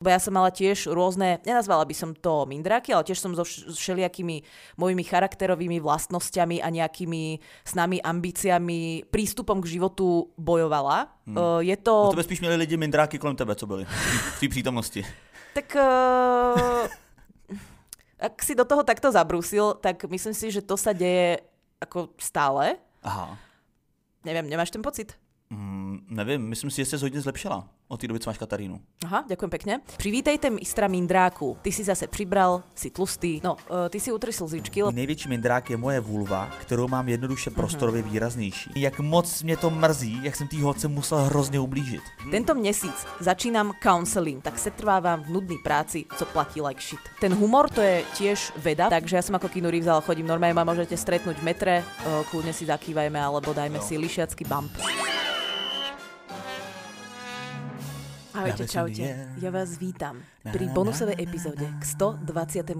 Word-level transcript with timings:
Bo 0.00 0.08
ja 0.08 0.16
som 0.16 0.32
mala 0.32 0.48
tiež 0.48 0.88
rôzne, 0.88 1.44
nenazvala 1.44 1.84
by 1.84 1.92
som 1.92 2.16
to 2.16 2.48
mindráky, 2.48 2.88
ale 2.88 3.04
tiež 3.04 3.20
som 3.20 3.36
so 3.36 3.44
všelijakými 3.44 4.40
mojimi 4.80 5.04
charakterovými 5.04 5.76
vlastnosťami 5.76 6.64
a 6.64 6.72
nejakými 6.72 7.36
snami, 7.68 8.00
ambíciami, 8.00 9.04
prístupom 9.12 9.60
k 9.60 9.76
životu 9.76 10.32
bojovala. 10.40 11.04
Hmm. 11.28 11.36
Uh, 11.36 11.60
je 11.60 11.76
to... 11.76 11.92
No 12.08 12.16
tebe 12.16 12.24
spíš 12.24 12.40
měli 12.40 12.56
lidi 12.56 12.80
mindráky 12.80 13.20
kolem 13.20 13.36
tebe, 13.36 13.52
co 13.52 13.66
byli 13.66 13.84
v 13.84 14.40
té 14.40 14.48
přítomnosti. 14.48 15.04
tak 15.52 15.76
uh, 15.76 16.88
ak 18.16 18.40
si 18.40 18.56
do 18.56 18.64
toho 18.64 18.80
takto 18.80 19.12
zabrusil, 19.12 19.76
tak 19.84 20.00
myslím 20.08 20.32
si, 20.32 20.48
že 20.48 20.64
to 20.64 20.80
sa 20.80 20.96
deje 20.96 21.44
ako 21.76 22.16
stále. 22.16 22.80
Aha. 23.04 23.36
Neviem, 24.24 24.48
nemáš 24.48 24.72
ten 24.72 24.80
pocit? 24.80 25.19
Mm, 25.50 25.98
nevím, 26.10 26.48
myslím 26.48 26.70
si, 26.70 26.76
že 26.76 26.84
se 26.84 26.96
hodně 26.96 27.20
zlepšila 27.20 27.68
od 27.88 28.00
té 28.00 28.08
doby, 28.08 28.20
co 28.20 28.30
máš 28.30 28.38
Katarínu. 28.38 28.80
Aha, 29.04 29.24
ďakujem 29.26 29.50
pekne. 29.50 29.72
Privítejte 29.98 30.50
mistra 30.50 30.86
Mindráku. 30.86 31.58
Ty 31.62 31.72
si 31.74 31.82
zase 31.84 32.06
přibral, 32.06 32.62
si 32.74 32.90
tlustý. 32.90 33.40
No, 33.42 33.58
uh, 33.66 33.90
ty 33.90 34.00
si 34.00 34.12
utry 34.12 34.32
slzičky. 34.32 34.82
Největší 34.92 35.28
mindrák 35.28 35.70
je 35.70 35.76
moje 35.76 36.00
vulva, 36.00 36.50
kterou 36.60 36.88
mám 36.88 37.08
jednoduše 37.08 37.50
prostorově 37.50 38.02
uh-huh. 38.02 38.10
výraznější. 38.10 38.70
Jak 38.76 39.00
moc 39.00 39.42
mě 39.42 39.56
to 39.56 39.70
mrzí, 39.70 40.20
jak 40.22 40.36
jsem 40.36 40.48
tý 40.48 40.62
holce 40.62 40.88
musel 40.88 41.18
hrozně 41.18 41.60
ublížit. 41.60 42.02
Tento 42.30 42.54
měsíc 42.54 43.06
začínám 43.20 43.72
counseling, 43.82 44.44
tak 44.44 44.58
se 44.58 44.70
trvávám 44.70 45.22
v 45.22 45.30
nudný 45.30 45.58
práci, 45.58 46.04
co 46.16 46.26
platí 46.26 46.62
like 46.62 46.80
shit. 46.80 47.00
Ten 47.20 47.34
humor 47.34 47.70
to 47.70 47.80
je 47.80 48.06
tiež 48.14 48.54
veda, 48.62 48.86
takže 48.86 49.18
ja 49.18 49.22
som 49.22 49.34
ako 49.34 49.50
Kino 49.50 49.66
Reeves, 49.66 49.90
ale 49.90 50.06
chodím 50.06 50.30
normálne, 50.30 50.54
ma 50.54 50.62
môžete 50.62 50.94
stretnúť 50.94 51.42
v 51.42 51.46
metre, 51.46 51.74
uh, 51.82 52.22
kľudne 52.30 52.54
si 52.54 52.70
zakývajme, 52.70 53.18
alebo 53.18 53.50
dajme 53.50 53.82
no. 53.82 53.84
si 53.84 53.98
lišiacký 53.98 54.46
bump. 54.46 54.70
Ahojte, 58.34 58.62
čaute. 58.68 59.34
Ja 59.42 59.50
vás 59.50 59.74
vítam 59.82 60.22
pri 60.40 60.72
bonusovej 60.72 61.20
epizóde 61.20 61.68
k 61.68 61.82
122. 61.84 62.72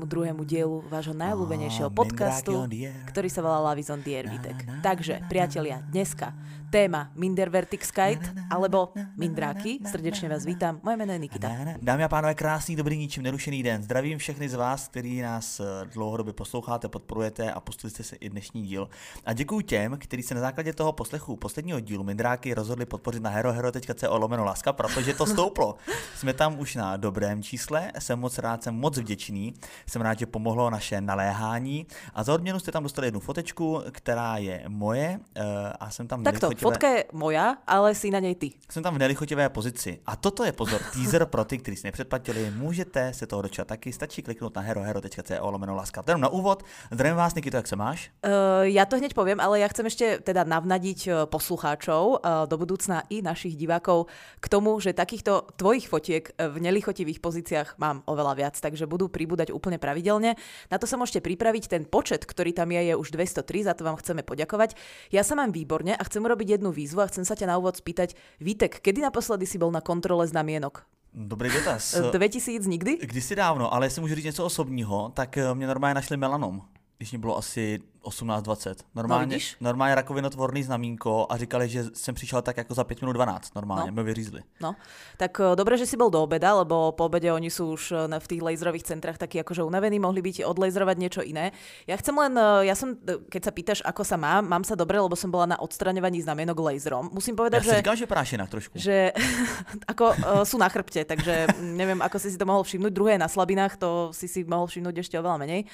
dielu 0.48 0.80
vášho 0.88 1.12
najľúbenejšieho 1.12 1.92
podcastu, 1.92 2.64
ktorý 3.12 3.28
sa 3.28 3.44
volá 3.44 3.60
Lavizon 3.72 4.00
Diervitek. 4.00 4.80
Takže, 4.80 5.28
priatelia, 5.28 5.84
dneska 5.92 6.32
téma 6.70 7.10
Mindervertix 7.14 7.90
Kite 7.90 8.30
alebo 8.46 8.94
Mindráky. 9.18 9.82
Srdečne 9.82 10.30
vás 10.30 10.46
vítam. 10.46 10.78
Moje 10.82 10.96
jméno 10.96 11.12
je 11.12 11.18
Nikita. 11.18 11.50
Dámy 11.82 12.04
a 12.04 12.08
pánové, 12.08 12.34
krásný, 12.34 12.76
dobrý, 12.76 12.98
ničím 12.98 13.22
nerušený 13.22 13.62
den. 13.62 13.82
Zdravím 13.82 14.18
všechny 14.18 14.48
z 14.48 14.54
vás, 14.54 14.88
kteří 14.88 15.20
nás 15.20 15.60
eh, 15.60 15.64
dlouhodobě 15.92 16.32
posloucháte, 16.32 16.88
podporujete 16.88 17.52
a 17.52 17.60
pustili 17.60 17.90
jste 17.90 18.02
se 18.02 18.16
i 18.16 18.28
dnešní 18.28 18.62
díl. 18.62 18.88
A 19.26 19.32
děkuji 19.32 19.60
těm, 19.60 19.98
kteří 19.98 20.22
se 20.22 20.34
na 20.34 20.40
základě 20.40 20.72
toho 20.72 20.92
poslechu 20.92 21.36
posledního 21.36 21.80
dílu 21.80 22.04
Mindráky 22.04 22.54
rozhodli 22.54 22.86
podpořit 22.86 23.22
na 23.22 23.30
herohero.co 23.30 24.18
lomeno 24.18 24.44
laska, 24.44 24.72
protože 24.72 25.14
to 25.14 25.26
stouplo. 25.26 25.76
Jsme 26.16 26.32
tam 26.32 26.58
už 26.58 26.74
na 26.74 26.96
dobrém 26.96 27.42
čísle, 27.50 27.92
jsem 27.98 28.18
moc 28.18 28.38
rád, 28.38 28.62
jsem 28.62 28.74
moc 28.74 28.98
vděčný, 28.98 29.54
jsem 29.86 30.02
rád, 30.02 30.18
že 30.18 30.26
pomohlo 30.26 30.70
naše 30.70 31.00
naléhání 31.00 31.86
a 32.14 32.22
za 32.22 32.34
odměnu 32.34 32.58
jste 32.58 32.72
tam 32.72 32.82
dostali 32.82 33.06
jednu 33.06 33.20
fotečku, 33.20 33.82
která 33.90 34.36
je 34.36 34.64
moje 34.68 35.20
eh, 35.34 35.42
a 35.80 35.90
jsem 35.90 36.08
tam 36.08 36.22
Takto, 36.22 36.50
fotka 36.56 36.88
je 36.88 37.04
moja, 37.12 37.56
ale 37.66 37.94
si 37.94 38.10
na 38.10 38.18
něj 38.18 38.34
ty. 38.34 38.50
Jsem 38.70 38.82
tam 38.82 38.94
v 38.94 38.98
nelichotivé 38.98 39.48
pozici. 39.48 39.98
A 40.06 40.16
toto 40.16 40.44
je 40.44 40.52
pozor, 40.52 40.80
teaser 40.92 41.26
pro 41.26 41.44
ty, 41.44 41.58
kteří 41.58 41.76
si 41.76 41.86
nepředplatili, 41.86 42.50
můžete 42.50 43.12
se 43.14 43.26
toho 43.26 43.42
dočkat 43.42 43.66
taky, 43.66 43.92
stačí 43.92 44.22
kliknout 44.22 44.56
na 44.56 44.62
herohero.co 44.62 45.50
lomeno 45.50 45.74
laska. 45.74 46.02
Jenom 46.06 46.20
na 46.20 46.28
úvod, 46.28 46.62
zdravím 46.90 47.16
vás, 47.16 47.34
Nikito, 47.34 47.56
jak 47.56 47.66
se 47.66 47.76
máš? 47.76 48.10
Uh, 48.24 48.30
já 48.62 48.84
to 48.84 48.96
hneď 48.96 49.14
povím, 49.14 49.40
ale 49.40 49.60
já 49.60 49.68
chcem 49.68 49.86
ještě 49.86 50.18
teda 50.22 50.44
navnadiť 50.44 51.06
eh, 51.06 51.14
poslucháčov 51.24 52.06
uh, 52.06 52.18
do 52.46 52.58
budoucna 52.58 53.02
i 53.08 53.22
našich 53.22 53.56
divákov 53.56 54.06
k 54.40 54.48
tomu, 54.48 54.80
že 54.80 54.92
takýchto 54.92 55.46
tvojich 55.56 55.88
fotiek 55.88 56.30
v 56.48 56.60
nelichotivých 56.60 57.20
pozíciách 57.40 57.80
mám 57.80 58.04
oveľa 58.04 58.36
viac, 58.36 58.54
takže 58.60 58.84
budú 58.84 59.08
pribúdať 59.08 59.48
úplne 59.50 59.80
pravidelne. 59.80 60.36
Na 60.68 60.76
to 60.76 60.84
sa 60.84 61.00
môžete 61.00 61.24
pripraviť, 61.24 61.72
ten 61.72 61.82
počet, 61.88 62.28
ktorý 62.28 62.52
tam 62.52 62.68
je, 62.68 62.92
je 62.92 62.94
už 62.94 63.16
203, 63.16 63.64
za 63.64 63.72
to 63.72 63.88
vám 63.88 63.96
chceme 63.96 64.20
poďakovať. 64.20 64.76
Ja 65.08 65.24
sa 65.24 65.32
mám 65.40 65.56
výborne 65.56 65.96
a 65.96 66.02
chcem 66.04 66.20
urobiť 66.20 66.60
jednu 66.60 66.68
výzvu 66.68 67.00
a 67.00 67.08
chcem 67.08 67.24
sa 67.24 67.32
ťa 67.32 67.48
na 67.48 67.56
úvod 67.56 67.80
spýtať, 67.80 68.12
Vítek, 68.44 68.84
kedy 68.84 69.00
naposledy 69.00 69.48
si 69.48 69.56
bol 69.56 69.72
na 69.72 69.80
kontrole 69.80 70.28
znamienok? 70.28 70.84
Dobrý 71.16 71.48
dotaz. 71.48 71.96
2000 72.12 72.68
nikdy? 72.68 73.00
Kdysi 73.00 73.34
dávno, 73.34 73.72
ale 73.72 73.86
jestli 73.86 74.00
můžu 74.00 74.14
říct 74.14 74.36
něco 74.36 74.44
osobního, 74.44 75.10
tak 75.16 75.40
eh, 75.40 75.54
mě 75.54 75.66
normálně 75.66 75.94
našli 75.94 76.16
melanom 76.16 76.62
když 77.00 77.10
mě 77.10 77.18
bylo 77.18 77.38
asi 77.38 77.80
18-20. 78.04 78.74
Normálně, 78.94 79.36
no, 79.36 79.42
normálně 79.60 79.94
rakovinotvorný 79.94 80.62
znamínko 80.62 81.26
a 81.30 81.36
říkali, 81.36 81.68
že 81.68 81.84
jsem 81.94 82.14
přišel 82.14 82.42
tak 82.42 82.56
jako 82.56 82.74
za 82.74 82.84
5 82.84 83.00
minut 83.00 83.12
12. 83.12 83.54
Normálně, 83.54 83.90
no. 83.90 83.92
mě 83.92 84.02
vyřízli. 84.02 84.42
No, 84.60 84.76
tak 85.16 85.40
uh, 85.40 85.56
dobre, 85.56 85.78
že 85.78 85.86
si 85.86 85.96
bol 85.96 86.10
do 86.10 86.22
obeda, 86.22 86.54
lebo 86.54 86.92
po 86.92 87.04
obede 87.04 87.32
oni 87.32 87.50
sú 87.50 87.76
už 87.76 87.82
uh, 87.92 88.08
v 88.08 88.26
tých 88.26 88.42
laserových 88.42 88.84
centrách 88.86 89.18
takí 89.18 89.40
akože 89.40 89.62
unavení, 89.62 89.98
mohli 89.98 90.22
by 90.22 90.30
ti 90.32 90.42
odlaserovať 90.44 90.96
niečo 90.96 91.22
iné. 91.24 91.52
Ja 91.86 91.96
chcem 91.96 92.14
len, 92.16 92.32
uh, 92.36 92.64
ja 92.64 92.74
som, 92.78 92.96
keď 93.28 93.42
sa 93.44 93.52
pýtaš, 93.52 93.80
ako 93.84 94.02
sa 94.04 94.16
mám, 94.16 94.46
mám 94.46 94.64
sa 94.64 94.76
dobre, 94.76 95.00
lebo 95.00 95.16
som 95.16 95.32
bola 95.32 95.56
na 95.56 95.58
odstraňovaní 95.58 96.22
znamienok 96.22 96.56
laserom. 96.60 97.10
Musím 97.12 97.36
povedať, 97.36 97.66
ja 97.66 97.68
že... 97.68 97.76
Říkám, 97.82 97.96
že 97.96 98.06
práš 98.06 98.28
inak 98.32 98.48
trošku. 98.48 98.72
Že 98.76 99.12
ako 99.92 100.04
uh, 100.12 100.44
sú 100.44 100.56
na 100.60 100.68
chrbte, 100.68 101.04
takže 101.04 101.48
neviem, 101.60 102.00
ako 102.00 102.16
si 102.20 102.28
si 102.32 102.38
to 102.38 102.48
mohol 102.48 102.62
všimnúť. 102.62 102.92
Druhé 102.92 103.14
na 103.16 103.28
slabinách, 103.28 103.76
to 103.80 104.12
si 104.16 104.28
si 104.28 104.44
mohol 104.46 104.68
všimnúť 104.68 105.04
ešte 105.04 105.16
oveľa 105.16 105.40
menej. 105.40 105.66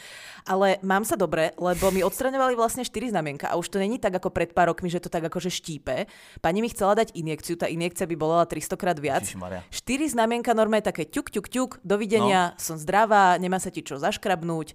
Ale 0.47 0.79
mám 0.87 1.03
sa 1.03 1.19
dobre, 1.19 1.51
lebo 1.59 1.91
mi 1.91 2.07
odstraňovali 2.16 2.56
vlastne 2.56 2.81
4 2.81 3.12
znamienka 3.12 3.53
a 3.53 3.60
už 3.60 3.69
to 3.69 3.77
není 3.77 4.00
tak 4.00 4.16
ako 4.16 4.32
pred 4.32 4.56
pár 4.56 4.72
rokmi, 4.72 4.88
že 4.88 5.04
to 5.04 5.12
tak 5.12 5.28
akože 5.28 5.53
štípe. 5.53 6.09
Pani 6.41 6.65
mi 6.65 6.72
chcela 6.72 6.97
dať 6.97 7.12
injekciu, 7.12 7.60
tá 7.60 7.69
injekcia 7.69 8.09
by 8.09 8.16
bola 8.16 8.49
300 8.49 8.81
krát 8.81 8.97
viac. 8.97 9.28
4 9.28 10.16
znamienka 10.16 10.56
normálne 10.56 10.88
také 10.88 11.04
ťuk, 11.04 11.28
ťuk, 11.28 11.47
ťuk, 11.53 11.71
dovidenia, 11.84 12.56
no. 12.56 12.56
som 12.56 12.81
zdravá, 12.81 13.37
nemá 13.37 13.60
sa 13.60 13.69
ti 13.69 13.84
čo 13.84 14.00
zaškrabnúť 14.00 14.72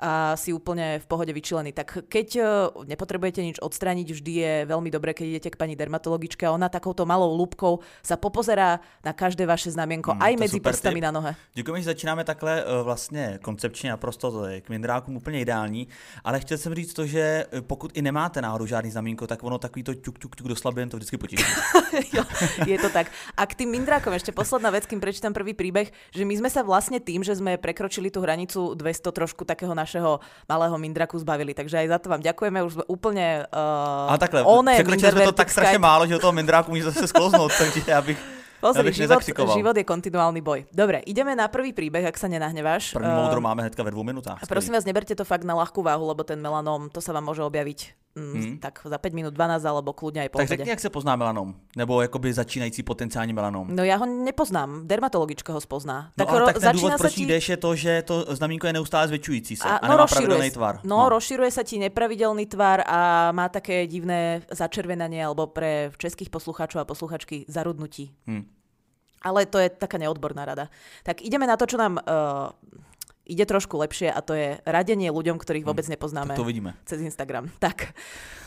a 0.00 0.36
si 0.36 0.52
úplne 0.52 0.98
v 0.98 1.06
pohode 1.06 1.32
vyčilený. 1.32 1.72
Tak 1.72 2.08
keď 2.10 2.28
e, 2.36 2.42
nepotrebujete 2.90 3.40
nič 3.42 3.58
odstrániť, 3.62 4.08
vždy 4.12 4.32
je 4.32 4.52
veľmi 4.66 4.90
dobré, 4.90 5.14
keď 5.14 5.26
idete 5.26 5.50
k 5.52 5.60
pani 5.60 5.74
dermatologičke 5.78 6.46
a 6.46 6.54
ona 6.54 6.68
takouto 6.68 7.06
malou 7.06 7.34
lúbkou 7.36 7.80
sa 8.02 8.18
popozerá 8.18 8.82
na 9.06 9.12
každé 9.14 9.46
vaše 9.46 9.70
znamienko, 9.70 10.12
hmm, 10.12 10.22
aj 10.22 10.32
medzi 10.38 10.58
prstami 10.60 10.98
tip. 11.00 11.06
na 11.06 11.10
nohe. 11.10 11.32
Děkujeme, 11.54 11.80
že 11.80 11.84
začínáme 11.84 12.24
takhle 12.24 12.64
uh, 12.64 12.82
vlastně 12.82 13.38
koncepčně 13.42 13.90
naprosto 13.90 14.30
to 14.30 14.46
je 14.46 14.60
k 14.60 14.68
mindrákům 14.68 15.16
úplně 15.16 15.40
ideální, 15.40 15.88
ale 16.24 16.40
chtěl 16.40 16.58
jsem 16.58 16.74
říct 16.74 16.94
to, 16.94 17.06
že 17.06 17.46
e, 17.52 17.60
pokud 17.60 17.96
i 17.96 18.02
nemáte 18.02 18.42
náhodou 18.42 18.66
žádný 18.66 18.90
znamienko, 18.90 19.26
tak 19.26 19.44
ono 19.44 19.58
takový 19.58 19.82
to 19.82 19.94
ťuk, 19.94 20.18
ťuk, 20.18 20.36
ťuk 20.36 20.48
do 20.48 20.56
slabien 20.56 20.88
to 20.88 20.96
vždycky 20.96 21.18
potěší. 21.18 21.44
jo, 22.16 22.24
je 22.66 22.78
to 22.78 22.90
tak. 22.90 23.06
A 23.36 23.46
k 23.46 23.54
tým 23.54 23.70
mindrákom 23.70 24.12
ešte 24.12 24.32
posledná 24.32 24.70
vec, 24.70 24.86
kým 24.86 25.00
prečítam 25.00 25.32
prvý 25.32 25.54
príbeh, 25.54 25.90
že 26.10 26.24
my 26.24 26.34
sme 26.36 26.50
sa 26.50 26.62
vlastne 26.62 27.00
tým, 27.00 27.22
že 27.22 27.36
sme 27.38 27.58
prekročili 27.58 28.10
tú 28.10 28.20
hranicu 28.20 28.74
200 28.74 29.12
trošku 29.12 29.44
takého 29.44 29.74
našeho 29.82 30.22
malého 30.46 30.78
Mindraku 30.78 31.18
zbavili. 31.18 31.52
Takže 31.52 31.82
aj 31.82 31.86
za 31.90 31.98
to 31.98 32.06
vám 32.08 32.22
ďakujeme, 32.22 32.58
už 32.62 32.72
sme 32.78 32.84
úplne 32.86 33.42
uh, 33.50 34.14
A 34.14 34.18
takhle, 34.18 34.46
překročili 34.74 35.12
jsme 35.12 35.24
to 35.26 35.32
tak 35.32 35.50
strašně 35.50 35.78
málo, 35.78 36.06
že 36.06 36.18
toho 36.18 36.32
Mindráku 36.32 36.70
může 36.70 36.94
zase 36.94 37.06
sklouznout, 37.06 37.52
takže 37.58 37.82
já 37.86 38.02
bych 38.02 38.18
Pozri, 38.62 38.94
život, 38.94 39.18
život 39.58 39.74
je 39.74 39.82
kontinuálny 39.82 40.38
boj. 40.38 40.70
Dobre, 40.70 41.02
ideme 41.02 41.34
na 41.34 41.50
prvý 41.50 41.74
príbeh, 41.74 42.06
ak 42.06 42.14
sa 42.14 42.30
nenahneváš. 42.30 42.94
První 42.94 43.10
moudro 43.10 43.42
máme 43.42 43.66
hnedka 43.66 43.82
ve 43.82 43.90
dvou 43.90 44.06
minutách. 44.06 44.38
Prosím 44.46 44.78
vás, 44.78 44.86
neberte 44.86 45.18
to 45.18 45.26
fakt 45.26 45.42
na 45.42 45.58
ľahkú 45.58 45.82
váhu, 45.82 46.06
lebo 46.06 46.22
ten 46.22 46.38
melanom, 46.38 46.86
to 46.86 47.02
sa 47.02 47.10
vám 47.10 47.26
môže 47.26 47.42
objaviť 47.42 48.01
mm, 48.16 48.32
hmm. 48.32 48.58
tak 48.58 48.80
za 48.84 48.98
5 48.98 49.12
minut 49.12 49.34
12 49.34 49.64
alebo 49.64 49.92
kľudne 49.92 50.22
aj 50.22 50.28
po 50.28 50.38
Tak 50.38 50.48
řekni, 50.48 50.70
jak 50.70 50.80
se 50.80 50.90
pozná 50.90 51.16
melanom? 51.16 51.54
Nebo 51.76 52.02
jakoby 52.02 52.32
začínající 52.32 52.82
potenciální 52.82 53.32
melanom? 53.32 53.68
No 53.70 53.84
já 53.84 53.96
ho 53.96 54.06
nepoznám, 54.06 54.88
dermatologička 54.88 55.52
ho 55.52 55.60
spozná. 55.60 56.10
Tak, 56.16 56.28
no, 56.28 56.34
ale 56.34 56.46
tak 56.52 56.60
ten 56.60 56.72
důvod, 56.72 56.92
proč 56.98 57.14
ti... 57.14 57.26
jdeš, 57.26 57.48
je 57.48 57.56
to, 57.56 57.76
že 57.76 58.02
to 58.02 58.36
znamínko 58.36 58.66
je 58.66 58.72
neustále 58.72 59.08
zväčšující 59.08 59.56
se 59.56 59.68
a, 59.68 59.76
a 59.76 59.86
no, 59.86 59.92
nemá 59.92 60.06
pravidelný 60.06 60.50
tvar. 60.50 60.80
No, 60.84 60.96
no, 60.96 61.08
rozširuje 61.08 61.50
sa 61.50 61.62
ti 61.62 61.78
nepravidelný 61.78 62.46
tvar 62.46 62.84
a 62.86 63.32
má 63.32 63.48
také 63.48 63.86
divné 63.86 64.42
začervenanie 64.50 65.24
alebo 65.24 65.46
pre 65.46 65.90
českých 65.98 66.30
poslucháčov 66.30 66.80
a 66.80 66.84
posluchačky 66.84 67.44
zarudnutí. 67.48 68.12
Hmm. 68.26 68.44
Ale 69.22 69.46
to 69.46 69.58
je 69.58 69.70
taká 69.70 69.98
neodborná 70.02 70.44
rada. 70.44 70.66
Tak 71.06 71.22
ideme 71.22 71.46
na 71.46 71.54
to, 71.54 71.66
čo 71.66 71.78
nám 71.78 71.94
uh, 71.94 72.50
ide 73.26 73.44
trošku 73.46 73.78
lepšie 73.78 74.10
a 74.10 74.20
to 74.20 74.34
je 74.34 74.58
radenie 74.66 75.10
ľuďom, 75.10 75.38
ktorých 75.38 75.66
vôbec 75.66 75.86
hm, 75.86 75.92
nepoznáme. 75.94 76.32
To 76.34 76.46
vidíme. 76.46 76.74
Cez 76.86 77.00
Instagram. 77.00 77.50
Tak. 77.62 77.94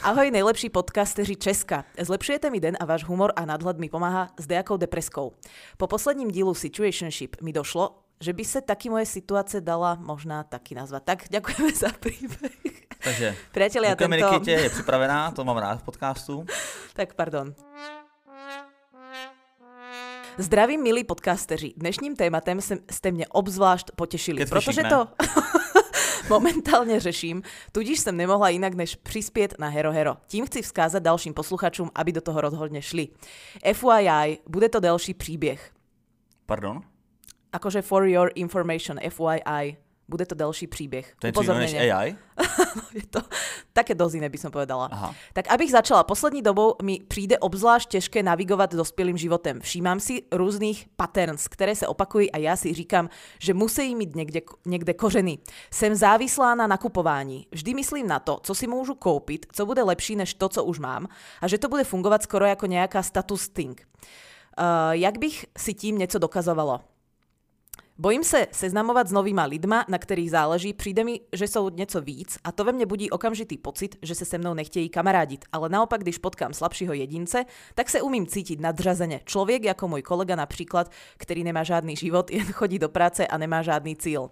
Ahoj, 0.04 0.31
nejlepší 0.31 0.69
podcasteři 0.69 1.36
Česka. 1.36 1.86
Zlepšujete 2.00 2.50
mi 2.50 2.60
den 2.60 2.75
a 2.80 2.86
váš 2.86 3.07
humor 3.07 3.31
a 3.36 3.48
nadhľad 3.48 3.80
mi 3.80 3.88
pomáha 3.89 4.30
s 4.36 4.44
dejakou 4.48 4.77
depreskou. 4.77 5.33
Po 5.77 5.88
posledním 5.88 6.31
dílu 6.31 6.54
Situationship 6.54 7.42
mi 7.42 7.54
došlo, 7.54 8.06
že 8.19 8.33
by 8.33 8.45
se 8.45 8.62
taky 8.62 8.89
moje 8.89 9.06
situace 9.06 9.62
dala 9.62 9.95
možná 9.95 10.44
taky 10.44 10.75
nazvat. 10.75 11.04
Tak 11.04 11.31
ďakujeme 11.31 11.72
za 11.75 11.89
príbeh. 12.00 12.86
Takže 13.04 13.36
Priatelia, 13.51 13.95
tento... 13.95 14.16
Nikitě, 14.16 14.51
je 14.51 14.69
připravená, 14.69 15.31
to 15.31 15.44
mám 15.44 15.57
rád 15.57 15.80
v 15.80 15.83
podcastu. 15.83 16.45
tak 16.94 17.13
pardon. 17.13 17.54
Zdravím, 20.38 20.84
milí 20.84 21.04
podcasteři. 21.04 21.74
Dnešním 21.78 22.16
tématem 22.16 22.60
jste 22.92 23.12
mě 23.12 23.28
obzvlášť 23.28 23.92
potěšili, 23.96 24.46
protože 24.46 24.84
to 24.84 25.08
momentálně 26.30 27.00
řeším, 27.00 27.44
tudíž 27.72 28.00
jsem 28.00 28.18
nemohla 28.18 28.50
jinak 28.50 28.74
než 28.74 28.96
přispět 28.96 29.56
na 29.60 29.68
Hero 29.68 29.92
Hero. 29.92 30.18
Tím 30.28 30.46
chci 30.46 30.62
vzkázat 30.62 31.04
dalším 31.04 31.34
posluchačům, 31.34 31.92
aby 31.96 32.12
do 32.12 32.22
toho 32.22 32.42
rozhodně 32.42 32.82
šli. 32.82 33.08
FYI, 33.74 34.38
bude 34.48 34.70
to 34.70 34.80
delší 34.80 35.14
příběh. 35.14 35.72
Pardon? 36.46 36.82
akože 37.56 37.82
for 37.82 38.06
your 38.06 38.32
information, 38.36 39.00
FYI. 39.10 39.78
Bude 40.10 40.25
to 40.25 40.36
delší 40.36 40.68
príbeh. 40.68 41.18
To 41.19 41.28
je 41.28 41.34
Upozornenie. 41.34 41.94
AI? 41.94 42.16
je 42.94 43.06
to 43.10 43.22
také 43.74 43.98
dosť 43.98 44.22
iné, 44.22 44.30
by 44.30 44.38
som 44.38 44.52
povedala. 44.54 44.86
Aha. 44.92 45.10
Tak 45.34 45.50
abych 45.50 45.72
začala, 45.72 46.04
poslední 46.04 46.42
dobou 46.42 46.75
mi 46.81 47.00
přijde 47.07 47.38
obzvlášť 47.38 47.90
těžké 47.90 48.24
navigovat 48.24 48.75
dospělým 48.75 49.18
životem. 49.18 49.60
Všímám 49.60 50.00
si 50.00 50.24
různých 50.31 50.88
patterns, 50.96 51.48
které 51.48 51.75
se 51.75 51.88
opakují 51.88 52.31
a 52.31 52.38
já 52.38 52.56
si 52.56 52.74
říkám, 52.74 53.10
že 53.40 53.54
musí 53.54 53.96
mít 53.96 54.16
někde, 54.16 54.42
někde 54.66 54.94
kořeny. 54.94 55.38
Jsem 55.72 55.96
závislá 55.96 56.56
na 56.56 56.68
nakupování. 56.68 57.48
Vždy 57.51 57.74
myslím 57.74 58.08
na 58.08 58.19
to, 58.19 58.40
co 58.44 58.56
si 58.56 58.68
můžu 58.68 58.96
koupit, 58.96 59.46
co 59.51 59.66
bude 59.66 59.84
lepší 59.84 60.16
než 60.16 60.34
to, 60.34 60.50
co 60.50 60.63
už 60.63 60.80
mám 60.80 61.08
a 61.42 61.48
že 61.48 61.58
to 61.58 61.69
bude 61.69 61.84
fungovat 61.84 62.24
skoro 62.24 62.46
jako 62.46 62.66
nějaká 62.66 63.04
status 63.04 63.50
thing. 63.50 63.88
Uh, 64.58 64.92
jak 64.92 65.18
bych 65.18 65.46
si 65.58 65.74
tím 65.74 65.98
něco 65.98 66.19
dokazovala? 66.19 66.94
Bojím 67.97 68.24
se 68.24 68.47
seznamovat 68.51 69.07
s 69.07 69.12
novýma 69.12 69.44
lidma, 69.44 69.86
na 69.88 69.97
kterých 69.97 70.31
záleží, 70.31 70.74
přijde 70.74 71.03
mi, 71.03 71.19
že 71.33 71.47
jsou 71.47 71.69
něco 71.69 72.01
víc 72.01 72.38
a 72.44 72.51
to 72.51 72.63
ve 72.63 72.71
mně 72.71 72.86
budí 72.86 73.09
okamžitý 73.09 73.57
pocit, 73.57 73.95
že 74.01 74.15
se 74.15 74.25
se 74.25 74.38
mnou 74.38 74.53
nechtějí 74.53 74.89
kamarádit, 74.89 75.45
ale 75.51 75.69
naopak, 75.69 76.01
když 76.01 76.18
potkám 76.18 76.53
slabšího 76.53 76.94
jedince, 76.94 77.45
tak 77.75 77.89
se 77.89 78.01
umím 78.01 78.27
cítit 78.27 78.59
nadřazeně. 78.59 79.21
Člověk 79.25 79.63
jako 79.63 79.88
můj 79.88 80.01
kolega 80.01 80.36
například, 80.36 80.92
který 81.18 81.44
nemá 81.44 81.63
žádný 81.63 81.95
život, 81.95 82.31
jen 82.31 82.45
chodí 82.45 82.80
do 82.80 82.89
práce 82.89 83.27
a 83.27 83.38
nemá 83.38 83.62
žádný 83.62 83.95
cíl. 83.95 84.30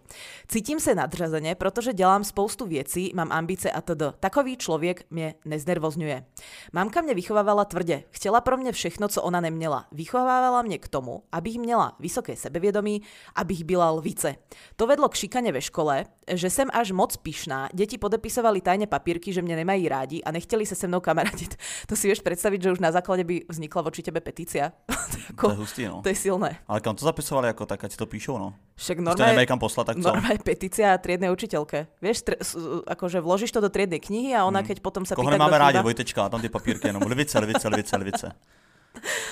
Cítím 0.48 0.80
se 0.80 0.96
nadřazeně, 0.96 1.56
protože 1.56 1.94
dělám 1.94 2.24
spoustu 2.24 2.66
věcí, 2.66 3.12
mám 3.16 3.32
ambice 3.32 3.72
a 3.72 3.82
td. 3.82 4.02
Takový 4.20 4.58
člověk 4.58 5.06
mě 5.10 5.36
neznervozňuje. 5.46 6.26
Mámka 6.74 7.02
mě 7.02 7.14
vychovávala 7.14 7.66
tvrdě, 7.66 8.04
chtěla 8.10 8.42
pro 8.42 8.58
mě 8.58 8.72
všechno, 8.72 9.08
co 9.08 9.22
ona 9.22 9.42
neměla. 9.42 9.86
Vychovávala 9.92 10.62
mě 10.62 10.78
k 10.78 10.88
tomu, 10.88 11.24
abych 11.32 11.58
měla 11.58 11.96
vysoké 12.00 12.36
sebevědomí, 12.36 13.02
aby 13.36 13.53
abych 13.54 13.64
byla 13.64 13.92
lvice. 13.92 14.36
To 14.76 14.88
vedlo 14.88 15.10
k 15.10 15.16
šikane 15.16 15.52
ve 15.52 15.62
škole, 15.62 16.06
že 16.28 16.50
jsem 16.50 16.68
až 16.74 16.92
moc 16.92 17.18
pyšná. 17.18 17.70
Deti 17.74 17.98
podepisovali 17.98 18.62
tajne 18.62 18.88
papírky, 18.88 19.34
že 19.34 19.42
mě 19.42 19.56
nemají 19.56 19.90
rádi 19.90 20.24
a 20.24 20.32
nechtěli 20.32 20.66
se 20.66 20.76
se 20.76 20.88
mnou 20.88 21.00
kamaradiť. 21.00 21.56
To 21.88 21.96
si 22.00 22.08
vieš 22.08 22.24
predstaviť, 22.24 22.64
že 22.64 22.72
už 22.72 22.80
na 22.80 22.90
základe 22.90 23.28
by 23.28 23.46
vznikla 23.50 23.82
voči 23.82 24.02
tebe 24.02 24.24
petícia. 24.24 24.72
to, 25.12 25.18
jako, 25.30 25.46
to 25.48 25.54
je 25.54 25.58
hustý, 25.58 25.84
no. 25.86 26.02
To 26.02 26.10
je 26.10 26.16
silné. 26.16 26.58
Ale 26.68 26.80
kam 26.82 26.96
to 26.96 27.06
zapisovali, 27.06 27.48
jako 27.48 27.66
tak, 27.66 27.84
ať 27.84 27.98
to 27.98 28.06
píšou, 28.06 28.40
no. 28.40 28.54
Však 28.76 28.98
normálne, 29.04 29.46
kam 29.46 29.60
poslat, 29.60 29.86
tak 29.86 30.02
co? 30.02 30.08
Normálne 30.10 30.40
petícia 30.42 30.98
triednej 30.98 31.30
učiteľke. 31.30 32.02
Vieš, 32.02 32.18
tr- 32.26 32.40
akože 32.88 33.22
vložíš 33.22 33.52
to 33.52 33.62
do 33.62 33.70
triednej 33.70 34.00
knihy 34.00 34.34
a 34.34 34.48
ona, 34.48 34.64
hmm. 34.64 34.70
keď 34.74 34.78
potom 34.82 35.04
sa 35.06 35.14
Koho 35.14 35.30
pýta, 35.30 35.38
nemáme 35.38 35.58
rádi, 35.60 35.78
Vojtečka, 35.84 36.32
tam 36.32 36.42
ty 36.42 36.50
papírky 36.50 36.88
jenom 36.90 37.04
lvice, 37.04 37.38
lvice, 37.38 37.68
lvice, 37.70 37.94
lvice. 38.00 38.28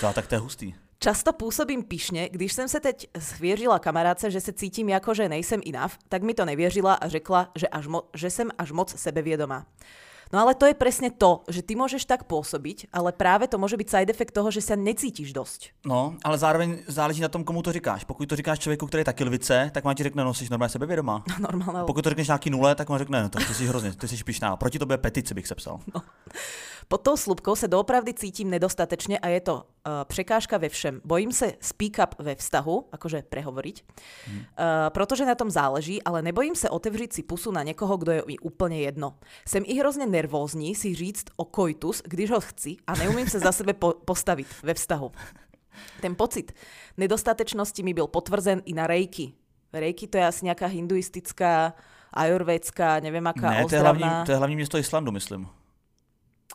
To, 0.02 0.13
tak 0.13 0.28
to 0.28 0.36
je 0.36 0.40
hustý. 0.40 0.74
Často 1.00 1.34
působím 1.34 1.84
pišně, 1.84 2.30
když 2.30 2.54
jsem 2.54 2.68
se 2.68 2.80
teď 2.80 3.08
svěřila 3.19 3.80
kamarádce, 3.80 4.31
že 4.31 4.42
se 4.42 4.54
cítím 4.54 4.90
jako, 4.90 5.13
že 5.13 5.30
nejsem 5.30 5.62
enough, 5.68 5.94
tak 6.10 6.24
mi 6.24 6.34
to 6.34 6.46
nevěřila 6.46 6.94
a 6.94 7.08
řekla, 7.08 7.50
že, 7.56 7.68
až 7.68 7.88
mo- 7.88 8.04
že 8.13 8.30
jsem 8.30 8.50
až 8.58 8.72
moc 8.72 8.96
sebevědomá. 8.96 9.66
No 10.34 10.40
ale 10.40 10.56
to 10.56 10.63
je 10.66 10.74
presne 10.74 11.12
to, 11.12 11.44
že 11.52 11.60
ty 11.60 11.75
môžeš 11.75 12.08
tak 12.08 12.24
pôsobiť, 12.24 12.88
ale 12.96 13.12
práve 13.12 13.52
to 13.52 13.60
môže 13.60 13.75
byť 13.75 13.88
side 13.92 14.12
effect 14.16 14.31
toho, 14.31 14.48
že 14.48 14.63
sa 14.63 14.80
necítíš 14.80 15.36
dosť. 15.36 15.75
No, 15.84 16.16
ale 16.24 16.40
zároveň 16.40 16.88
záleží 16.88 17.19
na 17.19 17.28
tom, 17.28 17.44
komu 17.44 17.60
to 17.62 17.72
říkáš. 17.72 18.08
Pokud 18.08 18.30
to 18.30 18.36
říkáš 18.36 18.60
člověku, 18.60 18.88
který 18.88 19.02
je 19.02 19.12
taky 19.12 19.24
lvice, 19.24 19.72
tak 19.74 19.84
vám 19.84 19.96
ti 19.96 20.04
řekne, 20.04 20.24
no, 20.24 20.34
jsi 20.34 20.48
normálně 20.52 20.69
sebevědomá. 20.69 21.24
Normálně. 21.40 21.86
Pokud 21.86 22.02
to 22.02 22.10
řekneš 22.10 22.28
nějaký 22.28 22.50
nule, 22.50 22.75
tak 22.75 22.90
vám 22.90 23.00
řekne, 23.00 23.24
no, 23.24 23.30
to 23.30 23.40
ty 23.40 23.54
jsi 23.54 23.68
hrozně, 23.68 23.94
ty 23.94 24.08
jsi 24.08 24.24
pišná. 24.24 24.56
Proti 24.56 24.80
tobě 24.80 24.98
petici 24.98 25.34
bych 25.34 25.48
sepsal. 25.48 25.80
No. 25.96 26.02
Pod 26.92 27.02
tou 27.02 27.18
slupkou 27.18 27.56
se 27.56 27.68
doopravdy 27.68 28.14
cítím 28.14 28.50
nedostatečně 28.50 29.20
a 29.20 29.28
je 29.28 29.42
to 29.42 29.56
uh, 29.56 29.62
překážka 30.04 30.58
ve 30.58 30.70
všem. 30.70 31.02
Bojím 31.06 31.32
se 31.32 31.54
speak 31.60 31.92
up 32.04 32.16
ve 32.20 32.36
vztahu, 32.36 32.88
akože 32.92 33.24
prehovoriť, 33.30 33.84
hmm. 34.26 34.38
uh, 34.38 34.44
protože 34.90 35.26
na 35.26 35.36
tom 35.36 35.52
záleží, 35.52 36.04
ale 36.04 36.22
nebojím 36.22 36.56
se 36.56 36.70
otevřít 36.70 37.14
si 37.14 37.24
pusu 37.24 37.52
na 37.52 37.64
někoho, 37.64 37.98
kdo 37.98 38.12
je 38.12 38.24
mi 38.28 38.40
úplně 38.40 38.82
jedno. 38.82 39.16
Jsem 39.48 39.64
i 39.66 39.80
hrozně 39.80 40.06
nervózní 40.06 40.76
si 40.76 40.96
říct 40.96 41.26
o 41.36 41.46
koitus, 41.46 42.02
když 42.06 42.32
ho 42.32 42.40
chci 42.40 42.78
a 42.88 42.96
neumím 42.96 43.30
se 43.30 43.40
za 43.40 43.52
sebe 43.52 43.74
po- 43.74 43.96
postavit 44.06 44.48
ve 44.64 44.74
vztahu. 44.74 45.12
Ten 46.02 46.16
pocit 46.16 46.52
nedostatečnosti 46.98 47.84
mi 47.84 47.94
byl 47.94 48.08
potvrzen 48.08 48.62
i 48.66 48.74
na 48.74 48.88
rejky. 48.88 49.34
Rejky 49.74 50.08
to 50.08 50.18
je 50.18 50.28
asi 50.28 50.46
nějaká 50.46 50.66
hinduistická, 50.66 51.74
ajurvédská, 52.14 53.00
nevím 53.00 53.26
jaká 53.26 53.50
ne, 53.50 53.66
to 53.66 53.76
je, 53.76 53.82
hlavní, 53.82 54.10
to 54.26 54.32
je 54.32 54.38
hlavní 54.38 54.56
město 54.56 54.78
Islandu, 54.78 55.12
myslím. 55.12 55.48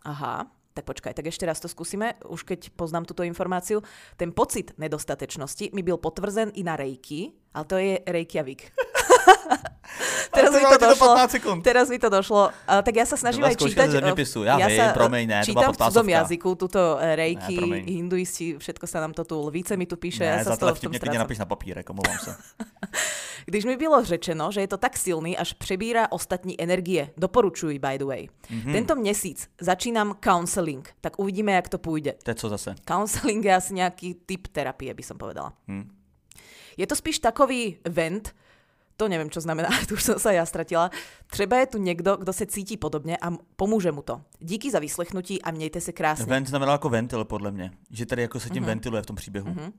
Aha, 0.04 0.46
tak 0.76 0.84
počkaj, 0.84 1.16
tak 1.16 1.24
ešte 1.32 1.48
raz 1.48 1.56
to 1.56 1.72
skúsime, 1.72 2.20
už 2.28 2.44
keď 2.44 2.68
poznám 2.76 3.08
túto 3.08 3.24
informáciu. 3.24 3.80
Ten 4.20 4.28
pocit 4.28 4.76
nedostatečnosti 4.76 5.72
mi 5.72 5.80
byl 5.80 5.96
potvrzen 5.96 6.52
i 6.52 6.60
na 6.60 6.76
Reiki, 6.76 7.32
ale 7.56 7.64
to 7.64 7.76
je 7.80 7.96
Reykjavik. 8.04 8.76
teraz, 10.36 10.52
mi 10.52 10.60
to 10.68 10.76
došlo, 10.76 11.08
teraz 11.64 11.86
mi 11.88 11.96
to 11.96 12.08
došlo. 12.12 12.52
Uh, 12.68 12.84
tak 12.84 12.92
ja 12.92 13.08
sa 13.08 13.16
snažím 13.16 13.48
aj 13.48 13.56
čítať. 13.56 13.88
Zeměpisu. 13.88 14.44
Ja, 14.44 14.60
ja 14.60 14.68
sa 14.68 14.84
promiň, 14.92 15.24
ne, 15.24 15.40
čítam 15.48 15.72
v 15.72 15.80
cudzom 15.80 16.08
jazyku, 16.12 16.50
tuto 16.60 17.00
rejky, 17.00 17.56
ne, 17.56 17.80
hinduisti, 17.88 18.60
všetko 18.60 18.84
sa 18.84 19.00
nám 19.00 19.16
to 19.16 19.24
tu, 19.24 19.40
lvíce 19.48 19.72
mi 19.80 19.88
tu 19.88 19.96
píše. 19.96 20.28
Ne, 20.28 20.44
ja 20.44 20.44
sa 20.44 20.60
za 20.60 20.60
to 20.60 20.76
vtipně 20.76 21.00
klidně 21.00 21.18
napiš 21.24 21.38
na 21.40 21.48
papírek, 21.48 21.88
omlouvám 21.88 22.18
se. 22.20 22.36
Když 23.46 23.64
mi 23.64 23.76
bylo 23.76 24.04
řečeno, 24.04 24.52
že 24.52 24.60
je 24.60 24.68
to 24.68 24.76
tak 24.76 24.96
silný, 24.96 25.38
až 25.38 25.52
přebírá 25.52 26.12
ostatní 26.12 26.60
energie. 26.62 27.10
Doporučuji, 27.16 27.78
by 27.78 27.98
the 27.98 28.04
way. 28.04 28.28
Mm-hmm. 28.50 28.72
Tento 28.72 28.96
měsíc 28.96 29.48
začínám 29.60 30.18
counseling, 30.24 30.90
tak 31.00 31.18
uvidíme, 31.18 31.52
jak 31.52 31.68
to 31.68 31.78
půjde. 31.78 32.14
To 32.22 32.30
je 32.30 32.34
co 32.34 32.48
zase? 32.48 32.74
Counseling 32.88 33.44
je 33.44 33.54
asi 33.54 33.74
nějaký 33.74 34.14
typ 34.26 34.46
terapie, 34.46 34.94
by 34.94 35.02
som 35.02 35.18
povedala. 35.18 35.52
Hmm. 35.68 35.90
Je 36.76 36.86
to 36.86 36.96
spíš 36.96 37.18
takový 37.18 37.78
vent, 37.88 38.34
to 38.96 39.08
nevím, 39.08 39.30
čo 39.30 39.40
znamená, 39.40 39.68
tu 39.88 39.94
už 39.94 40.02
som 40.02 40.18
sa 40.18 40.32
ja 40.32 40.44
stratila. 40.46 40.90
Třeba 41.30 41.56
je 41.56 41.66
tu 41.66 41.78
někdo, 41.78 42.16
kdo 42.16 42.32
se 42.32 42.46
cítí 42.46 42.76
podobně 42.76 43.16
a 43.16 43.30
pomůže 43.56 43.92
mu 43.92 44.02
to. 44.02 44.20
Díky 44.40 44.70
za 44.70 44.78
vyslechnutí 44.78 45.42
a 45.42 45.50
mějte 45.50 45.80
se 45.80 45.92
krásně. 45.92 46.26
Vent 46.26 46.48
znamená 46.48 46.72
jako 46.72 46.88
ventil, 46.88 47.24
podle 47.24 47.50
mě. 47.50 47.70
Že 47.90 48.06
tady 48.06 48.22
jako 48.22 48.40
se 48.40 48.50
tím 48.50 48.62
uh-huh. 48.62 48.66
ventiluje 48.66 49.02
v 49.02 49.06
tom 49.06 49.16
příběhu. 49.16 49.48
Uh-huh. 49.48 49.72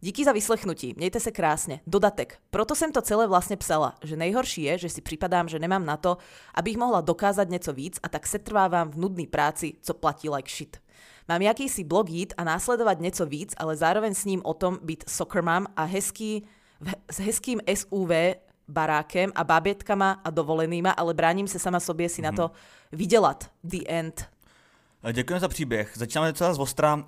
Díky 0.00 0.24
za 0.24 0.32
vyslechnutí, 0.32 0.94
mějte 0.96 1.20
se 1.20 1.30
krásně. 1.30 1.80
Dodatek. 1.86 2.38
Proto 2.50 2.74
jsem 2.74 2.92
to 2.92 3.02
celé 3.02 3.26
vlastně 3.26 3.56
psala, 3.56 3.94
že 4.04 4.16
nejhorší 4.16 4.62
je, 4.62 4.78
že 4.78 4.88
si 4.88 5.00
připadám, 5.00 5.48
že 5.48 5.58
nemám 5.58 5.86
na 5.86 5.96
to, 5.96 6.16
abych 6.54 6.76
mohla 6.76 7.00
dokázat 7.00 7.48
něco 7.48 7.72
víc 7.72 7.98
a 8.02 8.08
tak 8.08 8.26
se 8.26 8.38
trvávám 8.38 8.90
v 8.90 8.96
nudné 8.96 9.26
práci, 9.26 9.74
co 9.82 9.94
platí 9.94 10.30
like 10.30 10.50
shit. 10.50 10.76
Mám 11.28 11.42
jakýsi 11.42 11.84
blog 11.84 12.10
jít 12.10 12.34
a 12.36 12.44
následovat 12.44 13.00
něco 13.00 13.26
víc, 13.26 13.54
ale 13.56 13.76
zároveň 13.76 14.14
s 14.14 14.24
ním 14.24 14.40
o 14.44 14.54
tom 14.54 14.78
být 14.82 15.04
soccer 15.08 15.42
mom 15.42 15.66
a 15.76 15.84
hezký, 15.84 16.46
s 17.10 17.18
hezkým 17.18 17.60
SUV 17.74 18.10
barákem 18.68 19.32
a 19.34 19.44
bábětkama 19.44 20.20
a 20.24 20.30
dovolenýma, 20.30 20.90
ale 20.90 21.14
bráním 21.14 21.48
se 21.48 21.58
sama 21.58 21.80
sobě 21.80 22.08
si 22.08 22.20
mm-hmm. 22.20 22.24
na 22.24 22.30
mhm. 22.30 22.36
to 22.36 22.50
vydělat. 22.92 23.50
The 23.64 23.78
end. 23.86 24.35
Děkujeme 25.12 25.40
za 25.40 25.48
příběh. 25.48 25.92
Začínáme 25.94 26.28
docela 26.28 26.54
z 26.54 26.58
ostra. 26.58 27.04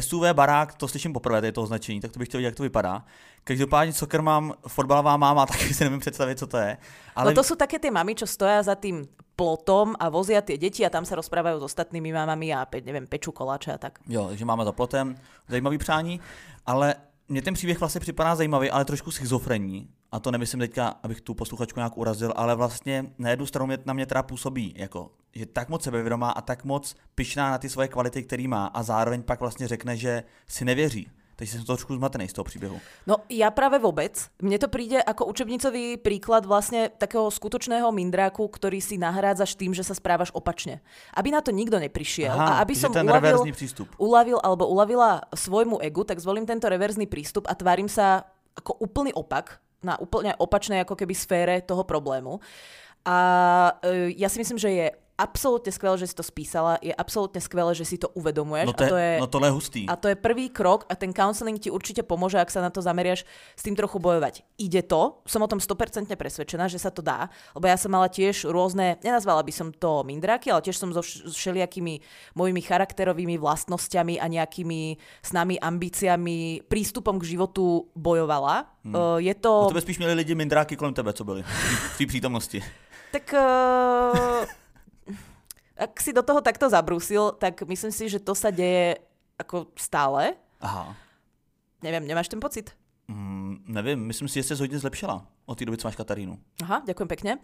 SUV 0.00 0.24
barák, 0.32 0.74
to 0.74 0.88
slyším 0.88 1.12
poprvé, 1.12 1.40
to 1.40 1.46
je 1.46 1.52
to 1.52 1.62
označení, 1.62 2.00
tak 2.00 2.12
to 2.12 2.18
bych 2.18 2.28
chtěl 2.28 2.38
vidět, 2.38 2.46
jak 2.46 2.54
to 2.54 2.62
vypadá. 2.62 3.04
Každopádně 3.44 3.92
soccer 3.92 4.22
mám, 4.22 4.54
fotbalová 4.68 5.16
máma, 5.16 5.46
taky 5.52 5.74
si 5.74 5.84
nevím 5.84 6.00
představit, 6.00 6.38
co 6.38 6.46
to 6.46 6.56
je. 6.56 6.76
Ale... 7.16 7.30
No 7.30 7.34
to 7.34 7.44
jsou 7.44 7.54
také 7.54 7.78
ty 7.78 7.90
mami, 7.90 8.14
čo 8.14 8.26
stojí 8.26 8.64
za 8.64 8.74
tím 8.74 9.08
plotom 9.36 9.94
a 9.98 10.08
vozia 10.08 10.40
ty 10.40 10.58
děti 10.58 10.86
a 10.86 10.90
tam 10.90 11.04
se 11.04 11.14
rozprávají 11.14 11.60
s 11.60 11.62
ostatními 11.62 12.12
mamami 12.12 12.54
a 12.54 12.66
nevím, 12.84 13.06
peču 13.06 13.32
koláče 13.32 13.72
a 13.72 13.78
tak. 13.78 13.98
Jo, 14.08 14.26
takže 14.28 14.44
máme 14.44 14.64
za 14.64 14.72
plotem, 14.72 15.16
zajímavý 15.48 15.78
přání, 15.78 16.20
ale 16.66 16.94
mně 17.28 17.42
ten 17.42 17.54
příběh 17.54 17.80
vlastně 17.80 18.00
připadá 18.00 18.34
zajímavý, 18.34 18.70
ale 18.70 18.84
trošku 18.84 19.10
schizofrenní. 19.10 19.88
A 20.12 20.20
to 20.20 20.30
nemyslím 20.30 20.60
teďka, 20.60 20.94
abych 21.02 21.20
tu 21.20 21.34
posluchačku 21.34 21.80
nějak 21.80 21.96
urazil, 21.96 22.32
ale 22.36 22.54
vlastně 22.54 23.04
na 23.18 23.30
jednu 23.30 23.46
stranu 23.46 23.66
mě, 23.66 23.78
na 23.84 23.92
mě 23.92 24.06
teda 24.06 24.22
působí, 24.22 24.74
jako, 24.76 25.10
že 25.34 25.46
tak 25.46 25.68
moc 25.68 25.82
sebevědomá 25.82 26.30
a 26.30 26.40
tak 26.40 26.64
moc 26.64 26.96
pyšná 27.14 27.50
na 27.50 27.58
ty 27.58 27.68
svoje 27.68 27.88
kvality, 27.88 28.22
který 28.22 28.48
má 28.48 28.66
a 28.66 28.82
zároveň 28.82 29.22
pak 29.22 29.40
vlastně 29.40 29.68
řekne, 29.68 29.96
že 29.96 30.22
si 30.48 30.64
nevěří. 30.64 31.10
Takže 31.36 31.52
jsem 31.52 31.64
trošku 31.64 31.96
zmatený 31.96 32.28
z 32.28 32.32
toho 32.32 32.44
příběhu. 32.44 32.80
No 33.06 33.16
já 33.28 33.50
právě 33.50 33.78
vůbec. 33.78 34.28
Mně 34.42 34.58
to 34.58 34.68
přijde 34.68 35.02
jako 35.06 35.26
učebnicový 35.26 35.96
příklad 35.96 36.46
vlastně 36.46 36.90
takého 36.98 37.30
skutočného 37.30 37.92
mindráku, 37.92 38.48
který 38.48 38.80
si 38.80 38.98
nahrádzaš 38.98 39.54
tým, 39.54 39.74
že 39.74 39.84
se 39.84 39.94
správaš 39.94 40.30
opačně. 40.34 40.80
Aby 41.14 41.30
na 41.30 41.40
to 41.40 41.50
nikdo 41.50 41.78
neprišiel 41.80 42.32
Aha, 42.32 42.46
a 42.46 42.58
aby 42.62 42.76
som 42.76 42.92
ten 42.92 43.10
ulavil, 43.10 43.42
přístup. 43.52 43.88
ulavil 43.98 44.38
alebo 44.42 44.68
ulavila 44.68 45.20
svojmu 45.34 45.82
egu, 45.82 46.04
tak 46.04 46.20
zvolím 46.20 46.46
tento 46.46 46.68
reverzný 46.68 47.06
prístup 47.06 47.48
a 47.48 47.54
tvárim 47.58 47.88
sa 47.88 48.22
ako 48.52 48.84
úplný 48.84 49.10
opak, 49.16 49.58
na 49.82 49.98
úplne 49.98 50.32
opačnej 50.38 50.86
ako 50.86 50.94
keby 50.94 51.14
sfére 51.14 51.54
toho 51.62 51.82
problému. 51.82 52.38
A 53.02 53.18
e, 53.82 54.14
ja 54.14 54.30
si 54.30 54.38
myslím, 54.38 54.58
že 54.58 54.70
je 54.70 54.86
absolútne 55.22 55.70
skvelé, 55.70 55.94
že 56.02 56.10
si 56.10 56.18
to 56.18 56.26
spísala, 56.26 56.82
je 56.82 56.90
absolútne 56.90 57.38
skvelé, 57.38 57.70
že 57.78 57.86
si 57.86 57.94
to 57.94 58.10
uvedomuješ. 58.18 58.66
No, 58.66 58.74
to 58.74 58.82
je, 58.82 58.90
a 58.90 58.90
to 58.90 58.98
je, 58.98 59.12
no 59.22 59.28
tohle 59.30 59.46
je 59.46 59.54
hustý. 59.54 59.80
A 59.86 59.94
to 59.94 60.10
je 60.10 60.16
prvý 60.18 60.50
krok 60.50 60.82
a 60.90 60.98
ten 60.98 61.14
counseling 61.14 61.62
ti 61.62 61.70
určite 61.70 62.02
pomôže, 62.02 62.42
ak 62.42 62.50
sa 62.50 62.58
na 62.58 62.74
to 62.74 62.82
zameriaš 62.82 63.22
s 63.54 63.62
tým 63.62 63.78
trochu 63.78 64.02
bojovať. 64.02 64.42
Ide 64.58 64.82
to, 64.82 65.22
som 65.22 65.38
o 65.38 65.46
tom 65.46 65.62
100% 65.62 66.10
presvedčená, 66.18 66.66
že 66.66 66.82
sa 66.82 66.90
to 66.90 66.98
dá, 66.98 67.30
lebo 67.54 67.70
ja 67.70 67.78
som 67.78 67.94
mala 67.94 68.10
tiež 68.10 68.50
rôzne, 68.50 68.98
nenazvala 69.06 69.46
by 69.46 69.52
som 69.54 69.70
to 69.70 70.02
mindráky, 70.02 70.50
ale 70.50 70.66
tiež 70.66 70.74
som 70.74 70.90
so 70.90 71.00
všelijakými 71.06 72.02
mojimi 72.34 72.60
charakterovými 72.60 73.38
vlastnosťami 73.38 74.18
a 74.18 74.26
nejakými 74.26 74.98
snami, 75.22 75.62
ambíciami, 75.62 76.66
prístupom 76.66 77.22
k 77.22 77.38
životu 77.38 77.86
bojovala. 77.94 78.66
Hmm. 78.82 78.94
Uh, 78.94 79.18
je 79.22 79.34
to... 79.38 79.70
O 79.70 79.70
tebe 79.70 79.80
spíš 79.80 79.98
měli 79.98 80.14
lidi 80.14 80.34
mindráky 80.34 80.76
kolem 80.76 80.94
tebe, 80.94 81.12
co 81.12 81.24
byli 81.24 81.42
v 81.94 81.98
té 81.98 82.06
přítomnosti. 82.06 82.62
Tak 83.12 83.34
uh, 83.36 84.46
ak 85.76 86.00
si 86.00 86.12
do 86.12 86.22
toho 86.22 86.40
takto 86.40 86.68
zabrúsil, 86.68 87.32
tak 87.38 87.62
myslím 87.62 87.92
si, 87.92 88.08
že 88.08 88.20
to 88.20 88.34
sa 88.34 88.50
deje 88.52 89.00
ako 89.38 89.72
stále. 89.76 90.36
Aha. 90.60 90.94
Neviem, 91.82 92.06
nemáš 92.06 92.28
ten 92.28 92.40
pocit? 92.40 92.70
Mm, 93.08 93.64
nevím, 93.66 93.98
myslím 94.06 94.28
si, 94.28 94.34
že 94.34 94.42
se 94.42 94.54
hodně 94.54 94.78
zlepšila 94.78 95.26
od 95.46 95.58
té 95.58 95.64
doby, 95.64 95.78
co 95.78 95.88
máš 95.88 95.96
Katarínu. 95.96 96.38
Aha, 96.62 96.82
děkuji 96.86 97.06
pěkně. 97.06 97.38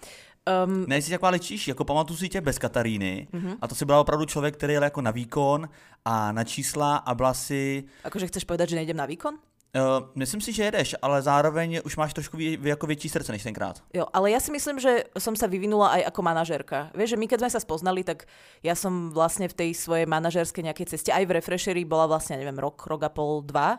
Um, 0.65 0.85
ne, 0.89 1.03
jsi 1.03 1.11
taková 1.11 1.31
lečíš, 1.31 1.69
jako 1.69 1.85
pamatuju 1.85 2.17
si 2.17 2.29
tě 2.29 2.41
bez 2.41 2.59
Kataríny 2.59 3.29
uh-huh. 3.33 3.57
a 3.61 3.69
to 3.69 3.75
si 3.75 3.85
byla 3.85 4.01
opravdu 4.01 4.25
člověk, 4.25 4.57
který 4.57 4.73
jel 4.73 4.83
jako 4.83 5.01
na 5.01 5.11
výkon 5.11 5.69
a 6.05 6.33
na 6.33 6.45
čísla 6.45 6.97
a 6.97 7.15
byla 7.15 7.35
si... 7.35 7.85
Akože 8.05 8.27
chceš 8.27 8.45
povedať, 8.45 8.69
že 8.69 8.77
nejdem 8.77 8.97
na 8.97 9.07
výkon? 9.07 9.39
Uh, 9.77 10.01
myslím 10.17 10.41
si, 10.41 10.53
že 10.53 10.65
jedeš, 10.65 10.97
ale 11.03 11.21
zároveň 11.23 11.85
už 11.85 11.97
máš 11.97 12.17
trošku 12.17 12.37
vý, 12.37 12.59
jako 12.63 12.87
větší 12.87 13.09
srdce 13.09 13.33
než 13.33 13.43
tenkrát. 13.43 13.83
Jo, 13.93 14.07
ale 14.13 14.33
ja 14.33 14.41
si 14.41 14.49
myslím, 14.49 14.81
že 14.81 15.05
som 15.21 15.37
sa 15.37 15.45
vyvinula 15.45 15.93
aj 15.93 16.09
ako 16.09 16.21
manažérka. 16.25 16.89
Vieš, 16.97 17.13
že 17.13 17.21
my 17.21 17.29
keď 17.29 17.39
sme 17.45 17.51
sa 17.53 17.61
spoznali, 17.61 18.01
tak 18.01 18.25
ja 18.65 18.73
som 18.73 19.13
vlastne 19.13 19.45
v 19.45 19.53
tej 19.53 19.71
svojej 19.77 20.09
manažerskej 20.09 20.73
nejakej 20.73 20.97
ceste, 20.97 21.13
aj 21.13 21.21
v 21.29 21.37
Refreshery 21.37 21.85
bola 21.85 22.09
vlastne, 22.09 22.41
neviem, 22.41 22.57
rok, 22.57 22.81
rok 22.89 23.05
a 23.05 23.13
pol, 23.13 23.45
dva. 23.45 23.77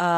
A 0.00 0.08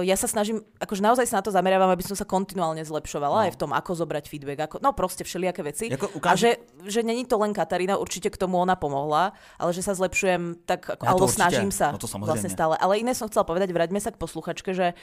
ja 0.00 0.16
sa 0.16 0.24
snažím, 0.24 0.64
akože 0.80 1.04
naozaj 1.04 1.28
sa 1.28 1.38
na 1.38 1.44
to 1.44 1.52
zameriavam, 1.52 1.92
aby 1.92 2.00
som 2.00 2.16
sa 2.16 2.24
kontinuálne 2.24 2.80
zlepšovala 2.80 3.36
no. 3.36 3.44
aj 3.44 3.52
v 3.52 3.60
tom, 3.60 3.70
ako 3.76 3.90
zobrať 4.00 4.24
feedback, 4.32 4.64
ako, 4.64 4.80
no 4.80 4.96
proste 4.96 5.28
všelijaké 5.28 5.60
veci. 5.60 5.92
Jako 5.92 6.16
ukáž... 6.16 6.32
A 6.32 6.40
že, 6.40 6.50
že 6.88 7.00
není 7.04 7.28
to 7.28 7.36
len 7.36 7.52
Katarína, 7.52 8.00
určite 8.00 8.32
k 8.32 8.40
tomu 8.40 8.56
ona 8.56 8.80
pomohla, 8.80 9.36
ale 9.60 9.70
že 9.76 9.84
sa 9.84 9.92
zlepšujem 9.92 10.64
tak, 10.64 10.88
ako, 10.88 11.04
ja 11.04 11.08
alebo 11.12 11.28
snažím 11.28 11.68
sa 11.68 11.92
no 11.92 12.00
to 12.00 12.08
vlastne 12.16 12.48
stále. 12.48 12.80
Ale 12.80 12.96
iné 12.96 13.12
som 13.12 13.28
chcela 13.28 13.44
povedať, 13.44 13.76
vráťme 13.76 14.00
sa 14.00 14.08
k 14.08 14.16
posluchačke, 14.16 14.72
že 14.72 14.96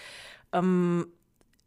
um, 0.49 1.05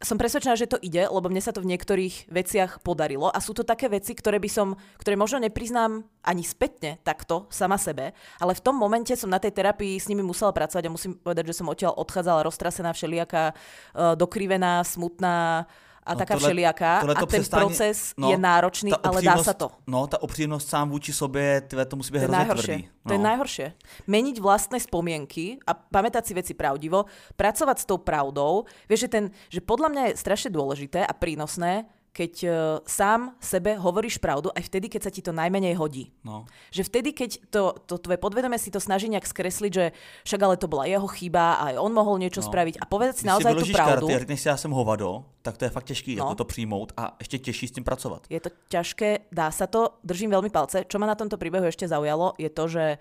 som 0.03 0.19
presvedčená, 0.19 0.59
že 0.59 0.67
to 0.67 0.79
ide, 0.83 1.07
lebo 1.07 1.31
mne 1.31 1.39
sa 1.39 1.55
to 1.55 1.63
v 1.63 1.71
niektorých 1.71 2.27
veciach 2.27 2.83
podarilo 2.83 3.31
a 3.31 3.39
sú 3.39 3.55
to 3.55 3.63
také 3.63 3.87
veci, 3.87 4.13
ktoré 4.13 4.43
by 4.43 4.51
som, 4.51 4.75
ktoré 4.99 5.15
možno 5.15 5.39
nepriznám 5.39 6.03
ani 6.27 6.43
spätne 6.43 6.99
takto 7.07 7.47
sama 7.49 7.79
sebe, 7.79 8.11
ale 8.43 8.53
v 8.53 8.65
tom 8.65 8.75
momente 8.75 9.15
som 9.15 9.31
na 9.31 9.39
tej 9.39 9.55
terapii 9.55 9.97
s 9.97 10.11
nimi 10.11 10.21
musela 10.21 10.51
pracovať 10.51 10.85
a 10.85 10.95
musím 10.95 11.15
povedať, 11.17 11.55
že 11.55 11.59
som 11.63 11.71
odtiaľ 11.71 11.95
odchádzala 11.95 12.43
roztrasená, 12.43 12.91
všelijaká, 12.91 13.55
uh, 13.55 14.19
dokrivená, 14.19 14.83
smutná, 14.83 15.71
a 16.07 16.13
no, 16.13 16.19
taká 16.19 16.35
tohle, 16.35 16.49
všelijaká 16.49 17.01
tohle 17.01 17.15
a 17.15 17.19
ten 17.19 17.29
přestání, 17.29 17.61
proces 17.67 18.13
no, 18.17 18.31
je 18.31 18.39
náročný, 18.39 18.93
ale 18.93 19.23
dá 19.23 19.37
sa 19.41 19.57
to. 19.57 19.73
No, 19.89 20.07
ta 20.07 20.21
upřímnosť 20.23 20.69
sám 20.69 20.91
vůči 20.91 21.13
sobě, 21.13 21.61
tyhle, 21.61 21.85
to 21.85 21.97
musí 21.97 22.13
být 22.13 22.19
hrozně 22.19 22.45
tvrdý. 22.45 22.83
No. 23.05 23.09
To 23.09 23.13
je 23.13 23.19
no. 23.19 23.25
najhoršie. 23.25 23.67
Meniť 24.09 24.37
vlastné 24.41 24.81
spomienky 24.81 25.61
a 25.65 25.73
pamätať 25.77 26.25
si 26.25 26.33
veci 26.33 26.53
pravdivo, 26.57 27.05
pracovať 27.37 27.77
s 27.81 27.85
tou 27.85 28.01
pravdou. 28.01 28.65
Vieš, 28.89 29.01
že, 29.01 29.09
ten, 29.09 29.25
že 29.49 29.61
podľa 29.61 29.89
mňa 29.93 30.03
je 30.09 30.21
strašne 30.21 30.51
dôležité 30.53 31.05
a 31.05 31.13
prínosné 31.13 31.85
keď 32.15 32.33
uh, 32.47 32.55
sám 32.87 33.35
sebe 33.43 33.75
hovoríš 33.75 34.23
pravdu 34.23 34.55
aj 34.55 34.71
vtedy, 34.71 34.87
keď 34.87 35.03
sa 35.03 35.11
ti 35.11 35.19
to 35.19 35.35
najmenej 35.35 35.75
hodí. 35.75 36.15
No. 36.23 36.47
Že 36.71 36.83
vtedy, 36.87 37.11
keď 37.11 37.31
to, 37.51 37.75
to 37.91 37.99
tvoje 37.99 38.23
podvedomie 38.23 38.55
si 38.55 38.71
to 38.71 38.79
snaží 38.79 39.11
nejak 39.11 39.27
skresliť, 39.27 39.73
že 39.75 39.91
však 40.23 40.41
ale 40.41 40.55
to 40.55 40.71
bola 40.71 40.87
jeho 40.87 41.11
chyba 41.11 41.59
a 41.59 41.65
on 41.83 41.91
mohol 41.91 42.23
niečo 42.23 42.39
no. 42.39 42.47
spraviť 42.47 42.79
a 42.79 42.87
povedať 42.87 43.15
si 43.19 43.25
Když 43.27 43.33
naozaj 43.35 43.53
si 43.59 43.59
tú 43.59 43.67
pravdu. 43.75 44.07
Karty 44.07 44.15
a 44.15 44.23
řekneš 44.23 44.41
si, 44.41 44.47
ja 44.47 44.55
som 44.55 44.71
hovado, 44.71 45.27
tak 45.43 45.59
to 45.59 45.67
je 45.67 45.75
fakt 45.75 45.91
těžký 45.91 46.15
no. 46.15 46.19
jako 46.23 46.35
to 46.35 46.45
přijmout 46.47 46.95
a 46.95 47.19
ešte 47.19 47.39
těžší 47.51 47.67
s 47.67 47.75
tým 47.75 47.85
pracovať. 47.85 48.31
Je 48.31 48.41
to 48.41 48.51
ťažké, 48.71 49.35
dá 49.35 49.51
sa 49.51 49.67
to, 49.67 49.99
držím 50.07 50.31
veľmi 50.31 50.55
palce. 50.55 50.87
Čo 50.87 51.03
ma 51.03 51.11
na 51.11 51.19
tomto 51.19 51.35
príbehu 51.35 51.67
ešte 51.67 51.91
zaujalo, 51.91 52.39
je 52.39 52.47
to, 52.47 52.65
že 52.71 52.85
e, 52.95 52.99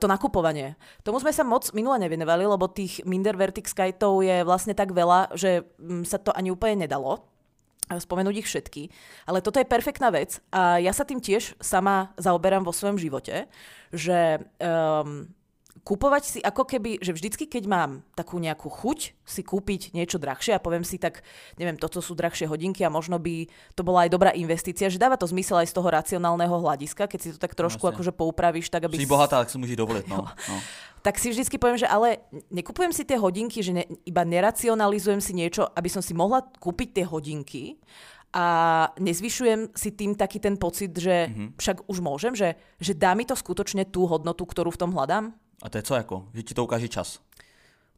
to 0.00 0.08
nakupovanie. 0.08 0.80
Tomu 1.04 1.20
sme 1.20 1.36
sa 1.36 1.44
moc 1.44 1.68
minule 1.76 2.00
nevenovali, 2.00 2.48
lebo 2.48 2.72
tých 2.72 3.04
Minder 3.04 3.36
Vertix 3.36 3.76
Skytov 3.76 4.24
je 4.24 4.40
vlastne 4.48 4.72
tak 4.72 4.96
veľa, 4.96 5.36
že 5.36 5.68
mm, 5.76 6.08
sa 6.08 6.16
to 6.16 6.32
ani 6.32 6.48
úplne 6.48 6.88
nedalo 6.88 7.28
spomenúť 7.98 8.44
ich 8.44 8.46
všetky. 8.46 8.92
Ale 9.26 9.42
toto 9.42 9.58
je 9.58 9.66
perfektná 9.66 10.14
vec 10.14 10.38
a 10.54 10.78
ja 10.78 10.94
sa 10.94 11.02
tým 11.02 11.18
tiež 11.18 11.58
sama 11.58 12.14
zaoberám 12.14 12.62
vo 12.62 12.70
svojom 12.70 13.00
živote, 13.00 13.50
že 13.90 14.38
um, 14.62 15.26
kúpovať 15.80 16.22
si 16.22 16.38
ako 16.44 16.68
keby, 16.68 17.00
že 17.00 17.16
vždycky, 17.16 17.48
keď 17.48 17.64
mám 17.66 17.90
takú 18.12 18.36
nejakú 18.36 18.68
chuť 18.68 19.16
si 19.24 19.42
kúpiť 19.42 19.96
niečo 19.96 20.20
drahšie 20.20 20.56
a 20.56 20.62
poviem 20.62 20.84
si 20.84 21.00
tak, 21.00 21.24
neviem, 21.56 21.80
toto 21.80 22.04
sú 22.04 22.12
drahšie 22.12 22.46
hodinky 22.50 22.84
a 22.84 22.92
možno 22.92 23.16
by 23.16 23.48
to 23.74 23.82
bola 23.82 24.04
aj 24.04 24.10
dobrá 24.12 24.30
investícia, 24.36 24.92
že 24.92 25.00
dáva 25.00 25.16
to 25.16 25.24
zmysel 25.30 25.62
aj 25.62 25.72
z 25.72 25.74
toho 25.76 25.88
racionálneho 25.88 26.52
hľadiska, 26.52 27.08
keď 27.08 27.18
si 27.20 27.28
to 27.32 27.38
tak 27.40 27.56
trošku 27.56 27.80
no, 27.88 27.90
akože 27.96 28.12
poupravíš, 28.12 28.68
tak 28.68 28.86
aby... 28.86 29.00
Si 29.00 29.08
bohatá, 29.08 29.40
tak 29.40 29.48
si 29.48 29.56
môžeš 29.56 29.78
dovoliť, 29.80 30.04
no. 30.10 30.28
no. 30.28 30.56
Tak 31.00 31.16
si 31.16 31.32
vždycky 31.32 31.56
poviem, 31.56 31.80
že 31.80 31.88
ale 31.88 32.20
nekupujem 32.52 32.92
si 32.92 33.08
tie 33.08 33.16
hodinky, 33.16 33.64
že 33.64 33.72
ne, 33.72 33.84
iba 34.04 34.20
neracionalizujem 34.20 35.20
si 35.20 35.32
niečo, 35.32 35.64
aby 35.72 35.88
som 35.88 36.04
si 36.04 36.12
mohla 36.12 36.44
kúpiť 36.60 36.88
tie 37.00 37.04
hodinky, 37.08 37.80
a 38.30 38.46
nezvyšujem 38.98 39.74
si 39.74 39.90
tým 39.90 40.14
taký 40.14 40.38
ten 40.38 40.54
pocit, 40.54 40.94
že 40.94 41.26
mm-hmm. 41.26 41.58
však 41.58 41.76
už 41.90 41.98
môžem, 41.98 42.30
že, 42.34 42.54
že 42.78 42.94
dá 42.94 43.14
mi 43.18 43.26
to 43.26 43.34
skutočne 43.34 43.90
tú 43.90 44.06
hodnotu, 44.06 44.46
ktorú 44.46 44.70
v 44.70 44.80
tom 44.86 44.94
hľadám? 44.94 45.34
A 45.62 45.66
to 45.68 45.78
je 45.78 45.82
co 45.82 45.94
jako? 45.94 46.16
Že 46.34 46.42
ti 46.42 46.54
to 46.54 46.64
ukáže 46.64 46.88
čas? 46.88 47.18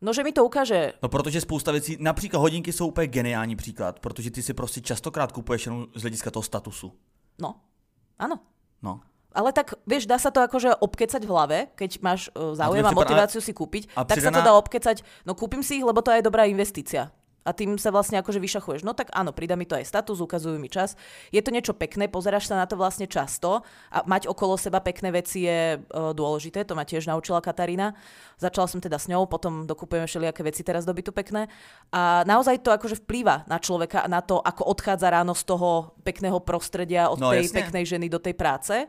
No, 0.03 0.13
že 0.13 0.25
mi 0.25 0.33
to 0.33 0.45
ukáže. 0.45 0.93
No, 1.03 1.09
protože 1.09 1.41
spousta 1.41 1.73
věcí, 1.73 1.97
například 2.01 2.41
hodinky 2.41 2.73
jsou 2.73 2.89
úplně 2.89 3.07
geniální 3.07 3.57
příklad, 3.57 4.01
protože 4.01 4.31
ty 4.31 4.43
si 4.43 4.55
prostě 4.55 4.81
častokrát 4.81 5.33
kupuješ 5.33 5.67
jenom 5.67 5.87
z 5.95 6.01
hlediska 6.01 6.31
toho 6.31 6.43
statusu. 6.43 6.93
No, 7.41 7.61
áno. 8.19 8.41
No. 8.83 9.01
Ale 9.33 9.51
tak, 9.51 9.77
vieš, 9.89 10.05
dá 10.09 10.17
sa 10.21 10.29
to 10.29 10.45
akože 10.45 10.79
obkecať 10.79 11.23
v 11.25 11.31
hlave, 11.33 11.59
keď 11.77 11.91
máš 12.05 12.29
uh, 12.33 12.53
záujem 12.57 12.85
a, 12.85 12.93
a 12.93 12.97
motiváciu 12.97 13.41
si 13.41 13.57
kúpiť, 13.57 13.93
a 13.97 14.05
tak 14.05 14.21
pridaná... 14.21 14.29
sa 14.29 14.37
to 14.39 14.41
dá 14.45 14.53
obkecať, 14.57 14.97
no 15.25 15.33
kúpim 15.33 15.65
si 15.65 15.81
ich, 15.81 15.87
lebo 15.87 16.05
to 16.05 16.13
je 16.13 16.25
dobrá 16.25 16.45
investícia 16.47 17.11
a 17.43 17.51
tým 17.51 17.75
sa 17.79 17.91
vlastne 17.91 18.19
akože 18.23 18.39
vyšachuješ. 18.39 18.83
No 18.87 18.95
tak 18.95 19.11
áno, 19.11 19.35
pridá 19.35 19.59
mi 19.59 19.67
to 19.67 19.75
aj 19.75 19.87
status, 19.87 20.23
ukazujú 20.23 20.57
mi 20.59 20.71
čas. 20.71 20.95
Je 21.35 21.43
to 21.43 21.51
niečo 21.51 21.75
pekné, 21.75 22.07
pozeráš 22.07 22.47
sa 22.47 22.59
na 22.59 22.67
to 22.71 22.79
vlastne 22.79 23.11
často 23.11 23.67
a 23.91 23.99
mať 24.07 24.31
okolo 24.31 24.55
seba 24.55 24.79
pekné 24.79 25.11
veci 25.11 25.47
je 25.47 25.79
uh, 25.79 26.15
dôležité, 26.15 26.63
to 26.63 26.79
ma 26.79 26.87
tiež 26.87 27.11
naučila 27.11 27.43
Katarína. 27.43 27.99
Začala 28.39 28.71
som 28.71 28.79
teda 28.79 28.99
s 28.99 29.11
ňou, 29.11 29.27
potom 29.27 29.67
dokupujeme 29.67 30.07
všelijaké 30.07 30.43
veci 30.47 30.63
teraz 30.63 30.87
do 30.87 30.95
bytu 30.95 31.11
pekné 31.11 31.51
a 31.91 32.23
naozaj 32.27 32.63
to 32.63 32.71
akože 32.71 33.03
vplýva 33.03 33.47
na 33.51 33.59
človeka 33.59 34.07
a 34.07 34.09
na 34.11 34.23
to, 34.23 34.39
ako 34.39 34.67
odchádza 34.71 35.11
ráno 35.11 35.35
z 35.35 35.43
toho 35.47 35.95
pekného 36.07 36.39
prostredia 36.43 37.11
od 37.11 37.19
no, 37.19 37.35
tej 37.35 37.51
jasne. 37.51 37.59
peknej 37.59 37.85
ženy 37.87 38.07
do 38.07 38.23
tej 38.23 38.35
práce. 38.39 38.87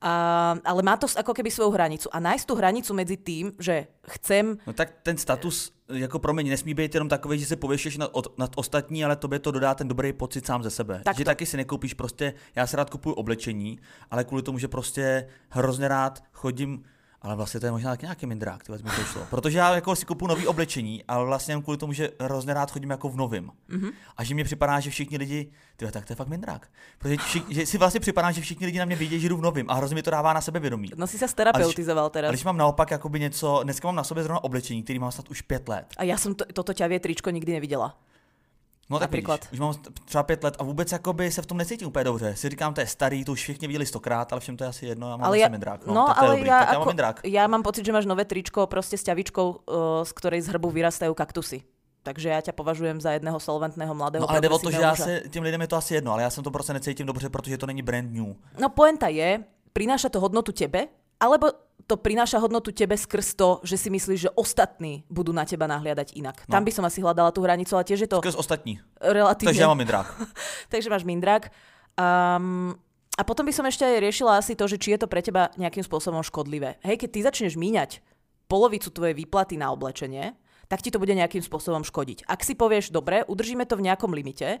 A, 0.00 0.54
ale 0.64 0.82
má 0.82 0.96
to 0.96 1.06
ako 1.10 1.34
keby 1.34 1.50
svoju 1.50 1.70
hranicu. 1.74 2.08
A 2.14 2.22
nájsť 2.22 2.44
tú 2.46 2.54
hranicu 2.54 2.94
medzi 2.94 3.16
tým, 3.18 3.52
že 3.58 3.90
chcem... 4.06 4.54
No 4.66 4.72
tak 4.72 5.02
ten 5.02 5.18
status, 5.18 5.72
jako 5.92 6.18
promiň, 6.18 6.48
nesmí 6.48 6.74
být 6.74 6.94
jenom 6.94 7.08
takový, 7.08 7.38
že 7.38 7.46
se 7.46 7.56
pověšíš 7.56 7.96
nad, 7.96 8.10
nad 8.38 8.52
ostatní, 8.56 9.04
ale 9.04 9.16
tobě 9.16 9.38
to 9.38 9.50
dodá 9.50 9.74
ten 9.74 9.88
dobrý 9.88 10.12
pocit 10.12 10.46
sám 10.46 10.62
ze 10.62 10.70
sebe. 10.70 11.00
Tak 11.04 11.16
že 11.16 11.24
to. 11.24 11.28
taky 11.28 11.46
si 11.46 11.56
nekoupíš 11.56 11.94
prostě, 11.94 12.34
já 12.56 12.66
se 12.66 12.76
rád 12.76 12.90
kupuju 12.90 13.14
oblečení, 13.14 13.78
ale 14.10 14.24
kvůli 14.24 14.42
tomu, 14.42 14.58
že 14.58 14.68
prostě 14.68 15.28
hrozně 15.50 15.88
rád 15.88 16.22
chodím 16.32 16.84
ale 17.22 17.36
vlastně 17.36 17.60
to 17.60 17.66
je 17.66 17.72
možná 17.72 17.90
taky 17.90 18.06
nějaký 18.06 18.26
mindrák, 18.26 18.64
ty 18.64 18.72
mi 18.72 18.78
to 18.78 18.90
šlo. 18.90 19.26
Protože 19.30 19.58
já 19.58 19.74
jako 19.74 19.96
si 19.96 20.06
kupu 20.06 20.26
nový 20.26 20.46
oblečení, 20.46 21.04
ale 21.08 21.26
vlastně 21.26 21.52
jen 21.54 21.62
kvůli 21.62 21.78
tomu, 21.78 21.92
že 21.92 22.10
hrozně 22.20 22.54
rád 22.54 22.70
chodím 22.70 22.90
jako 22.90 23.08
v 23.08 23.16
novém. 23.16 23.50
Mm-hmm. 23.70 23.92
A 24.16 24.24
že 24.24 24.34
mi 24.34 24.44
připadá, 24.44 24.80
že 24.80 24.90
všichni 24.90 25.18
lidi, 25.18 25.50
ty 25.76 25.90
tak 25.90 26.06
to 26.06 26.12
je 26.12 26.16
fakt 26.16 26.28
mindrák. 26.28 26.68
Protože 26.98 27.16
všichni, 27.16 27.54
že 27.54 27.66
si 27.66 27.78
vlastně 27.78 28.00
připadá, 28.00 28.30
že 28.30 28.40
všichni 28.40 28.66
lidi 28.66 28.78
na 28.78 28.84
mě 28.84 28.96
vidí, 28.96 29.20
že 29.20 29.28
jdu 29.28 29.36
v 29.36 29.42
novém 29.42 29.66
a 29.68 29.74
hrozně 29.74 29.94
mi 29.94 30.02
to 30.02 30.10
dává 30.10 30.32
na 30.32 30.40
sebe 30.40 30.60
vědomí. 30.60 30.90
No 30.96 31.06
si 31.06 31.18
se 31.18 31.28
sterapeutizoval 31.28 32.10
teraz. 32.10 32.28
Ale 32.28 32.32
když 32.32 32.44
mám 32.44 32.56
naopak 32.56 32.90
jakoby 32.90 33.20
něco, 33.20 33.60
dneska 33.62 33.88
mám 33.88 33.96
na 33.96 34.04
sobě 34.04 34.22
zrovna 34.22 34.44
oblečení, 34.44 34.82
který 34.82 34.98
mám 34.98 35.12
snad 35.12 35.28
už 35.28 35.42
pět 35.42 35.68
let. 35.68 35.86
A 35.96 36.04
já 36.04 36.16
jsem 36.16 36.34
to, 36.34 36.44
toto 36.52 36.72
ťavě 36.72 37.00
tričko 37.00 37.30
nikdy 37.30 37.52
neviděla. 37.52 37.98
No 38.90 38.98
tak 38.98 39.10
Například. 39.10 39.40
Vidíš, 39.40 39.52
už 39.52 39.60
mám 39.60 39.74
třeba 40.04 40.22
pět 40.22 40.44
let 40.44 40.56
a 40.58 40.64
vůbec 40.64 40.92
jakoby 40.92 41.30
se 41.30 41.42
v 41.42 41.46
tom 41.46 41.56
necítím 41.56 41.88
úplně 41.88 42.04
dobře. 42.04 42.36
Si 42.36 42.48
říkám, 42.48 42.74
to 42.74 42.80
je 42.80 42.86
starý, 42.86 43.24
to 43.24 43.32
už 43.32 43.40
všichni 43.40 43.68
viděli 43.68 43.86
stokrát, 43.86 44.32
ale 44.32 44.40
všem 44.40 44.56
to 44.56 44.64
je 44.64 44.68
asi 44.68 44.86
jedno, 44.86 45.10
já 45.10 45.16
mám 45.16 45.26
ale 45.26 45.38
já, 45.38 45.48
mindrák. 45.48 45.86
No, 45.86 45.94
no 45.94 46.06
tak 46.06 46.18
ale 46.18 46.36
dobrý, 46.36 46.48
já, 46.48 46.58
tak 46.58 46.68
jako, 46.68 46.72
já 46.72 46.78
mám 46.78 46.88
mindrák. 46.88 47.20
Já 47.24 47.46
mám 47.46 47.62
pocit, 47.62 47.86
že 47.86 47.92
máš 47.92 48.06
nové 48.06 48.24
tričko 48.24 48.66
prostě 48.66 48.98
s 48.98 49.02
ťavičkou, 49.02 49.50
uh, 49.50 49.76
z 50.02 50.12
ktorej 50.12 50.40
z 50.40 50.48
hrbu 50.48 50.70
vyrastajú 50.70 51.14
kaktusy. 51.14 51.62
Takže 52.02 52.28
já 52.28 52.40
tě 52.40 52.52
považujem 52.52 53.00
za 53.00 53.12
jedného 53.12 53.40
solventného 53.40 53.94
mladého 53.94 54.22
No 54.22 54.30
ale 54.30 54.40
jde 54.40 54.48
o 54.48 54.58
to, 54.58 54.70
že 54.70 54.80
já 54.80 54.96
se, 54.96 55.22
těm 55.30 55.42
lidem 55.42 55.60
je 55.60 55.68
to 55.68 55.76
asi 55.76 55.94
jedno, 55.94 56.12
ale 56.12 56.22
já 56.22 56.30
jsem 56.30 56.44
to 56.44 56.50
prostě 56.50 56.72
necítím 56.72 57.06
dobře, 57.06 57.28
protože 57.28 57.58
to 57.58 57.66
není 57.66 57.82
brand 57.82 58.12
new. 58.12 58.26
No 58.60 58.68
poenta 58.68 59.08
je, 59.08 59.44
prináša 59.72 60.08
to 60.08 60.20
hodnotu 60.20 60.52
tebe, 60.52 60.86
alebo 61.18 61.54
to 61.88 61.96
prináša 61.96 62.36
hodnotu 62.36 62.68
tebe 62.68 62.92
skrz 62.92 63.32
to, 63.32 63.64
že 63.64 63.80
si 63.80 63.88
myslíš, 63.88 64.20
že 64.28 64.30
ostatní 64.36 65.08
budú 65.08 65.32
na 65.32 65.48
teba 65.48 65.64
nahliadať 65.64 66.12
inak. 66.20 66.44
No. 66.44 66.60
Tam 66.60 66.62
by 66.62 66.72
som 66.74 66.84
asi 66.84 67.00
hľadala 67.00 67.32
tú 67.32 67.40
hranicu, 67.40 67.72
ale 67.72 67.88
tiež 67.88 68.04
je 68.04 68.10
to... 68.12 68.20
Skrz 68.20 68.36
ostatní. 68.36 68.76
Relatívne. 69.00 69.56
Takže 69.56 69.64
ja 69.64 69.72
mám 69.72 69.80
mindrák. 69.80 70.06
Takže 70.72 70.88
máš 70.92 71.08
mindrák. 71.08 71.48
Um, 71.96 72.76
a 73.16 73.24
potom 73.24 73.48
by 73.48 73.56
som 73.56 73.64
ešte 73.64 73.88
aj 73.88 74.04
riešila 74.04 74.36
asi 74.36 74.52
to, 74.52 74.68
že 74.68 74.76
či 74.76 74.94
je 74.94 75.00
to 75.00 75.08
pre 75.08 75.24
teba 75.24 75.48
nejakým 75.56 75.82
spôsobom 75.82 76.20
škodlivé. 76.20 76.76
Hej, 76.84 77.02
keď 77.02 77.08
ty 77.08 77.20
začneš 77.24 77.54
míňať 77.56 78.04
polovicu 78.52 78.92
tvojej 78.92 79.16
výplaty 79.16 79.56
na 79.56 79.72
oblečenie, 79.72 80.36
tak 80.68 80.84
ti 80.84 80.92
to 80.92 81.00
bude 81.00 81.16
nejakým 81.16 81.40
spôsobom 81.40 81.82
škodiť. 81.82 82.28
Ak 82.28 82.44
si 82.44 82.52
povieš, 82.52 82.92
dobre, 82.92 83.24
udržíme 83.24 83.64
to 83.64 83.80
v 83.80 83.88
nejakom 83.88 84.12
limite, 84.12 84.60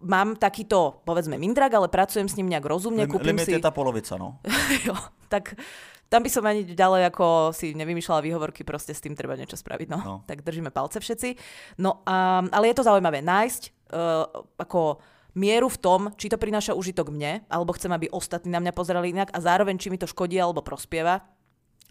mám 0.00 0.34
takýto, 0.40 1.04
povedzme, 1.04 1.36
mindrak, 1.36 1.76
ale 1.76 1.92
pracujem 1.92 2.26
s 2.26 2.34
ním 2.40 2.48
nejak 2.48 2.64
rozumne, 2.64 3.04
kúpim 3.04 3.36
Limit 3.36 3.46
si... 3.46 3.54
je 3.54 3.62
tá 3.62 3.70
polovica, 3.70 4.16
no. 4.16 4.40
jo, 4.88 4.96
tak 5.28 5.54
tam 6.12 6.20
by 6.20 6.28
som 6.28 6.44
ani 6.44 6.68
ďalej 6.68 7.08
ako 7.08 7.56
si 7.56 7.72
nevymýšľala 7.72 8.20
výhovorky, 8.20 8.68
proste 8.68 8.92
s 8.92 9.00
tým 9.00 9.16
treba 9.16 9.32
niečo 9.32 9.56
spraviť. 9.56 9.88
No. 9.88 9.98
No. 10.04 10.14
Tak 10.28 10.44
držíme 10.44 10.68
palce 10.68 11.00
všetci. 11.00 11.40
No, 11.80 12.04
a, 12.04 12.44
ale 12.52 12.68
je 12.68 12.76
to 12.76 12.84
zaujímavé 12.84 13.24
nájsť 13.24 13.62
uh, 13.96 14.28
ako 14.60 15.00
mieru 15.32 15.72
v 15.72 15.80
tom, 15.80 16.00
či 16.20 16.28
to 16.28 16.36
prináša 16.36 16.76
užitok 16.76 17.08
mne, 17.08 17.40
alebo 17.48 17.72
chcem, 17.72 17.88
aby 17.88 18.12
ostatní 18.12 18.52
na 18.52 18.60
mňa 18.60 18.76
pozerali 18.76 19.16
inak 19.16 19.32
a 19.32 19.40
zároveň, 19.40 19.80
či 19.80 19.88
mi 19.88 19.96
to 19.96 20.04
škodí 20.04 20.36
alebo 20.36 20.60
prospieva, 20.60 21.24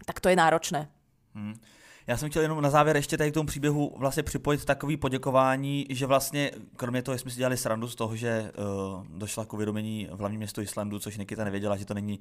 tak 0.06 0.22
to 0.22 0.30
je 0.30 0.38
náročné. 0.38 0.86
Hmm. 1.34 1.58
Já 2.06 2.16
jsem 2.16 2.30
chtěl 2.30 2.42
jenom 2.42 2.60
na 2.60 2.70
závěr 2.70 2.96
ještě 2.96 3.16
tady 3.16 3.30
k 3.30 3.34
tomu 3.34 3.46
příběhu 3.46 3.94
vlastně 3.98 4.22
připojit 4.22 4.64
takový 4.64 4.96
poděkování, 4.96 5.86
že 5.90 6.06
vlastně, 6.06 6.50
kromě 6.76 7.02
toho, 7.02 7.18
jsme 7.18 7.30
si 7.30 7.36
dělali 7.36 7.56
srandu 7.56 7.88
z 7.88 7.94
toho, 7.94 8.16
že 8.16 8.52
uh, 8.96 9.06
došla 9.06 9.44
k 9.44 9.52
uvědomení 9.52 10.08
v 10.12 10.18
hlavním 10.18 10.38
městu 10.38 10.60
Islandu, 10.60 10.98
což 10.98 11.16
Nikita 11.16 11.44
nevěděla, 11.44 11.76
že 11.76 11.84
to 11.84 11.94
není 11.94 12.20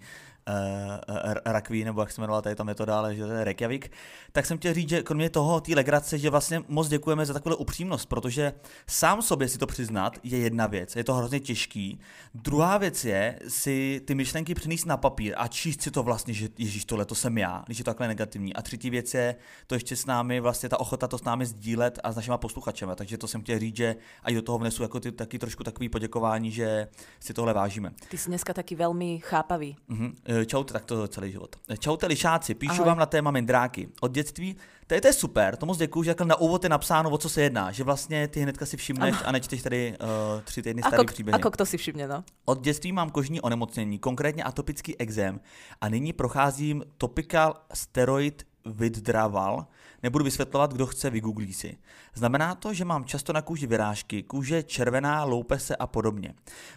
uh, 0.49 1.33
Rakví, 1.45 1.83
nebo 1.83 2.01
jak 2.01 2.11
se 2.11 2.21
jmenovala 2.21 2.41
tady 2.41 2.55
ta 2.55 2.63
metoda, 2.63 2.97
ale 2.97 3.15
že 3.15 3.25
to 3.25 3.31
je 3.31 3.43
Reykjavik, 3.43 3.91
tak 4.31 4.45
jsem 4.45 4.57
chtěl 4.57 4.73
říct, 4.73 4.89
že 4.89 5.03
kromě 5.03 5.29
toho, 5.29 5.61
té 5.61 5.75
legrace, 5.75 6.17
že 6.17 6.29
vlastně 6.29 6.63
moc 6.67 6.87
děkujeme 6.87 7.25
za 7.25 7.33
takovou 7.33 7.55
upřímnost, 7.55 8.09
protože 8.09 8.53
sám 8.87 9.21
sobě 9.21 9.47
si 9.47 9.57
to 9.57 9.67
přiznat 9.67 10.19
je 10.23 10.37
jedna 10.37 10.67
věc, 10.67 10.95
je 10.95 11.03
to 11.03 11.13
hrozně 11.13 11.39
těžký. 11.39 11.99
Druhá 12.33 12.77
věc 12.77 13.05
je 13.05 13.39
si 13.47 14.01
ty 14.05 14.15
myšlenky 14.15 14.55
přinést 14.55 14.85
na 14.85 14.97
papír 14.97 15.33
a 15.37 15.47
číst 15.47 15.81
si 15.81 15.91
to 15.91 16.03
vlastně, 16.03 16.33
že 16.33 16.49
Ježíš, 16.57 16.85
tohle 16.85 17.05
to 17.05 17.15
jsem 17.15 17.37
já, 17.37 17.63
když 17.65 17.77
je 17.77 17.83
to 17.83 17.89
takhle 17.89 18.07
negativní. 18.07 18.53
A 18.53 18.61
třetí 18.61 18.89
věc 18.89 19.13
je 19.13 19.35
to 19.71 19.75
ještě 19.75 19.95
s 19.95 20.05
námi, 20.05 20.39
vlastně 20.39 20.69
ta 20.69 20.79
ochota 20.79 21.07
to 21.07 21.17
s 21.17 21.23
námi 21.23 21.45
sdílet 21.45 21.99
a 22.03 22.11
s 22.11 22.15
našimi 22.15 22.37
posluchačemi. 22.37 22.91
Takže 22.95 23.17
to 23.17 23.27
jsem 23.27 23.41
chtěl 23.41 23.59
říct, 23.59 23.75
že 23.75 23.95
a 24.23 24.31
do 24.31 24.41
toho 24.41 24.57
vnesu 24.57 24.83
jako 24.83 24.99
ty, 24.99 25.11
taky 25.11 25.39
trošku 25.39 25.63
takový 25.63 25.89
poděkování, 25.89 26.51
že 26.51 26.87
si 27.19 27.33
tohle 27.33 27.53
vážíme. 27.53 27.91
Ty 28.09 28.17
jsi 28.17 28.29
dneska 28.29 28.53
taky 28.53 28.75
velmi 28.75 29.19
chápavý. 29.19 29.77
Mhm. 29.87 30.15
E, 30.25 30.45
Čaute, 30.45 30.73
tak 30.73 30.85
to 30.85 31.07
celý 31.07 31.31
život. 31.31 31.55
E, 31.69 31.77
Čaute 31.77 32.07
lišáci, 32.07 32.53
píšu 32.55 32.73
Ahoj. 32.73 32.85
vám 32.85 32.97
na 32.97 33.05
téma 33.05 33.31
mindráky. 33.31 33.89
Od 34.01 34.11
dětství, 34.11 34.55
to 34.87 34.93
je, 34.93 35.01
to 35.01 35.07
je 35.07 35.13
super, 35.13 35.55
to 35.55 35.65
moc 35.65 35.77
děkuju, 35.77 36.03
že 36.03 36.11
takhle 36.11 36.25
na 36.27 36.35
úvod 36.35 36.63
je 36.63 36.69
napsáno, 36.69 37.09
o 37.09 37.17
co 37.17 37.29
se 37.29 37.41
jedná, 37.41 37.71
že 37.71 37.83
vlastně 37.83 38.27
ty 38.27 38.41
hnedka 38.41 38.65
si 38.65 38.77
všimneš 38.77 39.15
a 39.25 39.31
nečteš 39.31 39.61
tady 39.61 39.97
uh, 40.01 40.41
tři 40.41 40.61
týdny 40.61 40.81
starý 40.81 41.03
Ako, 41.03 41.13
příběhy. 41.13 41.35
ako 41.35 41.51
kto 41.51 41.65
si 41.65 41.77
všimne, 41.77 42.07
no? 42.07 42.23
Od 42.45 42.61
dětství 42.61 42.91
mám 42.91 43.09
kožní 43.09 43.41
onemocnění, 43.41 43.99
konkrétně 43.99 44.43
atopický 44.43 44.97
exém 44.99 45.39
a 45.81 45.89
nyní 45.89 46.13
procházím 46.13 46.83
topical 46.97 47.55
steroid 47.73 48.43
withdrawal. 48.65 49.67
Nebudu 50.03 50.25
vysvětlovat, 50.25 50.73
kdo 50.73 50.85
chce, 50.87 51.09
vygooglí 51.09 51.53
si. 51.53 51.77
Znamená 52.13 52.55
to, 52.55 52.73
že 52.73 52.85
mám 52.85 53.05
často 53.05 53.33
na 53.33 53.41
kůži 53.41 53.67
vyrážky, 53.67 54.23
kůže 54.23 54.63
červená, 54.63 55.23
loupe 55.23 55.59
se 55.59 55.75
a 55.75 55.87
podobně. 55.87 56.33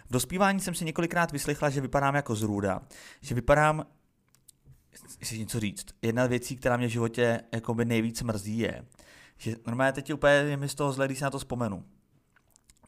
V 0.09 0.11
dospívání 0.13 0.59
jsem 0.59 0.73
si 0.73 0.85
několikrát 0.85 1.31
vyslechla, 1.31 1.69
že 1.69 1.81
vypadám 1.81 2.15
jako 2.15 2.35
zrůda, 2.35 2.81
že 3.21 3.35
vypadám 3.35 3.85
chci 5.19 5.39
něco 5.39 5.59
říct. 5.59 5.85
Jedna 6.01 6.25
věcí, 6.25 6.55
která 6.55 6.77
mě 6.77 6.87
v 6.87 6.91
životě 6.91 7.41
jakoby 7.51 7.85
nejvíc 7.85 8.21
mrzí, 8.21 8.57
je, 8.57 8.85
že 9.37 9.55
normálně 9.67 9.93
teď 9.93 10.13
úplně 10.13 10.33
je 10.33 10.57
mi 10.57 10.69
z 10.69 10.75
toho 10.75 10.91
zle, 10.91 11.05
když 11.05 11.17
si 11.17 11.23
na 11.23 11.29
to 11.29 11.39
vzpomenu. 11.39 11.83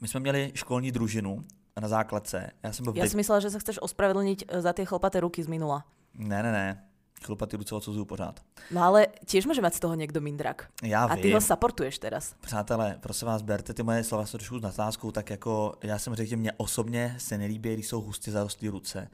My 0.02 0.08
jsme 0.08 0.20
měli 0.20 0.52
školní 0.56 0.92
družinu 0.92 1.46
na 1.82 1.88
základce. 1.88 2.52
Já 2.64 2.74
jsem 2.74 2.84
byl 2.84 2.94
dev- 2.94 3.10
si 3.10 3.18
myslela, 3.18 3.40
že 3.40 3.50
sa 3.50 3.60
chceš 3.60 3.78
ospravedlniť 3.82 4.46
e, 4.48 4.62
za 4.62 4.74
tie 4.74 4.86
chlpaté 4.86 5.20
ruky 5.20 5.44
z 5.44 5.48
minula. 5.48 5.86
Ne, 6.14 6.44
ne, 6.44 6.52
ne. 6.52 6.87
Chlupatý 7.26 7.58
ruce 7.58 7.76
odsuzuju 7.76 8.06
pořád. 8.06 8.40
No 8.72 8.84
ale 8.84 9.08
tiež 9.26 9.50
môže 9.50 9.62
mať 9.62 9.74
z 9.74 9.80
toho 9.80 9.96
niekto 9.96 10.22
mindrak. 10.22 10.70
Já 10.84 11.06
A 11.06 11.16
ty 11.16 11.22
vím. 11.22 11.34
ho 11.34 11.42
supportuješ 11.42 11.98
teraz. 12.00 12.36
Přátelé, 12.42 12.98
prosím 13.02 13.28
vás, 13.28 13.42
berte 13.42 13.74
ty 13.74 13.84
moje 13.84 14.04
slova 14.04 14.26
trošku 14.26 14.60
s 14.60 14.62
nadsázkou, 14.62 15.12
tak 15.12 15.30
jako 15.30 15.74
já 15.84 16.00
jsem 16.00 16.16
řekl, 16.16 16.30
že 16.30 16.36
mě 16.38 16.52
osobně 16.58 17.16
se 17.18 17.38
nelíbí, 17.38 17.74
když 17.74 17.88
jsou 17.88 18.02
hustě 18.02 18.32
zarostlé 18.32 18.70
ruce. 18.70 19.10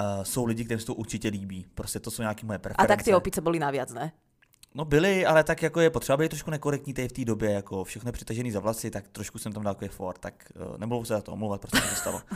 Uh, 0.00 0.22
jsou 0.24 0.44
lidi, 0.44 0.64
kterým 0.64 0.80
se 0.80 0.86
to 0.86 0.94
určitě 0.94 1.28
líbí. 1.28 1.66
Prostě 1.74 2.00
to 2.00 2.10
jsou 2.10 2.22
nějaké 2.22 2.46
moje 2.46 2.56
A 2.56 2.58
preference. 2.58 2.88
tak 2.88 3.02
tie 3.02 3.16
opice 3.16 3.40
boli 3.40 3.58
naviac, 3.58 3.92
ne? 3.92 4.12
No 4.74 4.84
byli, 4.84 5.26
ale 5.26 5.44
tak 5.44 5.62
jako 5.62 5.80
je 5.80 5.90
potřeba 5.90 6.16
být 6.16 6.28
trošku 6.28 6.50
nekorektní 6.50 6.94
tady 6.94 7.08
v 7.08 7.12
té 7.12 7.24
době, 7.24 7.50
jako 7.50 7.84
všechno 7.84 8.12
přitažený 8.12 8.50
za 8.50 8.60
vlasy, 8.60 8.90
tak 8.90 9.08
trošku 9.08 9.38
jsem 9.38 9.52
tam 9.52 9.62
dal 9.62 9.74
takový 9.74 9.88
for, 9.88 10.18
tak 10.18 10.52
uh, 10.54 10.78
nemohu 10.78 11.04
se 11.04 11.14
za 11.14 11.20
to 11.20 11.32
omlouvat, 11.32 11.60
se 11.74 11.88
to 11.90 11.96
stalo. 11.96 12.22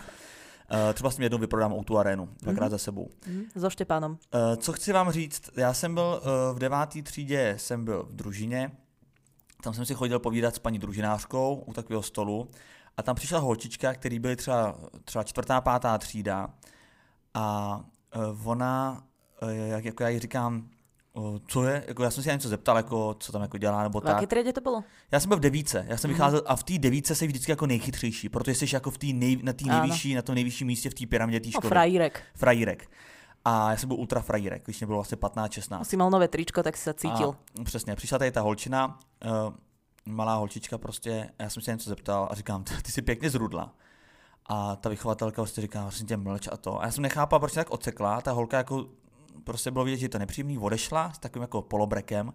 Uh, 0.73 0.93
třeba 0.93 1.11
s 1.11 1.17
tím 1.17 1.23
jednou 1.23 1.39
vyprodám 1.39 1.73
o 1.73 1.85
tu 1.85 1.99
arénu, 1.99 2.29
dvakrát 2.43 2.69
za 2.69 2.79
sebou. 2.79 3.11
Mhm. 3.27 3.45
So 3.53 3.71
Štepánom. 3.71 4.13
Uh, 4.13 4.19
co 4.57 4.73
chci 4.73 4.93
vám 4.93 5.11
říct, 5.11 5.51
já 5.57 5.75
jsem 5.75 5.95
byl 5.95 6.23
uh, 6.23 6.57
v 6.57 6.59
deváté 6.59 7.03
třídě, 7.03 7.55
jsem 7.59 7.85
byl 7.85 8.07
v 8.11 8.15
družině, 8.15 8.73
tam 9.63 9.75
jsem 9.75 9.87
si 9.87 9.95
chodil 9.95 10.19
povídat 10.19 10.55
s 10.55 10.59
paní 10.59 10.79
družinářkou 10.79 11.65
u 11.67 11.73
takového 11.73 12.03
stolu 12.03 12.49
a 12.97 13.03
tam 13.03 13.17
přišla 13.17 13.39
holčička, 13.39 13.95
který 13.95 14.19
byly 14.19 14.37
třeba, 14.37 14.79
třeba 15.05 15.25
čtvrtá, 15.25 15.61
pátá 15.61 15.99
třída 15.99 16.51
a 17.35 17.77
uh, 18.17 18.49
ona, 18.49 19.05
uh, 19.43 19.49
jak, 19.51 19.85
jako 19.85 20.03
já 20.03 20.09
jí 20.09 20.19
říkám, 20.19 20.69
uh, 21.13 21.39
co 21.47 21.65
je, 21.65 21.85
jako 21.89 22.03
já 22.03 22.11
jsem 22.11 22.23
si 22.23 22.29
něco 22.29 22.49
zeptal, 22.49 22.77
jako, 22.77 23.17
co 23.21 23.33
tam 23.33 23.43
jako 23.43 23.59
dělá, 23.59 23.83
nebo 23.83 24.01
V 24.01 24.05
tak. 24.05 24.29
triede 24.29 24.53
to 24.53 24.61
bolo? 24.61 24.85
Já 25.13 25.21
jsem 25.21 25.29
byl 25.29 25.37
v 25.37 25.41
devíce, 25.41 25.85
já 25.89 25.97
jsem 25.97 26.11
Mhm. 26.11 26.15
vycházel 26.17 26.43
a 26.47 26.57
v 26.57 26.63
té 26.63 26.79
devíce 26.79 27.15
jsi 27.15 27.27
vždycky 27.27 27.53
jako 27.53 27.67
nejchytřejší, 27.67 28.29
protože 28.29 28.55
jsi 28.55 28.67
jako 28.75 28.91
v 28.91 28.99
té 28.99 29.07
nej, 29.07 29.37
na 29.43 29.53
té 29.53 29.65
nejvyšší, 29.65 30.15
na 30.15 30.23
tom 30.23 30.35
nejvyšším 30.35 30.67
místě 30.67 30.91
v 30.91 30.95
té 30.95 31.07
pyramidě 31.07 31.41
té 31.41 31.47
No, 31.47 31.51
školy. 31.51 31.69
frajírek. 31.69 32.23
Frajírek. 32.35 32.91
A 33.45 33.71
já 33.71 33.77
jsem 33.77 33.89
byl 33.89 33.97
ultra 33.97 34.21
frajírek, 34.21 34.65
když 34.65 34.81
mě 34.81 34.87
bylo 34.87 34.99
vlastně 34.99 35.17
15-16. 35.17 35.85
Si 35.85 35.97
mal 35.97 36.11
nové 36.11 36.29
tričko, 36.29 36.63
tak 36.63 36.77
si 36.77 36.83
sa 36.83 36.93
cítil. 36.93 37.35
A, 37.61 37.65
přesně, 37.65 37.95
přišla 37.97 38.19
tady 38.19 38.31
ta 38.31 38.41
holčina, 38.41 38.99
uh, 39.25 39.55
malá 40.07 40.35
holčička 40.35 40.79
prostě, 40.79 41.31
já 41.39 41.51
jsem 41.51 41.63
se 41.63 41.71
něco 41.73 41.91
zeptal 41.91 42.29
a 42.31 42.35
říkám, 42.35 42.65
ty, 42.65 42.93
jsi 42.93 43.03
pěkně 43.03 43.31
zrudla. 43.31 43.75
A 44.47 44.77
ta 44.77 44.89
vychovatelka 44.89 45.43
prostě 45.43 45.61
říká, 45.61 45.83
prosím 45.83 46.07
tě, 46.07 46.17
mlč 46.17 46.49
a 46.53 46.57
to. 46.57 46.81
A 46.83 46.85
já 46.85 46.91
jsem 46.93 47.03
nechápal, 47.03 47.39
proč 47.39 47.53
se 47.53 47.61
tak 47.61 47.71
odsekla, 47.71 48.21
ta 48.21 48.33
holka 48.33 48.57
jako, 48.57 48.87
prostě 49.45 49.71
bylo 49.71 49.85
vidět, 49.85 49.97
že 49.97 50.09
to 50.09 50.19
nepříjemný, 50.19 50.59
odešla 50.59 51.13
s 51.13 51.19
takovým 51.19 51.43
jako 51.43 51.63
polobrekem. 51.63 52.33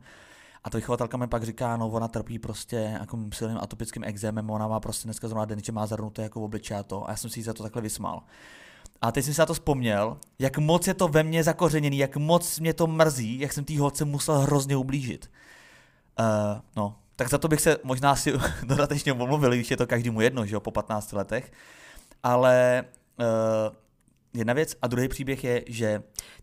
A 0.63 0.69
ta 0.69 0.77
vychovatelka 0.77 1.17
mi 1.17 1.27
pak 1.27 1.43
říká, 1.43 1.77
no 1.77 1.89
ona 1.89 2.07
trpí 2.07 2.39
prostě 2.39 2.75
jako 2.75 3.19
silným 3.33 3.57
atopickým 3.62 4.03
exémem, 4.03 4.49
ona 4.49 4.67
má 4.67 4.79
prostě 4.79 5.07
dneska 5.07 5.27
zrovna 5.27 5.45
den, 5.45 5.63
že 5.63 5.71
má 5.71 5.86
zarnuté 5.86 6.21
jako 6.21 6.39
v 6.39 6.43
obličeji 6.43 6.79
a 6.79 6.83
to. 6.83 7.07
A 7.07 7.12
já 7.12 7.17
jsem 7.17 7.29
si 7.29 7.43
za 7.43 7.53
to 7.53 7.63
takhle 7.63 7.81
vysmál. 7.81 8.23
A 9.01 9.12
teď 9.12 9.25
jsem 9.25 9.33
si 9.33 9.39
na 9.39 9.45
to 9.45 9.53
vzpomněl, 9.53 10.17
jak 10.39 10.57
moc 10.57 10.88
je 10.88 10.93
to 10.93 11.07
ve 11.07 11.23
mně 11.23 11.43
zakořeněný, 11.43 11.97
jak 11.97 12.17
moc 12.17 12.60
mě 12.60 12.73
to 12.73 12.88
mrzí, 12.88 13.39
jak 13.39 13.53
jsem 13.53 13.65
té 13.65 13.79
holce 13.79 14.05
musel 14.05 14.39
hrozně 14.39 14.77
ublížit. 14.77 15.31
Uh, 16.19 16.62
no, 16.75 16.95
tak 17.15 17.29
za 17.29 17.38
to 17.38 17.47
bych 17.47 17.62
se 17.62 17.77
možná 17.83 18.15
si 18.15 18.33
dodatečně 18.63 19.13
omluvil, 19.13 19.51
když 19.51 19.71
je 19.71 19.77
to 19.77 19.88
každému 19.88 20.21
jedno, 20.21 20.45
že 20.45 20.55
jo, 20.55 20.60
po 20.60 20.71
15 20.71 21.12
letech. 21.12 21.51
Ale 22.23 22.83
uh, 23.19 23.75
jedna 24.38 24.54
věc 24.54 24.76
a 24.82 24.88
druhý 24.88 25.08
příběh 25.08 25.43
je, 25.43 25.63
že 25.67 25.89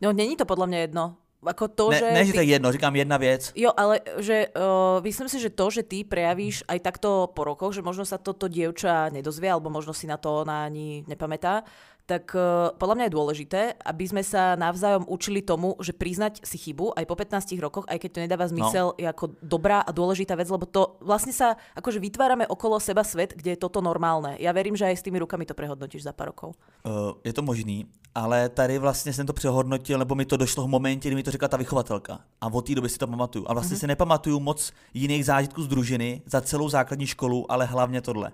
No, 0.03 0.13
není 0.13 0.37
to 0.37 0.45
podľa 0.45 0.67
mňa 0.67 0.79
jedno. 0.79 1.05
Ako 1.45 1.69
to, 1.69 1.93
ne, 1.93 2.01
že... 2.01 2.09
ne, 2.09 2.25
že 2.25 2.33
to 2.33 2.41
je 2.41 2.57
jedno, 2.57 2.73
říkám 2.73 2.97
jedna 2.97 3.17
věc. 3.17 3.53
Jo, 3.53 3.71
ale 3.77 4.01
že 4.17 4.49
uh, 4.57 5.05
myslím 5.05 5.29
si, 5.29 5.37
že 5.41 5.53
to, 5.53 5.69
že 5.71 5.85
ty 5.85 6.01
prejavíš 6.01 6.65
aj 6.65 6.81
takto 6.81 7.29
po 7.37 7.45
rokoch, 7.45 7.77
že 7.77 7.85
možno 7.85 8.09
sa 8.09 8.17
toto 8.17 8.49
dievča 8.49 9.13
nedozvie, 9.13 9.53
alebo 9.53 9.69
možno 9.69 9.93
si 9.93 10.09
na 10.09 10.17
to 10.17 10.41
ona 10.41 10.65
ani 10.65 11.05
nepamätá, 11.05 11.69
tak 12.05 12.37
uh, 12.37 12.77
podľa 12.77 12.95
mňa 13.01 13.05
je 13.09 13.17
dôležité, 13.17 13.61
aby 13.81 14.05
sme 14.05 14.21
sa 14.21 14.61
navzájom 14.61 15.09
učili 15.09 15.41
tomu, 15.41 15.73
že 15.81 15.97
priznať 15.97 16.45
si 16.45 16.61
chybu 16.61 16.93
aj 16.93 17.05
po 17.09 17.17
15 17.17 17.57
rokoch, 17.65 17.89
aj 17.89 17.97
keď 17.97 18.11
to 18.13 18.23
nedáva 18.29 18.45
zmysel, 18.45 18.93
no. 18.93 18.97
je 19.01 19.09
ako 19.09 19.33
dobrá 19.41 19.81
a 19.81 19.89
dôležitá 19.89 20.37
vec, 20.37 20.53
lebo 20.53 20.69
to 20.69 21.01
vlastne 21.01 21.33
sa 21.33 21.57
akože 21.73 22.05
vytvárame 22.05 22.45
okolo 22.45 22.77
seba 22.77 23.01
svet, 23.01 23.33
kde 23.33 23.57
je 23.57 23.63
toto 23.65 23.81
normálne. 23.81 24.37
Ja 24.37 24.53
verím, 24.53 24.77
že 24.77 24.85
aj 24.85 25.01
s 25.01 25.05
tými 25.09 25.17
rukami 25.17 25.49
to 25.49 25.57
prehodnotíš 25.57 26.05
za 26.05 26.13
pár 26.13 26.37
rokov. 26.37 26.53
Uh, 26.85 27.17
je 27.25 27.33
to 27.33 27.41
možný, 27.41 27.89
ale 28.15 28.49
tady 28.49 28.79
vlastně 28.79 29.13
jsem 29.13 29.27
to 29.27 29.33
přehodnotil, 29.33 29.99
nebo 29.99 30.15
mi 30.15 30.25
to 30.25 30.37
došlo 30.37 30.65
v 30.65 30.69
momentě, 30.69 31.09
kdy 31.09 31.17
mi 31.17 31.23
to 31.23 31.31
řekla 31.31 31.49
ta 31.49 31.57
vychovatelka. 31.57 32.21
A 32.41 32.53
od 32.53 32.67
té 32.67 32.75
doby 32.75 32.89
si 32.89 32.99
to 32.99 33.07
pamatuju. 33.07 33.45
A 33.49 33.53
vlastně 33.53 33.77
mm-hmm. 33.77 33.81
si 33.81 33.87
nepamatuju 33.87 34.41
moc 34.41 34.73
jiných 34.95 35.25
zážitků 35.25 35.63
z 35.63 35.69
družiny 35.69 36.23
za 36.27 36.41
celou 36.41 36.69
základní 36.69 37.07
školu, 37.07 37.53
ale 37.53 37.65
hlavně 37.65 38.01
tohle. 38.01 38.33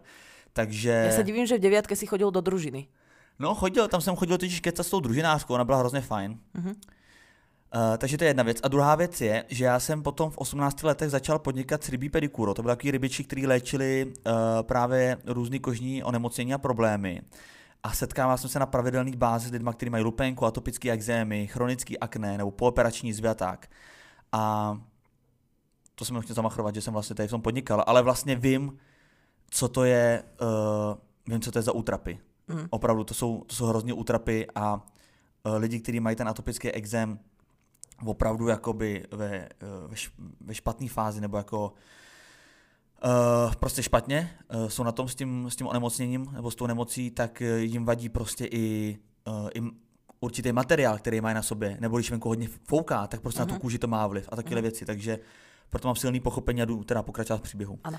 Takže... 0.52 1.14
Ja 1.14 1.14
sa 1.14 1.26
divím, 1.26 1.46
že 1.46 1.62
v 1.62 1.62
deviatke 1.62 1.94
si 1.94 2.10
chodil 2.10 2.26
do 2.34 2.42
družiny. 2.42 2.90
No, 3.40 3.54
chodil, 3.54 3.88
tam 3.88 4.00
jsem 4.00 4.16
chodil 4.16 4.38
totiž 4.38 4.60
kecat 4.60 4.86
s 4.86 4.90
tou 4.90 5.00
družinářkou, 5.00 5.54
ona 5.54 5.64
byla 5.64 5.78
hrozně 5.78 6.00
fajn. 6.00 6.38
Mhm. 6.54 6.68
Uh, 6.68 7.96
takže 7.98 8.18
to 8.18 8.24
je 8.24 8.30
jedna 8.30 8.42
věc. 8.42 8.60
A 8.62 8.68
druhá 8.68 8.94
věc 8.94 9.20
je, 9.20 9.44
že 9.48 9.64
já 9.64 9.80
jsem 9.80 10.02
potom 10.02 10.30
v 10.30 10.38
18 10.38 10.82
letech 10.82 11.10
začal 11.10 11.38
podnikat 11.38 11.84
s 11.84 11.88
rybí 11.88 12.08
pedikuro. 12.08 12.54
To 12.54 12.62
byly 12.62 12.72
takový 12.72 12.90
rybiči, 12.90 13.24
kteří 13.24 13.46
léčili 13.46 14.06
uh, 14.06 14.32
právě 14.62 15.18
různé 15.26 15.58
kožní 15.58 16.04
onemocnění 16.04 16.54
a 16.54 16.58
problémy. 16.58 17.22
A 17.82 17.92
setkával 17.92 18.38
jsem 18.38 18.50
se 18.50 18.58
na 18.58 18.66
pravidelných 18.66 19.16
bázi 19.16 19.48
s 19.48 19.52
lidmi, 19.52 19.70
kteří 19.72 19.90
mají 19.90 20.04
lupenku, 20.04 20.46
atopické 20.46 20.92
exémy, 20.92 21.46
chronický 21.46 21.98
akné 21.98 22.38
nebo 22.38 22.50
pooperační 22.50 23.14
tak. 23.34 23.66
A 24.32 24.76
to 25.94 26.04
jsem 26.04 26.20
chtěl 26.20 26.34
zamachrovat, 26.34 26.74
že 26.74 26.80
jsem 26.80 26.92
vlastně 26.92 27.16
tady 27.16 27.26
v 27.28 27.30
tom 27.30 27.42
podnikal, 27.42 27.84
ale 27.86 28.02
vlastně 28.02 28.36
vím, 28.36 28.78
co 29.50 29.68
to 29.68 29.84
je, 29.84 30.22
uh, 30.40 31.28
vím, 31.32 31.40
co 31.40 31.52
to 31.52 31.58
je 31.58 31.62
za 31.62 31.72
útrapy. 31.72 32.18
Mhm. 32.50 32.66
Opravdu, 32.70 33.04
to 33.04 33.14
jsou, 33.14 33.44
to 33.46 33.54
jsou 33.54 33.66
hrozně 33.66 33.92
útrapy 33.92 34.46
a 34.54 34.86
lidi, 35.56 35.80
kteří 35.80 36.00
mají 36.00 36.16
ten 36.16 36.28
atopický 36.28 36.70
exém 36.70 37.18
opravdu 38.04 38.48
jakoby 38.48 39.06
ve, 39.10 39.36
eh, 39.36 39.48
ve, 39.86 39.96
ve 40.40 40.54
špatné 40.54 40.88
fázi 40.88 41.20
nebo 41.20 41.36
jako 41.36 41.72
Uh, 43.04 43.54
prostě 43.54 43.82
špatně, 43.82 44.30
uh, 44.54 44.68
jsou 44.68 44.82
na 44.82 44.92
tom 44.92 45.08
s 45.08 45.14
tím, 45.14 45.46
s 45.50 45.56
tím 45.56 45.66
onemocněním 45.66 46.26
nebo 46.32 46.50
s 46.50 46.54
tou 46.54 46.66
nemocí, 46.66 47.10
tak 47.10 47.40
jim 47.40 47.84
vadí 47.84 48.08
prostě 48.08 48.46
i, 48.50 48.98
uh, 49.28 49.48
i 49.54 49.62
určitý 50.20 50.52
materiál, 50.52 50.98
který 50.98 51.20
mají 51.20 51.34
na 51.34 51.42
sobě, 51.42 51.76
nebo 51.80 51.96
když 51.96 52.10
venku 52.10 52.28
hodně 52.28 52.48
fouká, 52.64 53.06
tak 53.06 53.20
prostě 53.20 53.38
uh-huh. 53.38 53.42
na 53.42 53.46
tu 53.46 53.52
mhm. 53.52 53.60
kůži 53.60 53.78
to 53.78 53.86
má 53.86 54.06
vliv 54.06 54.28
a 54.32 54.36
takové 54.36 54.56
uh-huh. 54.56 54.62
věci, 54.62 54.84
takže 54.84 55.18
proto 55.68 55.88
mám 55.88 55.96
silný 55.96 56.20
pochopení 56.20 56.62
a 56.62 56.64
jdu 56.64 56.84
teda 56.84 57.02
pokračovat 57.02 57.38
v 57.38 57.42
příběhu. 57.42 57.78
Ano. 57.84 57.98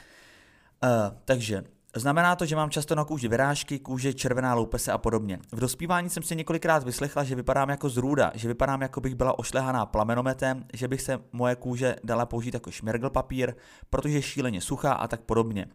Uh, 0.84 0.90
takže 1.26 1.64
Znamená 1.96 2.36
to, 2.36 2.46
že 2.46 2.56
mám 2.56 2.70
často 2.70 2.96
na 2.96 3.06
kůži 3.06 3.28
vyrážky, 3.28 3.80
kůže, 3.80 4.14
červená 4.14 4.54
loupese 4.54 4.92
a 4.92 4.98
podobně. 4.98 5.40
V 5.52 5.60
dospívání 5.60 6.10
jsem 6.10 6.24
si 6.24 6.36
několikrát 6.36 6.84
vyslechla, 6.84 7.24
že 7.24 7.36
vypadám 7.36 7.70
jako 7.70 7.90
zrůda, 7.90 8.32
že 8.36 8.48
vypadám 8.48 8.82
jako 8.82 9.02
bych 9.02 9.16
byla 9.16 9.40
ošlehaná 9.40 9.86
plamenometem, 9.86 10.66
že 10.74 10.88
bych 10.88 11.02
se 11.02 11.20
moje 11.32 11.56
kůže 11.56 11.96
dala 12.04 12.26
použít 12.26 12.54
jako 12.54 12.72
šmergl 12.72 13.10
papír, 13.10 13.54
protože 13.90 14.16
je 14.16 14.22
šíleně 14.22 14.62
suchá 14.62 14.94
a 14.94 15.08
tak 15.08 15.22
podobně. 15.22 15.66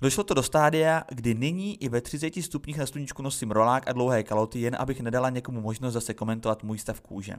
Došlo 0.00 0.24
to 0.24 0.34
do 0.34 0.42
stádia, 0.42 1.04
kdy 1.08 1.34
nyní 1.34 1.82
i 1.82 1.88
ve 1.88 2.00
30 2.00 2.34
stupních 2.34 2.78
na 2.78 2.86
sluníčku 2.86 3.22
nosím 3.22 3.50
rolák 3.50 3.88
a 3.88 3.92
dlouhé 3.92 4.22
kaloty, 4.22 4.60
jen 4.60 4.76
abych 4.78 5.00
nedala 5.00 5.30
někomu 5.30 5.60
možnost 5.60 5.94
zase 5.94 6.14
komentovat 6.14 6.62
můj 6.62 6.78
stav 6.78 7.00
kůže. 7.00 7.34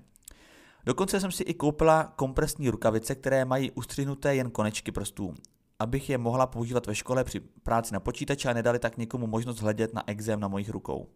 Dokonce 0.85 1.19
jsem 1.19 1.31
si 1.31 1.43
i 1.43 1.53
koupila 1.53 2.13
kompresní 2.15 2.69
rukavice, 2.69 3.15
které 3.15 3.45
mají 3.45 3.71
ustřihnuté 3.71 4.35
jen 4.35 4.49
konečky 4.51 4.91
prstů 4.91 5.33
abych 5.79 6.09
je 6.09 6.17
mohla 6.17 6.47
používat 6.47 6.87
ve 6.87 6.95
škole 6.95 7.23
při 7.23 7.39
práci 7.39 7.93
na 7.93 7.99
počítači 7.99 8.47
a 8.47 8.53
nedali 8.53 8.79
tak 8.79 8.97
někomu 8.97 9.27
možnost 9.27 9.59
hledět 9.59 9.93
na 9.93 10.03
exém 10.07 10.39
na 10.39 10.47
mojich 10.47 10.69
rukou. 10.69 11.07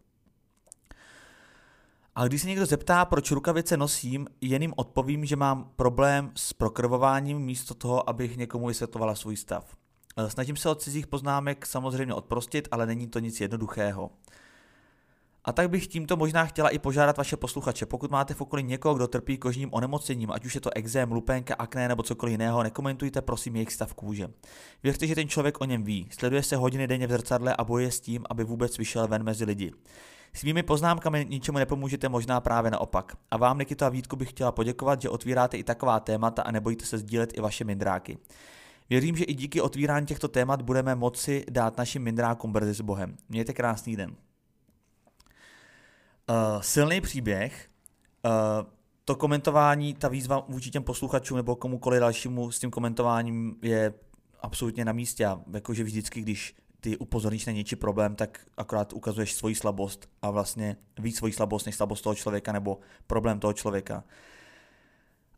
A 2.15 2.28
když 2.28 2.41
se 2.41 2.47
někdo 2.47 2.65
zeptá, 2.65 3.06
proč 3.06 3.32
rukavice 3.32 3.78
nosím, 3.78 4.28
jen 4.41 4.74
odpovím, 4.76 5.26
že 5.26 5.36
mám 5.36 5.71
problém 5.76 6.32
s 6.36 6.54
prokrvováním 6.54 7.39
místo 7.39 7.74
toho, 7.74 8.10
abych 8.10 8.38
někomu 8.38 8.67
vysvětlovala 8.67 9.15
svůj 9.15 9.38
stav. 9.38 9.76
Snažím 10.28 10.56
se 10.56 10.69
od 10.69 10.82
cizích 10.82 11.08
poznámek 11.08 11.65
samozřejmě 11.65 12.13
odprostit, 12.13 12.67
ale 12.71 12.86
není 12.86 13.08
to 13.08 13.19
nic 13.19 13.41
jednoduchého. 13.41 14.10
A 15.45 15.51
tak 15.51 15.69
bych 15.69 15.88
tímto 15.88 16.17
možná 16.17 16.45
chtěla 16.45 16.69
i 16.69 16.80
požádat 16.80 17.17
vaše 17.17 17.38
posluchače. 17.38 17.86
Pokud 17.86 18.12
máte 18.12 18.34
v 18.34 18.41
okolí 18.41 18.63
někoho, 18.63 18.95
kdo 18.95 19.08
trpí 19.08 19.38
kožním 19.38 19.69
onemocněním, 19.73 20.32
ať 20.32 20.45
už 20.45 20.56
je 20.56 20.62
to 20.62 20.69
exém, 20.75 21.12
lupenka, 21.12 21.56
akné 21.56 21.88
nebo 21.88 22.04
cokoliv 22.04 22.32
jiného, 22.32 22.63
nekomentujte 22.63 23.21
prosím 23.21 23.56
jejich 23.56 23.73
stav 23.73 23.93
kůže. 23.93 24.27
Věřte, 24.84 25.08
že 25.08 25.15
ten 25.15 25.30
člověk 25.30 25.62
o 25.62 25.65
něm 25.65 25.84
ví. 25.84 26.08
Sleduje 26.12 26.43
se 26.43 26.56
hodiny 26.56 26.88
denně 26.88 27.08
v 27.08 27.12
zrcadle 27.12 27.56
a 27.56 27.63
boje 27.63 27.91
s 27.91 27.99
tím, 27.99 28.23
aby 28.30 28.43
vůbec 28.43 28.77
vyšel 28.77 29.08
ven 29.08 29.23
mezi 29.23 29.45
lidi. 29.45 29.71
Svými 30.34 30.63
poznámkami 30.63 31.25
ničemu 31.30 31.58
nepomůžete, 31.58 32.10
možná 32.10 32.41
právě 32.41 32.71
naopak. 32.71 33.17
A 33.32 33.38
vám, 33.38 33.60
Nikito 33.60 33.86
a 33.86 33.89
Vítku, 33.89 34.15
bych 34.15 34.30
chtěla 34.30 34.51
poděkovat, 34.51 35.01
že 35.01 35.10
otvíráte 35.10 35.58
i 35.58 35.63
taková 35.63 35.99
témata 35.99 36.41
a 36.41 36.51
nebojíte 36.51 36.86
se 36.86 36.97
sdílet 36.97 37.38
i 37.38 37.41
vaše 37.41 37.63
mindráky. 37.63 38.17
Věřím, 38.89 39.17
že 39.17 39.23
i 39.23 39.34
díky 39.34 39.62
otvírání 39.62 40.06
těchto 40.06 40.27
témat 40.27 40.62
budeme 40.62 40.95
moci 40.95 41.45
dát 41.49 41.77
našim 41.77 42.04
mindrákům 42.04 42.51
brzy 42.51 42.73
s 42.73 42.82
Bohem. 42.82 43.17
Mějte 43.30 43.54
krásný 43.54 43.95
den. 43.95 44.15
Uh, 46.29 46.62
silný 46.62 47.01
příběh, 47.01 47.69
uh, 48.25 48.31
to 49.05 49.15
komentování, 49.15 49.93
ta 49.93 50.07
výzva 50.07 50.45
vůči 50.47 50.69
těm 50.69 50.84
posluchačům 50.84 51.38
nebo 51.38 51.55
komukoliv 51.55 51.99
dalšímu 51.99 52.51
s 52.51 52.60
tím 52.60 52.71
komentováním 52.71 53.55
je 53.62 53.93
absolutně 54.41 54.86
na 54.86 54.91
místě. 54.91 55.25
A 55.25 55.41
jakože 55.53 55.84
vždycky, 55.84 56.21
když 56.21 56.55
ty 56.81 56.97
upozorníš 56.97 57.45
na 57.45 57.53
něčí 57.53 57.75
problém, 57.75 58.15
tak 58.15 58.39
akorát 58.57 58.93
ukazuješ 58.93 59.34
svoji 59.34 59.55
slabost 59.55 60.10
a 60.21 60.31
vlastně 60.31 60.77
víc 60.99 61.17
svoji 61.17 61.34
slabost 61.34 61.65
než 61.65 61.75
slabost 61.75 62.03
toho 62.03 62.15
člověka 62.15 62.51
nebo 62.51 62.79
problém 63.07 63.39
toho 63.39 63.53
člověka. 63.53 64.03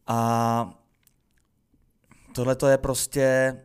A 0.08 0.80
tohle 2.34 2.56
to 2.56 2.68
je 2.68 2.78
prostě 2.78 3.56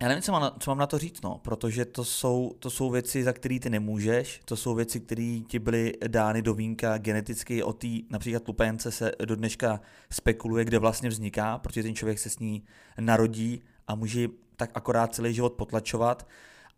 já 0.00 0.08
nevím, 0.08 0.22
co 0.22 0.32
mám, 0.32 0.42
na, 0.42 0.56
co 0.60 0.70
mám 0.70 0.78
na 0.78 0.86
to 0.86 0.98
říct, 0.98 1.22
no, 1.22 1.38
protože 1.38 1.84
to 1.84 2.04
jsou, 2.04 2.54
to 2.58 2.70
jsou 2.70 2.90
věci, 2.90 3.24
za 3.24 3.32
které 3.32 3.60
ty 3.60 3.70
nemůžeš, 3.70 4.40
to 4.44 4.56
jsou 4.56 4.74
věci, 4.74 5.00
které 5.00 5.40
ti 5.48 5.58
byly 5.58 5.92
dány 6.06 6.42
do 6.42 6.54
vínka 6.54 6.98
geneticky 6.98 7.62
o 7.62 7.72
té, 7.72 7.88
například 8.10 8.48
lupence 8.48 8.90
se 8.90 9.12
do 9.24 9.36
dneška 9.36 9.80
spekuluje, 10.10 10.64
kde 10.64 10.78
vlastně 10.78 11.08
vzniká, 11.08 11.58
protože 11.58 11.82
ten 11.82 11.94
člověk 11.94 12.18
se 12.18 12.30
s 12.30 12.38
ní 12.38 12.62
narodí 13.00 13.62
a 13.88 13.94
může 13.94 14.28
tak 14.56 14.70
akorát 14.74 15.14
celý 15.14 15.34
život 15.34 15.52
potlačovat 15.52 16.26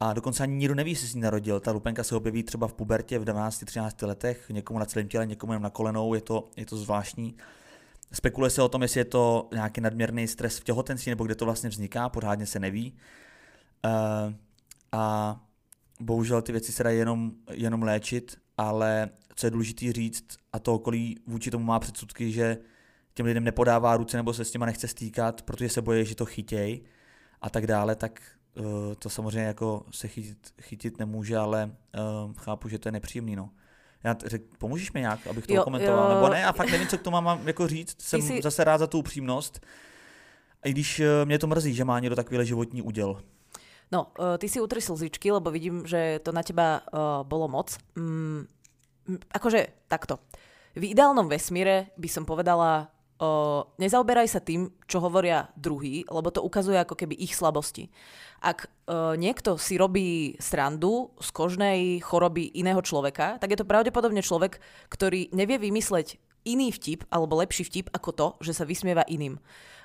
a 0.00 0.12
dokonce 0.12 0.42
ani 0.42 0.56
nikdo 0.56 0.74
neví, 0.74 0.90
jestli 0.90 1.08
se 1.08 1.16
ní 1.16 1.22
narodil. 1.22 1.60
Ta 1.60 1.72
lupenka 1.72 2.04
se 2.04 2.16
objeví 2.16 2.42
třeba 2.42 2.68
v 2.68 2.74
pubertě 2.74 3.18
v 3.18 3.24
12-13 3.24 4.06
letech, 4.06 4.50
někomu 4.50 4.78
na 4.78 4.84
celém 4.84 5.08
těle, 5.08 5.26
někomu 5.26 5.52
jen 5.52 5.62
na 5.62 5.70
kolenou, 5.70 6.14
je 6.14 6.20
to, 6.20 6.48
je 6.56 6.66
to 6.66 6.76
zvláštní. 6.76 7.34
Spekuluje 8.12 8.50
se 8.50 8.62
o 8.62 8.68
tom, 8.68 8.82
jestli 8.82 9.00
je 9.00 9.04
to 9.04 9.48
nějaký 9.52 9.80
nadměrný 9.80 10.28
stres 10.28 10.58
v 10.58 10.64
těhotenství, 10.64 11.10
nebo 11.10 11.24
kde 11.24 11.34
to 11.34 11.44
vlastně 11.44 11.70
vzniká, 11.70 12.08
pořádně 12.08 12.46
se 12.46 12.60
neví. 12.60 12.94
Uh, 13.84 14.34
a 14.92 15.36
bohužel 16.00 16.42
ty 16.42 16.52
věci 16.52 16.72
se 16.72 16.84
dají 16.84 16.98
jenom, 16.98 17.32
jenom 17.50 17.82
léčit, 17.82 18.38
ale 18.56 19.10
co 19.34 19.46
je 19.46 19.50
důležité 19.50 19.92
říct, 19.92 20.36
a 20.52 20.58
to 20.58 20.74
okolí 20.74 21.16
vůči 21.26 21.50
tomu 21.50 21.64
má 21.64 21.78
předsudky, 21.78 22.32
že 22.32 22.58
těm 23.14 23.26
lidem 23.26 23.44
nepodává 23.44 23.96
ruce 23.96 24.16
nebo 24.16 24.32
se 24.32 24.44
s 24.44 24.50
těma 24.50 24.66
nechce 24.66 24.88
stýkat, 24.88 25.42
protože 25.42 25.68
se 25.68 25.82
bojí, 25.82 26.06
že 26.06 26.14
to 26.14 26.26
chytěj 26.26 26.80
a 27.40 27.50
tak 27.50 27.66
dále, 27.66 27.96
tak 27.96 28.20
uh, 28.54 28.64
to 28.98 29.10
samozřejmě 29.10 29.46
jako 29.46 29.86
se 29.90 30.08
chytit, 30.08 30.54
chytit 30.62 30.98
nemůže, 30.98 31.36
ale 31.36 31.76
uh, 32.26 32.32
chápu, 32.32 32.68
že 32.68 32.78
to 32.78 32.88
je 32.88 32.92
nepříjemný. 32.92 33.36
No. 33.36 33.50
Já 34.04 34.16
řek, 34.26 34.42
pomůžeš 34.58 34.92
mi 34.92 35.00
nějak, 35.00 35.26
abych 35.26 35.46
to 35.46 35.54
jo, 35.54 35.62
komentoval, 35.62 36.10
jo. 36.10 36.14
nebo 36.14 36.28
ne? 36.28 36.46
A 36.46 36.52
fakt 36.52 36.70
nevím, 36.70 36.88
co 36.88 36.98
k 36.98 37.02
tomu 37.02 37.20
mám 37.20 37.48
jako 37.48 37.66
říct. 37.66 38.02
Jsem 38.02 38.22
jsi... 38.22 38.42
zase 38.42 38.64
rád 38.64 38.78
za 38.78 38.86
tu 38.86 38.98
upřímnost. 38.98 39.60
I 40.64 40.70
když 40.70 41.00
eh, 41.00 41.24
mě 41.24 41.38
to 41.38 41.46
mrzí, 41.46 41.74
že 41.74 41.84
má 41.84 41.98
někdo 41.98 42.16
takovýhle 42.16 42.46
životní 42.46 42.82
úděl. 42.82 43.22
No, 43.92 44.06
uh, 44.18 44.36
ty 44.38 44.48
si 44.48 44.60
utri 44.60 44.80
slzičky, 44.80 45.32
lebo 45.32 45.50
vidím, 45.50 45.86
že 45.86 46.20
to 46.22 46.32
na 46.32 46.42
teba 46.42 46.80
uh, 46.92 47.24
bolo 47.24 47.48
moc. 47.48 47.78
Mm, 47.96 48.46
akože 49.32 49.88
takto. 49.88 50.20
V 50.76 50.92
ideálnom 50.92 51.28
vesmíre 51.28 51.88
by 51.96 52.08
som 52.08 52.28
povedala, 52.28 52.92
uh, 53.18 53.66
nezaoberaj 53.78 54.28
sa 54.30 54.40
tým, 54.40 54.70
čo 54.86 55.02
hovoria 55.02 55.50
druhý, 55.58 56.06
lebo 56.08 56.30
to 56.30 56.42
ukazuje 56.42 56.78
ako 56.78 56.94
keby 56.94 57.14
ich 57.18 57.34
slabosti. 57.34 57.90
Ak 58.38 58.66
uh, 58.66 59.18
niekto 59.18 59.58
si 59.58 59.74
robí 59.74 60.38
srandu 60.38 61.10
z 61.18 61.28
kožnej 61.34 61.78
choroby 62.02 62.54
iného 62.54 62.78
človeka, 62.82 63.38
tak 63.42 63.54
je 63.54 63.58
to 63.58 63.68
pravdepodobne 63.68 64.22
človek, 64.22 64.62
ktorý 64.90 65.30
nevie 65.34 65.58
vymysleť 65.58 66.18
iný 66.46 66.70
vtip 66.72 67.04
alebo 67.10 67.38
lepší 67.42 67.66
vtip 67.66 67.86
ako 67.92 68.10
to, 68.14 68.26
že 68.46 68.56
sa 68.56 68.64
vysmieva 68.64 69.04
iným. 69.10 69.36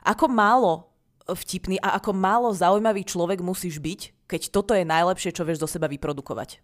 Ako 0.06 0.30
málo 0.30 0.93
vtipný 1.28 1.80
a 1.80 1.96
ako 1.96 2.12
málo 2.12 2.52
zaujímavý 2.52 3.08
človek 3.08 3.39
musíš 3.39 3.80
byť, 3.80 4.23
keď 4.34 4.50
toto 4.50 4.74
je 4.74 4.82
najlepšie, 4.82 5.30
čo 5.30 5.46
vieš 5.46 5.62
do 5.62 5.69
seba 5.69 5.86
vyprodukovať. 5.86 6.58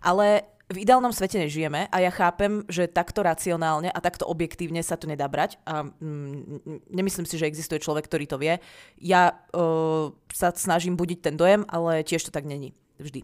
Ale 0.00 0.48
v 0.72 0.88
ideálnom 0.88 1.12
svete 1.12 1.36
nežijeme 1.36 1.92
a 1.92 1.96
ja 2.00 2.08
chápem, 2.08 2.64
že 2.72 2.88
takto 2.88 3.20
racionálne 3.20 3.92
a 3.92 3.98
takto 4.00 4.24
objektívne 4.24 4.80
sa 4.80 4.96
to 4.96 5.04
nedá 5.04 5.28
brať 5.28 5.60
a 5.68 5.84
mm, 5.84 6.88
nemyslím 6.88 7.28
si, 7.28 7.36
že 7.36 7.44
existuje 7.44 7.84
človek, 7.84 8.08
ktorý 8.08 8.24
to 8.24 8.40
vie. 8.40 8.56
Ja 8.96 9.36
uh, 9.52 10.08
sa 10.32 10.48
snažím 10.56 10.96
budiť 10.96 11.18
ten 11.20 11.36
dojem, 11.36 11.68
ale 11.68 12.00
tiež 12.00 12.24
to 12.24 12.32
tak 12.32 12.48
není 12.48 12.72
vždy. 12.96 13.20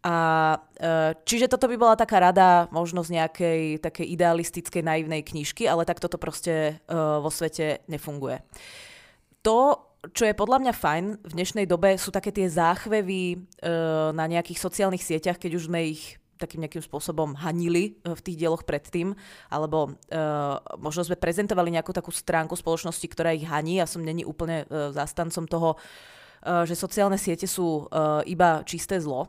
A 0.00 0.14
uh, 0.56 1.12
čiže 1.26 1.50
toto 1.50 1.66
by 1.66 1.76
bola 1.76 1.98
taká 1.98 2.22
rada 2.22 2.70
možno 2.70 3.02
z 3.02 3.18
nejakej 3.18 3.82
takej 3.82 4.06
idealistickej 4.16 4.80
naivnej 4.86 5.26
knižky, 5.26 5.66
ale 5.66 5.82
tak 5.84 5.98
toto 5.98 6.16
proste 6.16 6.78
uh, 6.86 7.18
vo 7.18 7.28
svete 7.28 7.82
nefunguje. 7.90 8.40
To, 9.42 9.89
čo 10.00 10.24
je 10.24 10.32
podľa 10.32 10.64
mňa 10.64 10.72
fajn 10.72 11.04
v 11.20 11.32
dnešnej 11.36 11.66
dobe, 11.68 11.92
sú 12.00 12.08
také 12.08 12.32
tie 12.32 12.48
záchvevy 12.48 13.36
uh, 13.36 14.10
na 14.16 14.24
nejakých 14.24 14.56
sociálnych 14.56 15.04
sieťach, 15.04 15.36
keď 15.36 15.60
už 15.60 15.68
sme 15.68 15.92
ich 15.92 16.16
takým 16.40 16.64
nejakým 16.64 16.80
spôsobom 16.80 17.36
hanili 17.36 18.00
eh, 18.00 18.16
v 18.16 18.24
tých 18.24 18.40
dieloch 18.40 18.64
predtým, 18.64 19.12
alebo 19.52 19.92
uh, 19.92 20.56
možno 20.80 21.04
sme 21.04 21.20
prezentovali 21.20 21.68
nejakú 21.68 21.92
takú 21.92 22.08
stránku 22.08 22.56
spoločnosti, 22.56 23.04
ktorá 23.12 23.36
ich 23.36 23.44
haní. 23.44 23.76
Ja 23.76 23.84
som 23.84 24.00
není 24.00 24.24
úplne 24.24 24.64
uh, 24.64 24.88
zastancom 24.96 25.44
toho, 25.44 25.76
uh, 25.76 26.64
že 26.64 26.72
sociálne 26.72 27.20
siete 27.20 27.44
sú 27.44 27.84
uh, 27.92 28.24
iba 28.24 28.64
čisté 28.64 28.96
zlo. 29.04 29.28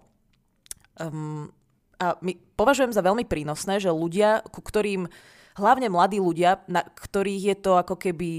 Um, 0.96 1.52
a 2.00 2.16
my 2.24 2.34
považujem 2.56 2.96
za 2.96 3.04
veľmi 3.04 3.28
prínosné, 3.28 3.78
že 3.78 3.92
ľudia, 3.92 4.42
ku 4.48 4.64
ktorým 4.64 5.06
hlavne 5.56 5.92
mladí 5.92 6.22
ľudia, 6.22 6.64
na 6.70 6.84
ktorých 6.84 7.44
je 7.54 7.56
to 7.60 7.72
ako 7.76 7.96
keby 8.00 8.30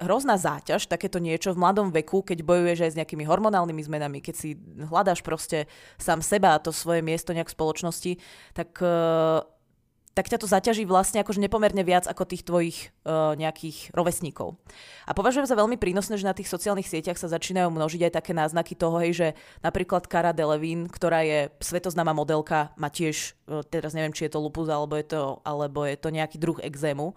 hrozná 0.00 0.40
záťaž, 0.40 0.88
takéto 0.88 1.20
niečo 1.20 1.52
v 1.52 1.60
mladom 1.60 1.92
veku, 1.92 2.22
keď 2.24 2.44
bojuješ 2.44 2.78
aj 2.86 2.90
s 2.94 2.98
nejakými 3.02 3.24
hormonálnymi 3.26 3.82
zmenami, 3.82 4.18
keď 4.24 4.34
si 4.34 4.48
hľadáš 4.88 5.20
proste 5.20 5.68
sám 6.00 6.24
seba 6.24 6.56
a 6.56 6.62
to 6.62 6.72
svoje 6.72 7.04
miesto 7.04 7.32
nejak 7.32 7.48
v 7.50 7.56
spoločnosti, 7.56 8.12
tak 8.56 8.76
uh, 8.80 9.44
tak 10.16 10.32
ťa 10.32 10.40
to 10.40 10.48
zaťaží 10.48 10.88
vlastne 10.88 11.20
akože 11.20 11.44
nepomerne 11.44 11.84
viac 11.84 12.08
ako 12.08 12.24
tých 12.24 12.48
tvojich 12.48 12.88
uh, 13.04 13.36
nejakých 13.36 13.92
rovesníkov. 13.92 14.56
A 15.04 15.12
považujem 15.12 15.44
za 15.44 15.52
veľmi 15.52 15.76
prínosné, 15.76 16.16
že 16.16 16.24
na 16.24 16.32
tých 16.32 16.48
sociálnych 16.48 16.88
sieťach 16.88 17.20
sa 17.20 17.28
začínajú 17.28 17.68
množiť 17.68 18.08
aj 18.08 18.12
také 18.16 18.32
náznaky 18.32 18.72
toho, 18.80 18.96
hej, 19.04 19.12
že 19.12 19.28
napríklad 19.60 20.08
Cara 20.08 20.32
Delevingne, 20.32 20.88
ktorá 20.88 21.20
je 21.20 21.52
svetoznáma 21.60 22.16
modelka, 22.16 22.72
má 22.80 22.88
tiež, 22.88 23.36
uh, 23.44 23.60
teraz 23.68 23.92
neviem, 23.92 24.16
či 24.16 24.24
je 24.24 24.32
to 24.32 24.40
lupus, 24.40 24.72
alebo 24.72 24.96
je 24.96 25.04
to, 25.04 25.44
alebo 25.44 25.84
je 25.84 26.00
to 26.00 26.08
nejaký 26.08 26.40
druh 26.40 26.56
exému. 26.64 27.12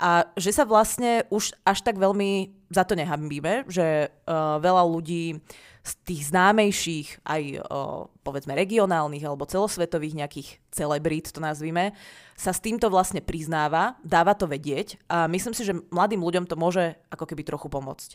A 0.00 0.24
že 0.32 0.56
sa 0.56 0.64
vlastne 0.64 1.28
už 1.28 1.52
až 1.60 1.84
tak 1.84 2.00
veľmi 2.00 2.56
za 2.72 2.88
to 2.88 2.96
nehambíme, 2.96 3.68
že 3.68 4.08
uh, 4.08 4.56
veľa 4.56 4.88
ľudí 4.88 5.44
z 5.90 5.92
tých 6.06 6.30
známejších, 6.30 7.26
aj 7.26 7.42
uh, 7.58 8.06
povedzme 8.22 8.54
regionálnych 8.54 9.26
alebo 9.26 9.48
celosvetových 9.50 10.22
nejakých 10.22 10.48
celebrít, 10.70 11.34
to 11.34 11.42
nazvime, 11.42 11.90
sa 12.38 12.54
s 12.54 12.62
týmto 12.62 12.86
vlastne 12.86 13.18
priznáva, 13.18 13.98
dáva 14.06 14.38
to 14.38 14.46
vedieť 14.46 15.02
a 15.10 15.26
myslím 15.26 15.52
si, 15.52 15.66
že 15.66 15.74
mladým 15.90 16.22
ľuďom 16.22 16.46
to 16.46 16.54
môže 16.54 16.94
ako 17.10 17.26
keby 17.26 17.42
trochu 17.42 17.66
pomôcť. 17.66 18.14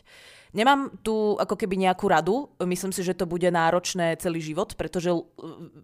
Nemám 0.56 0.88
tu 1.04 1.36
ako 1.36 1.52
keby 1.52 1.76
nejakú 1.84 2.08
radu, 2.08 2.48
myslím 2.64 2.96
si, 2.96 3.04
že 3.04 3.12
to 3.12 3.28
bude 3.28 3.46
náročné 3.46 4.16
celý 4.16 4.40
život, 4.40 4.72
pretože 4.74 5.12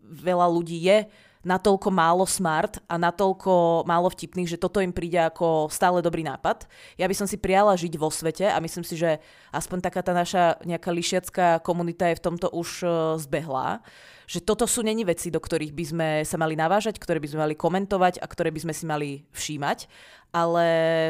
veľa 0.08 0.48
ľudí 0.48 0.80
je 0.80 1.06
natoľko 1.42 1.88
málo 1.90 2.22
smart 2.22 2.78
a 2.86 2.94
natoľko 2.98 3.82
málo 3.86 4.08
vtipných, 4.10 4.54
že 4.54 4.60
toto 4.62 4.78
im 4.78 4.94
príde 4.94 5.18
ako 5.18 5.66
stále 5.68 5.98
dobrý 5.98 6.22
nápad. 6.22 6.70
Ja 6.98 7.10
by 7.10 7.14
som 7.18 7.26
si 7.26 7.38
prijala 7.38 7.74
žiť 7.74 7.94
vo 7.98 8.08
svete 8.10 8.46
a 8.46 8.58
myslím 8.62 8.86
si, 8.86 8.94
že 8.94 9.18
aspoň 9.50 9.78
taká 9.82 10.00
tá 10.06 10.14
naša 10.14 10.62
nejaká 10.62 10.90
lišiacká 10.94 11.46
komunita 11.66 12.06
je 12.10 12.18
v 12.18 12.24
tomto 12.24 12.46
už 12.54 12.68
uh, 12.86 12.92
zbehlá. 13.18 13.82
Že 14.30 14.48
toto 14.48 14.64
sú 14.70 14.80
není 14.86 15.02
veci, 15.02 15.28
do 15.28 15.42
ktorých 15.42 15.74
by 15.74 15.84
sme 15.84 16.08
sa 16.22 16.38
mali 16.38 16.54
navážať, 16.54 16.96
ktoré 16.96 17.18
by 17.18 17.28
sme 17.28 17.42
mali 17.42 17.54
komentovať 17.58 18.22
a 18.22 18.26
ktoré 18.30 18.54
by 18.54 18.62
sme 18.64 18.72
si 18.72 18.84
mali 18.86 19.10
všímať. 19.34 19.90
Ale 20.32 20.66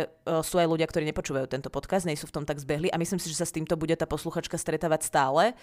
uh, 0.09 0.43
sú 0.43 0.59
aj 0.59 0.67
ľudia, 0.67 0.89
ktorí 0.89 1.07
nepočúvajú 1.13 1.47
tento 1.47 1.71
podcast, 1.71 2.09
nie 2.09 2.19
sú 2.19 2.27
v 2.27 2.41
tom 2.41 2.45
tak 2.49 2.59
zbehli 2.59 2.91
a 2.91 2.99
myslím 2.99 3.21
si, 3.23 3.31
že 3.31 3.39
sa 3.39 3.47
s 3.47 3.55
týmto 3.55 3.79
bude 3.79 3.95
tá 3.95 4.09
posluchačka 4.09 4.59
stretávať 4.59 5.07
stále. 5.07 5.55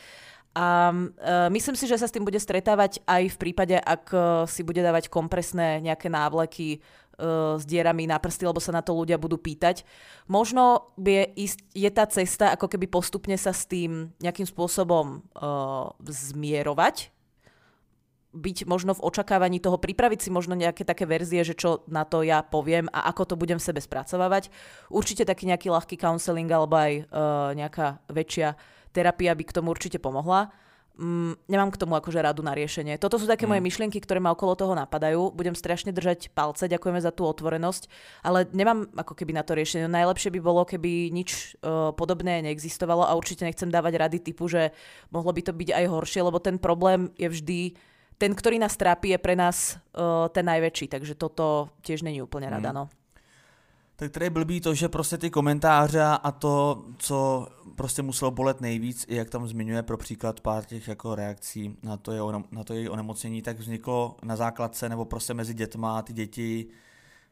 A 0.58 0.90
uh, 0.90 1.48
myslím 1.54 1.78
si, 1.78 1.86
že 1.86 2.02
sa 2.02 2.10
s 2.10 2.14
tým 2.14 2.26
bude 2.26 2.42
stretávať 2.42 3.06
aj 3.06 3.24
v 3.32 3.38
prípade, 3.38 3.78
ak 3.78 4.04
uh, 4.12 4.22
si 4.50 4.66
bude 4.66 4.82
dávať 4.82 5.08
kompresné 5.08 5.78
nejaké 5.78 6.10
návleky 6.10 6.82
uh, 7.22 7.56
s 7.62 7.70
dierami 7.70 8.10
na 8.10 8.18
prsty, 8.18 8.50
lebo 8.50 8.58
sa 8.58 8.74
na 8.74 8.82
to 8.82 8.98
ľudia 8.98 9.22
budú 9.22 9.38
pýtať. 9.38 9.86
Možno 10.26 10.90
je, 10.98 11.30
je 11.78 11.90
tá 11.94 12.10
cesta 12.10 12.58
ako 12.58 12.66
keby 12.66 12.90
postupne 12.90 13.38
sa 13.38 13.54
s 13.54 13.70
tým 13.70 14.10
nejakým 14.18 14.50
spôsobom 14.50 15.22
uh, 15.38 15.94
zmierovať, 16.02 17.14
byť 18.30 18.58
možno 18.70 18.94
v 18.94 19.06
očakávaní 19.06 19.58
toho, 19.58 19.82
pripraviť 19.82 20.20
si 20.26 20.30
možno 20.30 20.54
nejaké 20.54 20.86
také 20.86 21.10
verzie, 21.10 21.42
že 21.42 21.58
čo 21.58 21.82
na 21.90 22.06
to 22.06 22.22
ja 22.22 22.46
poviem 22.46 22.86
a 22.94 23.10
ako 23.10 23.34
to 23.34 23.36
budem 23.38 23.58
v 23.58 23.68
sebe 23.70 23.82
spracovávať. 23.82 24.54
Určite 24.94 25.26
taký 25.26 25.50
nejaký 25.50 25.74
ľahký 25.74 25.98
counseling 25.98 26.50
alebo 26.50 26.78
aj 26.78 26.94
uh, 27.10 27.54
nejaká 27.58 28.02
väčšia 28.10 28.54
terapia 28.92 29.34
by 29.36 29.44
k 29.46 29.56
tomu 29.56 29.72
určite 29.72 30.02
pomohla. 30.02 30.50
Mm, 31.00 31.40
nemám 31.48 31.72
k 31.72 31.80
tomu 31.80 31.96
akože 31.96 32.20
radu 32.20 32.44
na 32.44 32.52
riešenie. 32.52 33.00
Toto 33.00 33.16
sú 33.16 33.24
také 33.24 33.48
mm. 33.48 33.56
moje 33.56 33.62
myšlienky, 33.64 34.04
ktoré 34.04 34.20
ma 34.20 34.36
okolo 34.36 34.60
toho 34.60 34.76
napadajú. 34.76 35.32
Budem 35.32 35.56
strašne 35.56 35.96
držať 35.96 36.36
palce, 36.36 36.68
ďakujeme 36.68 37.00
za 37.00 37.16
tú 37.16 37.24
otvorenosť, 37.24 37.88
ale 38.20 38.44
nemám 38.52 38.92
ako 39.00 39.16
keby 39.16 39.32
na 39.32 39.48
to 39.48 39.56
riešenie. 39.56 39.88
Najlepšie 39.88 40.28
by 40.36 40.40
bolo, 40.44 40.68
keby 40.68 41.08
nič 41.16 41.56
uh, 41.64 41.96
podobné 41.96 42.44
neexistovalo 42.44 43.08
a 43.08 43.16
určite 43.16 43.48
nechcem 43.48 43.72
dávať 43.72 43.96
rady 43.96 44.18
typu, 44.20 44.52
že 44.52 44.76
mohlo 45.08 45.32
by 45.32 45.40
to 45.40 45.56
byť 45.56 45.70
aj 45.72 45.86
horšie, 45.88 46.20
lebo 46.20 46.44
ten 46.44 46.60
problém 46.60 47.16
je 47.16 47.32
vždy 47.32 47.60
ten, 48.20 48.36
ktorý 48.36 48.60
nás 48.60 48.76
trápi, 48.76 49.16
je 49.16 49.20
pre 49.24 49.40
nás 49.40 49.80
uh, 49.96 50.28
ten 50.36 50.44
najväčší, 50.44 50.92
takže 50.92 51.16
toto 51.16 51.72
tiež 51.80 52.04
není 52.04 52.20
úplne 52.20 52.52
rada, 52.52 52.76
mm. 52.76 52.76
no. 52.76 52.84
Tak 54.00 54.12
tady 54.12 54.26
je 54.26 54.30
blbý 54.30 54.62
to, 54.62 54.74
že 54.74 54.90
prostě 54.90 55.18
ty 55.18 55.30
komentáře 55.30 56.04
a 56.04 56.32
to, 56.32 56.86
co 56.98 57.48
prostě 57.76 58.02
muselo 58.02 58.32
bolet 58.32 58.62
nejvíc, 58.62 59.06
jak 59.10 59.30
tam 59.30 59.48
zmiňuje 59.48 59.84
pro 59.84 59.98
příklad 59.98 60.40
pár 60.42 60.66
těch 60.66 60.88
jako 60.88 61.16
reakcí 61.16 61.78
na 61.84 61.98
to, 61.98 62.12
je, 62.12 62.22
na 62.52 62.64
to 62.64 62.74
její 62.74 62.90
onemocnění, 62.90 63.42
tak 63.42 63.60
vzniklo 63.60 64.18
na 64.24 64.36
základce 64.36 64.90
nebo 64.90 65.06
prostě 65.06 65.34
mezi 65.34 65.54
dětma, 65.54 66.02
ty 66.02 66.14
děti 66.14 66.68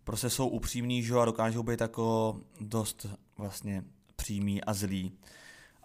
prostě 0.04 0.30
jsou 0.30 0.48
upřímní, 0.48 1.04
že 1.04 1.16
a 1.16 1.26
dokážou 1.26 1.64
být 1.64 1.82
jako 1.82 2.38
dost 2.62 3.06
vlastně 3.38 3.84
přímý 4.16 4.64
a 4.64 4.74
zlý. 4.74 5.12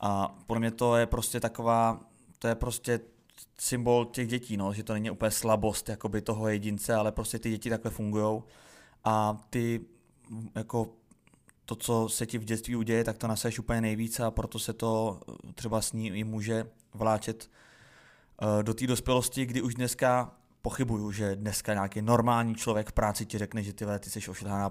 A 0.00 0.38
pro 0.46 0.60
mě 0.60 0.70
to 0.70 0.96
je 0.96 1.06
prostě 1.06 1.40
taková, 1.40 2.00
to 2.38 2.48
je 2.48 2.54
prostě 2.54 3.00
symbol 3.58 4.04
těch 4.04 4.28
dětí, 4.28 4.56
no, 4.56 4.72
že 4.72 4.82
to 4.82 4.92
není 4.92 5.10
úplně 5.10 5.30
slabost 5.30 5.88
jakoby 5.88 6.22
toho 6.22 6.48
jedince, 6.48 6.94
ale 6.94 7.12
prostě 7.12 7.38
ty 7.38 7.50
děti 7.50 7.70
takhle 7.70 7.90
fungují 7.90 8.42
a 9.04 9.40
ty 9.50 9.80
jako 10.54 10.88
to, 11.64 11.76
co 11.76 12.08
se 12.08 12.26
ti 12.26 12.38
v 12.38 12.44
dětství 12.44 12.76
uděje, 12.76 13.04
tak 13.04 13.18
to 13.18 13.26
naseš 13.26 13.58
úplně 13.58 13.80
nejvíce 13.80 14.24
a 14.24 14.30
proto 14.30 14.58
se 14.58 14.72
to 14.72 15.20
eh, 15.28 15.52
třeba 15.52 15.80
s 15.82 15.92
ní 15.92 16.08
i 16.08 16.24
může 16.24 16.66
vláčet 16.94 17.50
eh, 18.42 18.62
do 18.62 18.74
té 18.74 18.86
dospělosti, 18.86 19.46
kdy 19.46 19.62
už 19.62 19.74
dneska 19.74 20.32
pochybuju, 20.62 21.12
že 21.12 21.36
dneska 21.36 21.72
nějaký 21.72 22.02
normální 22.02 22.54
člověk 22.54 22.88
v 22.88 22.92
práci 22.92 23.26
ti 23.26 23.38
řekne, 23.38 23.62
že 23.62 23.72
ty, 23.72 23.84
ty 24.00 24.10
jsi 24.10 24.30
ošilhaná 24.30 24.70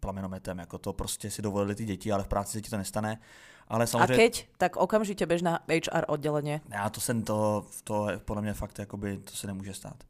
plamenometem, 0.00 0.58
jako 0.58 0.78
to 0.78 0.92
prostě 0.92 1.30
si 1.30 1.42
dovolili 1.42 1.74
ty 1.74 1.84
děti, 1.84 2.12
ale 2.12 2.22
v 2.22 2.28
práci 2.28 2.52
se 2.52 2.60
ti 2.60 2.70
to 2.70 2.76
nestane. 2.76 3.20
Ale 3.68 3.86
samozřejmě... 3.86 4.14
A 4.14 4.16
keď, 4.16 4.48
tak 4.58 4.76
okamžitě 4.76 5.26
běž 5.26 5.42
na 5.42 5.58
HR 5.68 6.04
odděleně. 6.06 6.60
Já 6.68 6.90
to 6.90 7.00
jsem 7.00 7.22
to, 7.22 7.66
to 7.84 8.06
podle 8.24 8.42
mě 8.42 8.54
fakt, 8.54 8.78
jakoby, 8.78 9.18
to 9.18 9.32
se 9.32 9.46
nemůže 9.46 9.74
stát. 9.74 10.04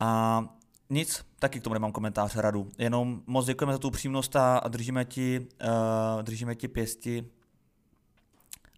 A 0.00 0.44
nic, 0.90 1.24
taky 1.38 1.60
k 1.60 1.62
tomu 1.62 1.74
nemám 1.74 1.92
komentář 1.92 2.36
radu. 2.36 2.68
Jenom 2.78 3.22
moc 3.26 3.46
děkujeme 3.46 3.72
za 3.72 3.78
tu 3.78 3.88
upřímnost 3.88 4.36
a 4.36 4.68
držíme 4.68 5.04
ti, 5.04 5.40
uh, 5.40 6.22
držíme 6.22 6.54
ti 6.54 6.68
pěsti, 6.68 7.24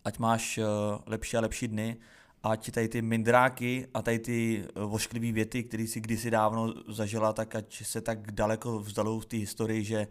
ať 0.04 0.18
máš 0.18 0.58
uh, 0.58 0.64
lepší 1.06 1.36
a 1.36 1.40
lepší 1.40 1.68
dny, 1.68 1.96
ať 2.42 2.70
tady 2.70 2.88
ty 2.88 3.02
mindráky 3.02 3.88
a 3.94 4.02
tady 4.02 4.18
ty 4.18 4.64
uh, 4.76 4.82
vošklivé 4.82 5.32
věty, 5.32 5.64
které 5.64 5.86
si 5.86 6.00
kdysi 6.00 6.30
dávno 6.30 6.74
zažila, 6.88 7.32
tak 7.32 7.54
ať 7.54 7.84
se 7.84 8.00
tak 8.00 8.32
daleko 8.32 8.78
vzdalou 8.78 9.20
v 9.20 9.26
té 9.26 9.36
historii, 9.36 9.84
že 9.84 10.06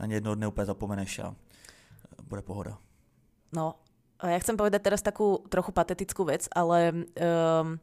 na 0.00 0.06
ně 0.06 0.16
jednoho 0.16 0.34
dne 0.34 0.46
úplně 0.46 0.66
zapomeneš 0.66 1.18
a 1.18 1.34
bude 2.22 2.42
pohoda. 2.42 2.78
No, 3.52 3.76
ja 4.22 4.38
chcem 4.38 4.56
povedať 4.56 4.80
teraz 4.86 5.02
takú 5.04 5.44
trochu 5.50 5.74
patetickú 5.74 6.24
vec, 6.24 6.48
ale 6.54 6.94
um, 6.94 7.76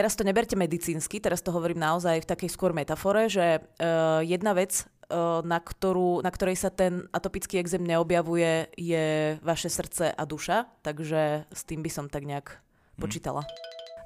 teraz 0.00 0.16
to 0.16 0.24
neberte 0.24 0.56
medicínsky, 0.56 1.20
teraz 1.20 1.44
to 1.44 1.52
hovorím 1.52 1.76
naozaj 1.76 2.24
v 2.24 2.30
takej 2.32 2.48
skôr 2.48 2.72
metafore, 2.72 3.28
že 3.28 3.60
uh, 3.60 4.24
jedna 4.24 4.56
vec, 4.56 4.88
uh, 5.12 5.44
na, 5.44 5.60
ktorú, 5.60 6.24
na 6.24 6.32
ktorej 6.32 6.56
sa 6.56 6.72
ten 6.72 7.04
atopický 7.12 7.60
exém 7.60 7.84
neobjavuje, 7.84 8.72
je 8.80 9.36
vaše 9.44 9.68
srdce 9.68 10.08
a 10.08 10.22
duša, 10.24 10.72
takže 10.80 11.44
s 11.52 11.62
tým 11.68 11.84
by 11.84 11.90
som 11.92 12.08
tak 12.08 12.24
nejak 12.24 12.48
hmm. 12.48 12.96
počítala. 12.96 13.44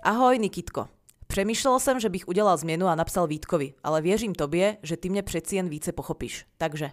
Ahoj 0.03 0.35
Nikitko. 0.43 0.91
Přemýšlel 1.31 1.81
jsem, 1.81 2.01
že 2.01 2.09
bych 2.09 2.29
udělal 2.29 2.57
změnu 2.59 2.87
a 2.87 2.95
napsal 2.95 3.27
Vítkovi, 3.27 3.75
ale 3.83 4.03
věřím 4.03 4.35
tobě, 4.35 4.77
že 4.83 4.97
ty 4.97 5.09
mě 5.09 5.23
přeci 5.23 5.57
jen 5.57 5.69
více 5.69 5.93
pochopíš. 5.93 6.47
Takže 6.59 6.91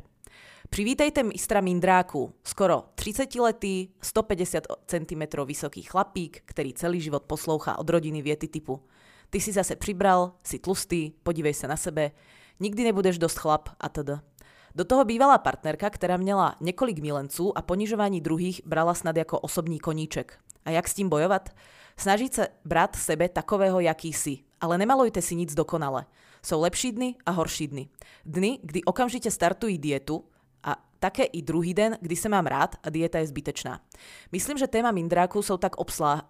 Přivítejte 0.74 1.24
mistra 1.24 1.62
Mindráku, 1.62 2.34
skoro 2.44 2.84
30-letý, 2.96 3.88
150 4.02 4.64
cm 4.88 5.46
vysoký 5.46 5.82
chlapík, 5.82 6.42
který 6.46 6.74
celý 6.74 7.02
život 7.02 7.24
poslouchá 7.24 7.80
od 7.80 7.90
rodiny 7.90 8.22
věty 8.22 8.48
typu 8.48 8.82
Ty 9.30 9.42
si 9.42 9.52
zase 9.52 9.76
přibral, 9.76 10.32
si 10.44 10.60
tlustý, 10.60 11.12
podívej 11.24 11.54
se 11.54 11.68
na 11.68 11.78
sebe, 11.78 12.12
nikdy 12.60 12.84
nebudeš 12.84 13.18
dost 13.18 13.38
chlap 13.38 13.70
a 13.80 13.90
td. 13.90 14.10
Do 14.76 14.86
toho 14.86 15.06
bývalá 15.06 15.38
partnerka, 15.38 15.90
která 15.90 16.18
měla 16.18 16.56
několik 16.62 17.00
milenců 17.00 17.58
a 17.58 17.62
ponižování 17.62 18.22
druhých 18.22 18.62
brala 18.66 18.94
snad 18.94 19.18
jako 19.18 19.40
osobní 19.40 19.80
koníček. 19.80 20.40
A 20.66 20.70
jak 20.70 20.88
s 20.88 20.94
tím 20.94 21.10
bojovat? 21.10 21.50
Snažit 21.98 22.34
se 22.34 22.48
brát 22.66 22.96
sebe 22.96 23.30
takového, 23.30 23.80
jaký 23.80 24.14
si, 24.14 24.38
ale 24.62 24.78
nemalujte 24.78 25.22
si 25.22 25.36
nic 25.36 25.54
dokonale. 25.54 26.06
Jsou 26.46 26.62
lepší 26.62 26.92
dny 26.92 27.16
a 27.26 27.32
horší 27.32 27.68
dny. 27.68 27.90
Dny, 28.26 28.60
kdy 28.64 28.84
okamžite 28.84 29.32
startují 29.32 29.78
dietu, 29.78 30.24
také 31.02 31.24
i 31.24 31.42
druhý 31.42 31.74
den, 31.74 31.98
kdy 32.02 32.16
se 32.16 32.30
mám 32.30 32.46
rád 32.46 32.76
a 32.84 32.90
dieta 32.90 33.20
je 33.20 33.28
zbytečná. 33.28 33.82
Myslím, 34.32 34.58
že 34.58 34.68
téma 34.68 34.92
mindráku 34.92 35.42
jsou 35.42 35.58
tak 35.58 35.76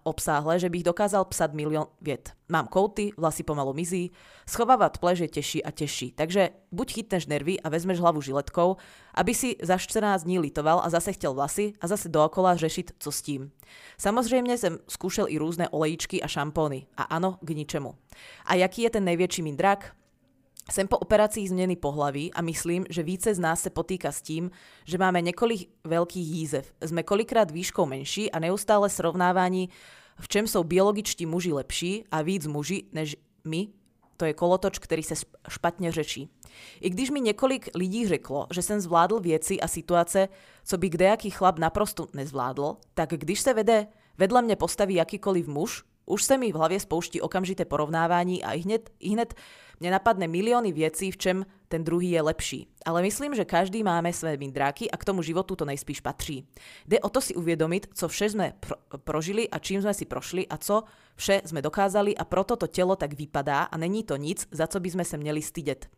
obsáhle, 0.02 0.58
že 0.58 0.70
bych 0.70 0.82
dokázal 0.82 1.24
psat 1.24 1.52
milión 1.52 1.86
viet. 2.00 2.32
Mám 2.48 2.66
kouty, 2.66 3.10
vlasy 3.16 3.42
pomalu 3.42 3.72
mizí, 3.72 4.10
schovávat 4.48 4.98
pleže 4.98 5.28
teší 5.28 5.64
a 5.64 5.70
teší. 5.70 6.12
Takže 6.12 6.50
buď 6.72 6.92
chytneš 6.92 7.26
nervy 7.26 7.60
a 7.60 7.68
vezmeš 7.68 8.00
hlavu 8.00 8.20
žiletkou, 8.20 8.76
aby 9.14 9.34
si 9.34 9.56
za 9.62 9.78
14 9.78 10.24
dní 10.24 10.38
litoval 10.38 10.80
a 10.84 10.90
zase 10.90 11.12
chtěl 11.12 11.34
vlasy 11.34 11.72
a 11.80 11.86
zase 11.86 12.08
dookola 12.08 12.56
řešit, 12.56 12.92
co 12.98 13.12
s 13.12 13.22
tím. 13.22 13.52
Samozřejmě 13.98 14.58
jsem 14.58 14.78
zkoušel 14.88 15.26
i 15.28 15.38
různé 15.38 15.68
olejíčky 15.68 16.22
a 16.22 16.28
šampóny. 16.28 16.86
A 16.96 17.02
ano, 17.02 17.38
k 17.40 17.50
ničemu. 17.50 17.94
A 18.44 18.54
jaký 18.54 18.82
je 18.82 18.90
ten 18.90 19.04
největší 19.04 19.42
mindrák? 19.42 20.01
Jsem 20.70 20.88
po 20.88 20.98
operacích 20.98 21.48
změny 21.48 21.76
pohlaví 21.76 22.32
a 22.32 22.42
myslím, 22.42 22.84
že 22.90 23.02
více 23.02 23.34
z 23.34 23.38
nás 23.38 23.60
se 23.60 23.70
potýka 23.70 24.12
s 24.12 24.22
tím, 24.22 24.50
že 24.84 24.98
máme 24.98 25.20
několik 25.20 25.68
velkých 25.84 26.28
jízev. 26.28 26.72
Jsme 26.84 27.02
kolikrát 27.02 27.50
výškou 27.50 27.86
menší 27.86 28.32
a 28.32 28.38
neustále 28.38 28.90
srovnávání, 28.90 29.68
v 30.20 30.28
čem 30.28 30.46
jsou 30.46 30.64
biologičtí 30.64 31.26
muži 31.26 31.52
lepší 31.52 32.04
a 32.10 32.22
víc 32.22 32.46
muži 32.46 32.84
než 32.92 33.16
my 33.44 33.68
To 34.16 34.24
je 34.24 34.34
kolotoč, 34.34 34.78
který 34.78 35.02
se 35.02 35.14
špatně 35.48 35.92
řečí. 35.92 36.28
I 36.80 36.90
když 36.90 37.10
mi 37.10 37.20
několik 37.20 37.68
lidí 37.74 38.08
řeklo, 38.08 38.46
že 38.54 38.62
jsem 38.62 38.80
zvládl 38.80 39.20
věci 39.20 39.60
a 39.60 39.68
situace, 39.68 40.28
co 40.64 40.78
by 40.78 40.88
kdejaký 40.88 41.30
chlap 41.30 41.58
naprosto 41.58 42.06
nezvládl, 42.14 42.76
tak 42.94 43.10
když 43.10 43.40
se 43.40 43.54
vede 43.54 43.86
vedle 44.18 44.42
mě 44.42 44.56
postaví 44.56 44.94
jakýkoliv 44.94 45.48
muž, 45.48 45.82
už 46.06 46.22
se 46.22 46.38
mi 46.38 46.52
v 46.52 46.54
hlavě 46.54 46.80
spouští 46.80 47.20
okamžité 47.20 47.64
porovnávání 47.64 48.44
a 48.44 48.52
i 48.52 48.58
hned, 48.58 48.90
i 49.00 49.08
hned 49.08 49.34
mě 49.82 49.90
napadne 49.90 50.28
miliony 50.28 50.72
věcí, 50.72 51.10
v 51.10 51.16
čem 51.16 51.46
ten 51.68 51.84
druhý 51.84 52.10
je 52.10 52.22
lepší. 52.22 52.68
Ale 52.84 53.02
myslím, 53.02 53.34
že 53.34 53.44
každý 53.44 53.82
máme 53.82 54.12
své 54.12 54.36
mindráky 54.36 54.90
a 54.90 54.96
k 54.96 55.04
tomu 55.04 55.22
životu 55.22 55.56
to 55.56 55.64
nejspíš 55.64 56.00
patří. 56.00 56.46
Jde 56.88 57.00
o 57.00 57.08
to 57.08 57.20
si 57.20 57.34
uvědomit, 57.34 57.86
co 57.94 58.08
vše 58.08 58.30
jsme 58.30 58.52
pro, 58.60 58.76
prožili 58.98 59.50
a 59.50 59.58
čím 59.58 59.82
jsme 59.82 59.94
si 59.94 60.04
prošli 60.04 60.46
a 60.48 60.56
co 60.56 60.82
vše 61.16 61.42
jsme 61.44 61.62
dokázali 61.62 62.16
a 62.16 62.24
proto 62.24 62.56
to 62.56 62.66
tělo 62.66 62.96
tak 62.96 63.12
vypadá 63.12 63.62
a 63.62 63.76
není 63.76 64.04
to 64.04 64.16
nic, 64.16 64.48
za 64.50 64.66
co 64.66 64.80
by 64.80 64.90
jsme 64.90 65.04
se 65.04 65.16
měli 65.16 65.42
stydět. 65.42 65.88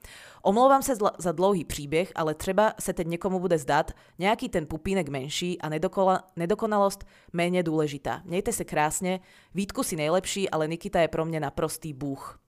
Omlouvám 0.42 0.82
se 0.82 0.92
za 1.18 1.32
dlouhý 1.32 1.64
příběh, 1.64 2.12
ale 2.14 2.34
třeba 2.34 2.72
se 2.80 2.92
teď 2.92 3.06
někomu 3.06 3.40
bude 3.40 3.58
zdát 3.58 3.90
nějaký 4.18 4.48
ten 4.48 4.66
pupínek 4.66 5.08
menší 5.08 5.60
a 5.60 5.68
nedokola, 5.68 6.22
nedokonalost 6.36 7.04
méně 7.32 7.62
důležitá. 7.62 8.22
Mějte 8.24 8.52
se 8.52 8.64
krásně, 8.64 9.20
Vítku 9.54 9.82
si 9.82 9.96
nejlepší, 9.96 10.50
ale 10.50 10.68
Nikita 10.68 11.00
je 11.00 11.08
pro 11.08 11.24
mě 11.24 11.40
naprostý 11.40 11.92
bůh. 11.92 12.43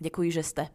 Děkuji, 0.00 0.32
že 0.32 0.42
jste. 0.42 0.68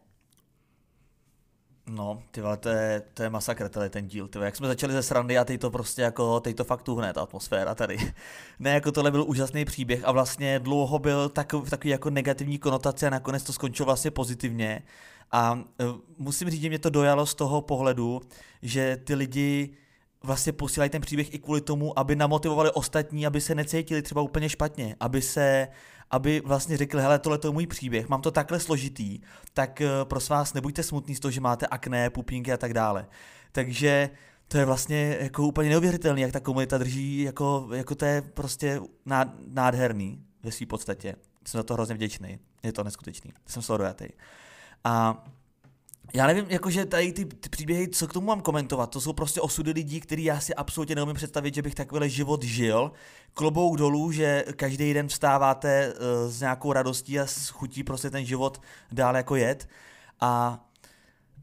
No, 1.90 2.22
ty 2.30 2.40
vole, 2.40 2.56
to 2.56 2.68
je, 2.68 3.02
to 3.14 3.22
je 3.22 3.30
masakr, 3.30 3.68
tady 3.68 3.90
ten 3.90 4.08
díl, 4.08 4.28
ty 4.28 4.38
Jak 4.38 4.56
jsme 4.56 4.68
začali 4.68 4.92
ze 4.92 5.02
srandy 5.02 5.38
a 5.38 5.44
teď 5.44 5.60
to 5.60 5.70
prostě 5.70 6.02
jako, 6.02 6.40
teď 6.40 6.56
to 6.56 6.64
fakt 6.64 6.82
tuhne, 6.82 7.12
ta 7.12 7.22
atmosféra 7.22 7.74
tady. 7.74 7.98
ne, 8.58 8.70
jako 8.70 8.92
tohle 8.92 9.10
byl 9.10 9.24
úžasný 9.28 9.64
příběh 9.64 10.04
a 10.04 10.12
vlastně 10.12 10.58
dlouho 10.58 10.98
byl 10.98 11.28
takový, 11.28 11.70
takový 11.70 11.90
jako 11.90 12.10
negativní 12.10 12.58
konotace 12.58 13.06
a 13.06 13.10
nakonec 13.10 13.42
to 13.42 13.52
skončilo 13.52 13.86
vlastně 13.86 14.10
pozitivně. 14.10 14.82
A 15.32 15.52
uh, 15.52 15.60
musím 16.18 16.50
říct, 16.50 16.62
že 16.62 16.68
mě 16.68 16.78
to 16.78 16.90
dojalo 16.90 17.26
z 17.26 17.34
toho 17.34 17.60
pohledu, 17.60 18.20
že 18.62 18.96
ty 19.04 19.14
lidi 19.14 19.76
vlastně 20.22 20.52
posílají 20.52 20.90
ten 20.90 21.02
příběh 21.02 21.34
i 21.34 21.38
kvůli 21.38 21.60
tomu, 21.60 21.98
aby 21.98 22.16
namotivovali 22.16 22.70
ostatní, 22.70 23.26
aby 23.26 23.40
se 23.40 23.54
necítili 23.54 24.02
třeba 24.02 24.22
úplně 24.22 24.48
špatně, 24.48 24.96
aby 25.00 25.22
se 25.22 25.68
aby 26.10 26.42
vlastně 26.44 26.76
řekli, 26.76 27.02
hele, 27.02 27.18
tohle 27.18 27.38
je 27.44 27.50
můj 27.50 27.66
příběh, 27.66 28.08
mám 28.08 28.22
to 28.22 28.30
takhle 28.30 28.60
složitý, 28.60 29.20
tak 29.54 29.82
uh, 29.84 30.08
prosím 30.08 30.32
vás 30.32 30.54
nebuďte 30.54 30.82
smutný 30.82 31.14
z 31.14 31.20
toho, 31.20 31.32
že 31.32 31.40
máte 31.40 31.66
akné, 31.66 32.10
pupínky 32.10 32.52
a 32.52 32.56
tak 32.56 32.74
dále. 32.74 33.06
Takže 33.52 34.10
to 34.48 34.58
je 34.58 34.64
vlastně 34.64 35.16
jako 35.20 35.42
úplně 35.42 35.70
neuvěřitelný, 35.70 36.22
jak 36.22 36.32
ta 36.32 36.40
komunita 36.40 36.78
drží, 36.78 37.22
jako, 37.22 37.68
jako 37.72 37.94
to 37.94 38.04
je 38.04 38.22
prostě 38.22 38.80
nádherný 39.46 40.24
ve 40.42 40.52
své 40.52 40.66
podstatě. 40.66 41.16
Jsem 41.46 41.58
za 41.58 41.62
to 41.62 41.74
hrozně 41.74 41.94
vděčný, 41.94 42.38
je 42.62 42.72
to 42.72 42.84
neskutečný, 42.84 43.32
jsem 43.46 43.62
z 43.62 43.70
A 44.84 45.24
já 46.14 46.26
nevím, 46.26 46.46
jakože 46.48 46.86
tady 46.86 47.12
ty, 47.12 47.24
ty 47.24 47.48
příběhy, 47.48 47.88
co 47.88 48.08
k 48.08 48.12
tomu 48.12 48.26
mám 48.26 48.40
komentovat, 48.40 48.90
to 48.90 49.00
jsou 49.00 49.12
prostě 49.12 49.40
osudy 49.40 49.70
lidí, 49.70 50.00
který 50.00 50.24
já 50.24 50.40
si 50.40 50.54
absolutně 50.54 50.94
neumím 50.94 51.16
představit, 51.16 51.54
že 51.54 51.62
bych 51.62 51.74
takový 51.74 52.10
život 52.10 52.42
žil. 52.42 52.92
Klobouk 53.34 53.78
dolů, 53.78 54.12
že 54.12 54.44
každý 54.56 54.94
den 54.94 55.08
vstáváte 55.08 55.92
uh, 55.94 56.30
s 56.30 56.40
nějakou 56.40 56.72
radostí 56.72 57.20
a 57.20 57.26
s 57.26 57.48
chutí 57.48 57.84
prostě 57.84 58.10
ten 58.10 58.24
život 58.24 58.60
dál 58.92 59.16
jako 59.16 59.36
jet. 59.36 59.68
A 60.20 60.64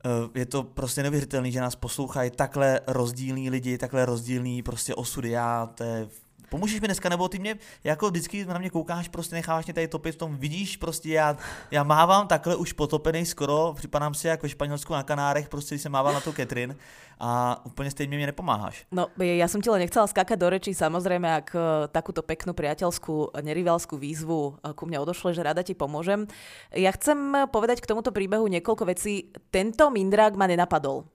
uh, 0.06 0.30
je 0.36 0.46
to 0.46 0.64
prostě 0.64 1.04
neuvěřitelný, 1.04 1.52
že 1.52 1.62
nás 1.62 1.76
poslouchají 1.76 2.32
takhle 2.32 2.82
rozdílní 2.88 3.50
lidi, 3.50 3.78
takhle 3.78 4.06
rozdílní 4.06 4.64
prostě 4.64 4.96
osudy. 4.96 5.30
Já, 5.30 5.66
to 5.66 5.84
je 5.84 6.08
pomůžeš 6.54 6.82
mi 6.82 6.88
dneska, 6.88 7.10
nebo 7.10 7.26
ty 7.28 7.40
mě 7.40 7.58
jako 7.84 8.10
vždycky 8.10 8.46
na 8.46 8.58
mě 8.58 8.70
koukáš, 8.70 9.10
prostě 9.10 9.36
necháváš 9.36 9.66
mě 9.66 9.74
tady 9.74 9.88
topit 9.88 10.16
v 10.16 10.18
tom, 10.18 10.38
vidíš, 10.38 10.78
prostě 10.78 11.10
já, 11.10 11.38
já 11.72 11.84
mávám 11.84 12.28
takhle 12.28 12.56
už 12.56 12.74
potopený 12.74 13.26
skoro, 13.26 13.74
připadám 13.74 14.14
si 14.14 14.28
jako 14.28 14.46
ve 14.46 14.50
Španělsku 14.50 14.94
na 14.94 15.04
Kanárech, 15.04 15.50
prostě 15.50 15.80
jsem 15.80 15.92
mával 15.92 16.14
na 16.14 16.22
tu 16.22 16.32
Ketrin 16.32 16.76
a 17.20 17.62
úplně 17.66 17.92
stejně 17.92 18.18
mě 18.18 18.26
nepomáháš. 18.26 18.86
No, 18.92 19.08
ja 19.18 19.48
som 19.48 19.62
ti 19.62 19.70
len 19.70 19.80
nechcela 19.80 20.10
skákať 20.10 20.38
do 20.38 20.50
rečí, 20.50 20.74
samozrejme, 20.74 21.30
ak 21.30 21.48
e, 21.56 21.88
takúto 21.94 22.20
peknú 22.26 22.52
priateľskú, 22.58 23.38
nerivalskú 23.40 23.96
výzvu 23.96 24.60
e, 24.60 24.74
ku 24.74 24.84
mne 24.90 25.00
odošle, 25.00 25.32
že 25.32 25.46
rada 25.46 25.64
ti 25.64 25.78
pomôžem. 25.78 26.28
Ja 26.74 26.92
chcem 26.92 27.48
povedať 27.54 27.80
k 27.80 27.90
tomuto 27.90 28.12
príbehu 28.12 28.50
niekoľko 28.50 28.84
vecí. 28.90 29.32
Tento 29.54 29.88
mindrák 29.94 30.36
ma 30.36 30.50
nenapadol 30.50 31.08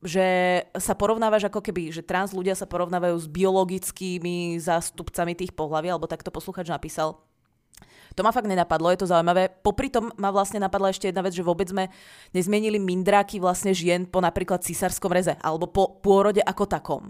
že 0.00 0.26
sa 0.80 0.96
porovnávaš 0.96 1.52
ako 1.52 1.60
keby, 1.60 1.92
že 1.92 2.00
trans 2.00 2.32
ľudia 2.32 2.56
sa 2.56 2.64
porovnávajú 2.64 3.16
s 3.20 3.28
biologickými 3.28 4.56
zástupcami 4.56 5.36
tých 5.36 5.52
pohlaví, 5.52 5.92
alebo 5.92 6.08
takto 6.08 6.32
posluchač 6.32 6.72
napísal. 6.72 7.20
To 8.18 8.26
ma 8.26 8.34
fakt 8.34 8.50
nenapadlo, 8.50 8.90
je 8.90 9.06
to 9.06 9.10
zaujímavé. 9.12 9.46
Popri 9.62 9.86
tom 9.86 10.10
ma 10.18 10.34
vlastne 10.34 10.58
napadla 10.58 10.90
ešte 10.90 11.06
jedna 11.06 11.22
vec, 11.22 11.30
že 11.36 11.46
vôbec 11.46 11.70
sme 11.70 11.86
nezmienili 12.34 12.80
mindráky 12.82 13.38
vlastne 13.38 13.70
žien 13.70 14.02
po 14.02 14.18
napríklad 14.18 14.66
císarskom 14.66 15.14
reze, 15.14 15.38
alebo 15.38 15.70
po 15.70 16.02
pôrode 16.02 16.42
ako 16.42 16.64
takom, 16.66 17.02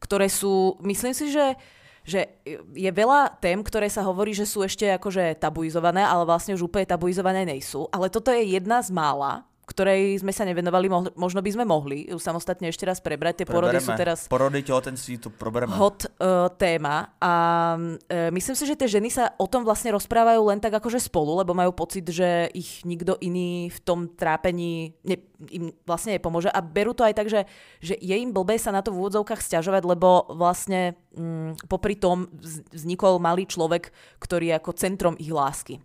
ktoré 0.00 0.30
sú, 0.32 0.80
myslím 0.80 1.12
si, 1.12 1.28
že 1.34 1.58
že 2.06 2.38
je 2.70 2.86
veľa 2.86 3.42
tém, 3.42 3.58
ktoré 3.58 3.90
sa 3.90 4.06
hovorí, 4.06 4.30
že 4.30 4.46
sú 4.46 4.62
ešte 4.62 4.86
akože 4.94 5.42
tabuizované, 5.42 6.06
ale 6.06 6.22
vlastne 6.22 6.54
už 6.54 6.70
úplne 6.70 6.86
tabuizované 6.86 7.42
nejsú. 7.42 7.90
Ale 7.90 8.06
toto 8.06 8.30
je 8.30 8.46
jedna 8.46 8.78
z 8.78 8.94
mála, 8.94 9.42
ktorej 9.66 10.22
sme 10.22 10.30
sa 10.30 10.46
nevenovali, 10.46 10.86
možno 11.18 11.42
by 11.42 11.50
sme 11.50 11.66
mohli 11.66 12.06
ju 12.06 12.22
samostatne 12.22 12.70
ešte 12.70 12.86
raz 12.86 13.02
prebrať. 13.02 13.42
Tie 13.42 13.46
porody 13.50 13.82
sú 13.82 13.90
teraz... 13.98 14.30
Porody, 14.30 14.62
tehotenství, 14.62 15.18
to 15.18 15.28
probereme. 15.34 15.74
Hot 15.74 16.06
uh, 16.06 16.46
téma 16.54 17.10
a 17.18 17.32
uh, 17.74 18.30
myslím 18.30 18.54
si, 18.54 18.62
že 18.62 18.78
tie 18.78 18.86
ženy 18.86 19.10
sa 19.10 19.34
o 19.34 19.50
tom 19.50 19.66
vlastne 19.66 19.90
rozprávajú 19.90 20.54
len 20.54 20.62
tak 20.62 20.78
akože 20.78 21.02
spolu, 21.02 21.42
lebo 21.42 21.50
majú 21.50 21.74
pocit, 21.74 22.06
že 22.06 22.46
ich 22.54 22.86
nikto 22.86 23.18
iný 23.18 23.66
v 23.66 23.78
tom 23.82 24.06
trápení 24.06 24.94
ne, 25.02 25.18
im 25.50 25.74
vlastne 25.82 26.14
nepomôže 26.14 26.46
a 26.46 26.62
berú 26.62 26.94
to 26.94 27.02
aj 27.02 27.18
tak, 27.18 27.26
že, 27.26 27.42
že 27.82 27.98
je 27.98 28.14
im 28.14 28.30
blbé 28.30 28.62
sa 28.62 28.70
na 28.70 28.86
to 28.86 28.94
v 28.94 29.02
úvodzovkách 29.02 29.42
stiažovať, 29.42 29.82
lebo 29.82 30.30
vlastne 30.30 30.94
um, 31.18 31.58
popri 31.66 31.98
tom 31.98 32.30
vznikol 32.70 33.18
malý 33.18 33.50
človek, 33.50 33.90
ktorý 34.22 34.54
je 34.54 34.58
ako 34.62 34.70
centrom 34.78 35.14
ich 35.18 35.34
lásky. 35.34 35.82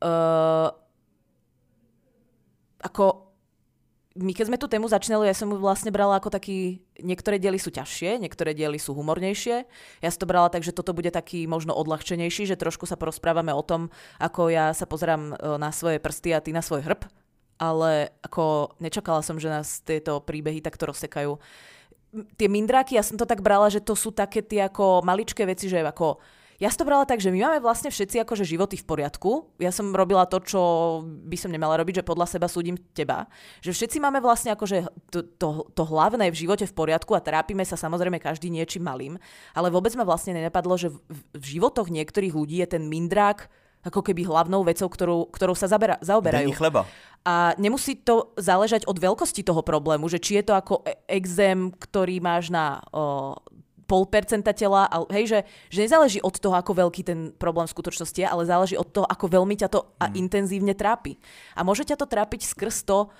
Uh, 0.00 0.68
ako 2.80 3.30
my 4.18 4.34
keď 4.34 4.50
sme 4.50 4.58
tú 4.58 4.66
tému 4.66 4.90
začínali, 4.90 5.30
ja 5.30 5.36
som 5.38 5.46
ju 5.46 5.62
vlastne 5.62 5.94
brala 5.94 6.18
ako 6.18 6.34
taký, 6.34 6.82
niektoré 6.98 7.38
diely 7.38 7.62
sú 7.62 7.70
ťažšie, 7.70 8.18
niektoré 8.18 8.58
diely 8.58 8.74
sú 8.74 8.90
humornejšie. 8.90 9.62
Ja 10.02 10.08
som 10.10 10.26
to 10.26 10.30
brala 10.30 10.50
tak, 10.50 10.66
že 10.66 10.74
toto 10.74 10.90
bude 10.90 11.14
taký 11.14 11.46
možno 11.46 11.78
odľahčenejší, 11.78 12.50
že 12.50 12.58
trošku 12.58 12.90
sa 12.90 12.98
porozprávame 12.98 13.54
o 13.54 13.62
tom, 13.62 13.86
ako 14.18 14.50
ja 14.50 14.74
sa 14.74 14.90
pozerám 14.90 15.38
e, 15.38 15.54
na 15.62 15.70
svoje 15.70 16.02
prsty 16.02 16.34
a 16.34 16.42
ty 16.42 16.50
na 16.50 16.58
svoj 16.58 16.82
hrb, 16.82 17.06
ale 17.62 18.10
ako 18.26 18.74
nečakala 18.82 19.22
som, 19.22 19.38
že 19.38 19.46
nás 19.46 19.78
tieto 19.86 20.18
príbehy 20.18 20.58
takto 20.58 20.90
rozsekajú. 20.90 21.38
Tie 22.34 22.48
mindráky, 22.50 22.98
ja 22.98 23.06
som 23.06 23.14
to 23.14 23.30
tak 23.30 23.46
brala, 23.46 23.70
že 23.70 23.78
to 23.78 23.94
sú 23.94 24.10
také 24.10 24.42
tie 24.42 24.66
ako 24.66 25.06
maličké 25.06 25.46
veci, 25.46 25.70
že 25.70 25.86
ako 25.86 26.18
ja 26.60 26.68
som 26.68 26.84
to 26.84 26.88
brala 26.92 27.08
tak, 27.08 27.24
že 27.24 27.32
my 27.32 27.40
máme 27.40 27.58
vlastne 27.64 27.88
všetci 27.88 28.20
akože 28.20 28.44
životy 28.44 28.76
v 28.76 28.84
poriadku. 28.84 29.48
Ja 29.56 29.72
som 29.72 29.96
robila 29.96 30.28
to, 30.28 30.44
čo 30.44 30.60
by 31.08 31.32
som 31.40 31.48
nemala 31.48 31.80
robiť, 31.80 32.04
že 32.04 32.08
podľa 32.08 32.28
seba 32.28 32.52
súdim 32.52 32.76
teba. 32.92 33.32
Že 33.64 33.72
všetci 33.72 33.96
máme 33.96 34.20
vlastne 34.20 34.52
akože 34.52 34.92
to, 35.08 35.24
to, 35.40 35.64
to 35.72 35.82
hlavné 35.88 36.28
v 36.28 36.36
živote 36.36 36.68
v 36.68 36.76
poriadku 36.76 37.16
a 37.16 37.24
trápime 37.24 37.64
sa 37.64 37.80
samozrejme 37.80 38.20
každý 38.20 38.52
niečím 38.52 38.84
malým. 38.84 39.16
Ale 39.56 39.72
vôbec 39.72 39.96
ma 39.96 40.04
vlastne 40.04 40.36
nenapadlo, 40.36 40.76
že 40.76 40.92
v, 40.92 41.00
v 41.32 41.44
životoch 41.56 41.88
niektorých 41.88 42.36
ľudí 42.36 42.60
je 42.60 42.76
ten 42.76 42.84
mindrák 42.84 43.48
ako 43.80 44.04
keby 44.04 44.28
hlavnou 44.28 44.60
vecou, 44.60 44.92
ktorou, 44.92 45.32
ktorou 45.32 45.56
sa 45.56 45.64
zabera, 45.64 45.96
zaoberajú. 46.04 46.52
Denní 46.52 46.60
chleba. 46.60 46.84
A 47.24 47.52
nemusí 47.60 48.00
to 48.00 48.32
záležať 48.36 48.88
od 48.88 48.96
veľkosti 48.96 49.44
toho 49.44 49.60
problému, 49.60 50.08
že 50.08 50.20
či 50.20 50.40
je 50.40 50.44
to 50.48 50.54
ako 50.56 50.84
e, 50.84 51.00
exém, 51.08 51.72
ktorý 51.72 52.20
máš 52.20 52.48
na 52.48 52.80
o, 52.92 53.36
pol 53.90 54.06
percenta 54.06 54.54
tela, 54.54 54.86
ale 54.86 55.10
hej, 55.18 55.24
že, 55.26 55.38
že 55.66 55.90
nezáleží 55.90 56.22
od 56.22 56.38
toho, 56.38 56.54
ako 56.54 56.86
veľký 56.86 57.02
ten 57.02 57.34
problém 57.34 57.66
v 57.66 57.74
skutočnosti 57.74 58.14
je, 58.22 58.28
ale 58.28 58.46
záleží 58.46 58.78
od 58.78 58.86
toho, 58.86 59.02
ako 59.10 59.26
veľmi 59.26 59.58
ťa 59.58 59.66
to 59.66 59.82
a 59.98 60.06
mm. 60.06 60.14
intenzívne 60.14 60.78
trápi. 60.78 61.18
A 61.58 61.66
môže 61.66 61.82
ťa 61.82 61.98
to 61.98 62.06
trápiť 62.06 62.46
skrz 62.46 62.86
to, 62.86 63.10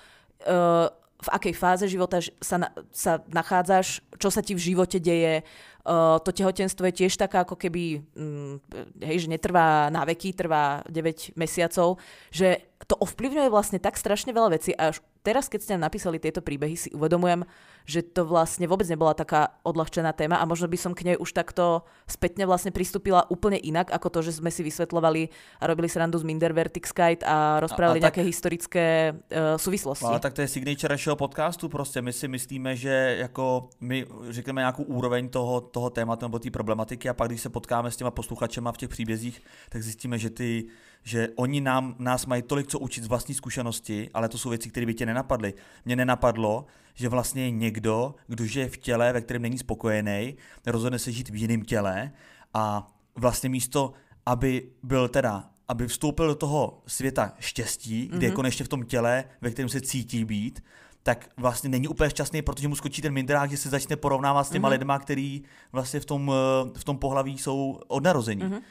uh, 0.47 0.87
v 1.21 1.29
akej 1.29 1.53
fáze 1.53 1.85
života 1.85 2.17
sa, 2.41 2.57
na, 2.57 2.73
sa 2.89 3.21
nachádzaš, 3.29 4.01
čo 4.17 4.33
sa 4.33 4.41
ti 4.41 4.57
v 4.57 4.73
živote 4.73 4.97
deje. 4.97 5.45
Uh, 5.85 6.17
to 6.21 6.33
tehotenstvo 6.33 6.81
je 6.89 7.05
tiež 7.05 7.13
taká 7.17 7.45
ako 7.45 7.57
keby, 7.57 8.01
um, 8.17 8.57
hej, 9.01 9.25
že 9.25 9.27
netrvá 9.29 9.89
na 9.93 10.01
veky, 10.01 10.33
trvá 10.33 10.81
9 10.89 11.37
mesiacov, 11.37 12.01
že 12.33 12.65
to 12.89 12.97
ovplyvňuje 12.97 13.49
vlastne 13.53 13.77
tak 13.77 13.97
strašne 13.97 14.33
veľa 14.33 14.57
vecí 14.57 14.73
a 14.73 14.93
až 14.93 15.01
teraz, 15.21 15.45
keď 15.45 15.59
ste 15.61 15.73
napísali 15.77 16.17
tieto 16.17 16.41
príbehy, 16.41 16.73
si 16.77 16.89
uvedomujem, 16.93 17.45
že 17.85 18.01
to 18.01 18.25
vlastne 18.25 18.67
vôbec 18.67 18.87
nebola 18.87 19.13
taká 19.13 19.57
odľahčená 19.63 20.13
téma 20.13 20.37
a 20.37 20.45
možno 20.45 20.67
by 20.67 20.77
som 20.77 20.91
k 20.93 21.13
nej 21.13 21.17
už 21.17 21.33
takto 21.33 21.83
spätne 22.07 22.45
vlastne 22.45 22.71
pristúpila 22.71 23.25
úplne 23.29 23.57
inak, 23.57 23.91
ako 23.91 24.07
to, 24.09 24.19
že 24.21 24.37
sme 24.41 24.51
si 24.53 24.63
vysvetlovali 24.63 25.29
a 25.59 25.67
robili 25.67 25.89
srandu 25.89 26.17
z 26.17 26.27
Mindervertixkite 26.27 27.25
a 27.25 27.59
rozprávali 27.59 27.99
a, 27.99 28.01
a 28.01 28.05
nejaké 28.09 28.23
tak, 28.23 28.31
historické 28.31 28.85
uh, 29.13 29.57
súvislosti. 29.57 30.05
Ale 30.05 30.19
tak 30.19 30.33
to 30.33 30.41
je 30.41 30.47
signature 30.47 30.93
našeho 30.93 31.15
podcastu, 31.15 31.69
prostě 31.69 32.01
my 32.01 32.13
si 32.13 32.27
myslíme, 32.27 32.75
že 32.75 33.15
jako 33.19 33.69
my 33.81 34.05
řekneme 34.29 34.61
nějakou 34.61 34.83
úroveň 34.83 35.29
toho, 35.29 35.61
toho 35.61 35.89
tématu 35.89 36.25
nebo 36.25 36.39
té 36.39 36.51
problematiky 36.51 37.09
a 37.09 37.13
pak, 37.13 37.27
když 37.27 37.41
se 37.41 37.49
potkáme 37.49 37.91
s 37.91 37.97
těma 37.97 38.11
posluchačema 38.11 38.71
v 38.71 38.77
těch 38.77 38.89
příbězích, 38.89 39.41
tak 39.69 39.83
zjistíme, 39.83 40.17
že 40.17 40.29
ty 40.29 40.67
že 41.03 41.29
oni 41.35 41.61
nám, 41.61 41.95
nás 41.99 42.25
mají 42.25 42.41
tolik 42.41 42.67
co 42.67 42.79
učit 42.79 43.03
z 43.03 43.07
vlastní 43.07 43.35
zkušenosti, 43.35 44.09
ale 44.13 44.29
to 44.29 44.37
jsou 44.37 44.49
věci, 44.49 44.69
které 44.69 44.85
by 44.85 44.93
tě 44.93 45.05
nenapadly. 45.05 45.53
Mě 45.85 45.95
nenapadlo, 45.95 46.65
že 46.93 47.09
vlastně 47.09 47.51
někdo, 47.51 48.15
kdo 48.27 48.45
žije 48.45 48.69
v 48.69 48.77
těle, 48.77 49.13
ve 49.13 49.21
kterém 49.21 49.41
není 49.41 49.57
spokojený, 49.57 50.35
rozhodne 50.65 50.99
se 50.99 51.11
žít 51.11 51.29
v 51.29 51.35
jiném 51.35 51.61
těle 51.61 52.11
a 52.53 52.87
vlastně 53.15 53.49
místo, 53.49 53.93
aby 54.25 54.69
byl 54.83 55.07
teda 55.07 55.51
aby 55.71 55.87
vstoupil 55.87 56.27
do 56.27 56.35
toho 56.35 56.81
světa 56.87 57.33
štěstí, 57.39 58.07
kde 58.07 58.17
mm-hmm. 58.17 58.21
je 58.21 58.27
mhm. 58.27 58.35
konečně 58.35 58.65
v 58.65 58.67
tom 58.67 58.85
těle, 58.85 59.23
ve 59.41 59.51
kterém 59.51 59.69
se 59.69 59.81
cítí 59.81 60.25
být, 60.25 60.63
tak 61.03 61.29
vlastně 61.37 61.69
není 61.69 61.87
úplně 61.87 62.09
šťastný, 62.09 62.41
protože 62.41 62.67
mu 62.67 62.75
skočí 62.75 63.01
ten 63.01 63.13
mindrák, 63.13 63.51
že 63.51 63.57
se 63.57 63.69
začne 63.69 63.95
porovnávat 63.95 64.47
s 64.47 64.49
těma 64.49 64.67
mm-hmm. 64.67 64.71
lidma, 64.71 64.99
který 64.99 65.43
vlastně 65.71 65.99
v 65.99 66.05
tom, 66.05 66.31
eh, 66.31 66.79
v 66.79 66.83
tom 66.83 66.97
pohlaví 66.97 67.37
jsou 67.37 67.79
od 67.87 68.03
narození. 68.03 68.41
Mm-hmm. 68.41 68.61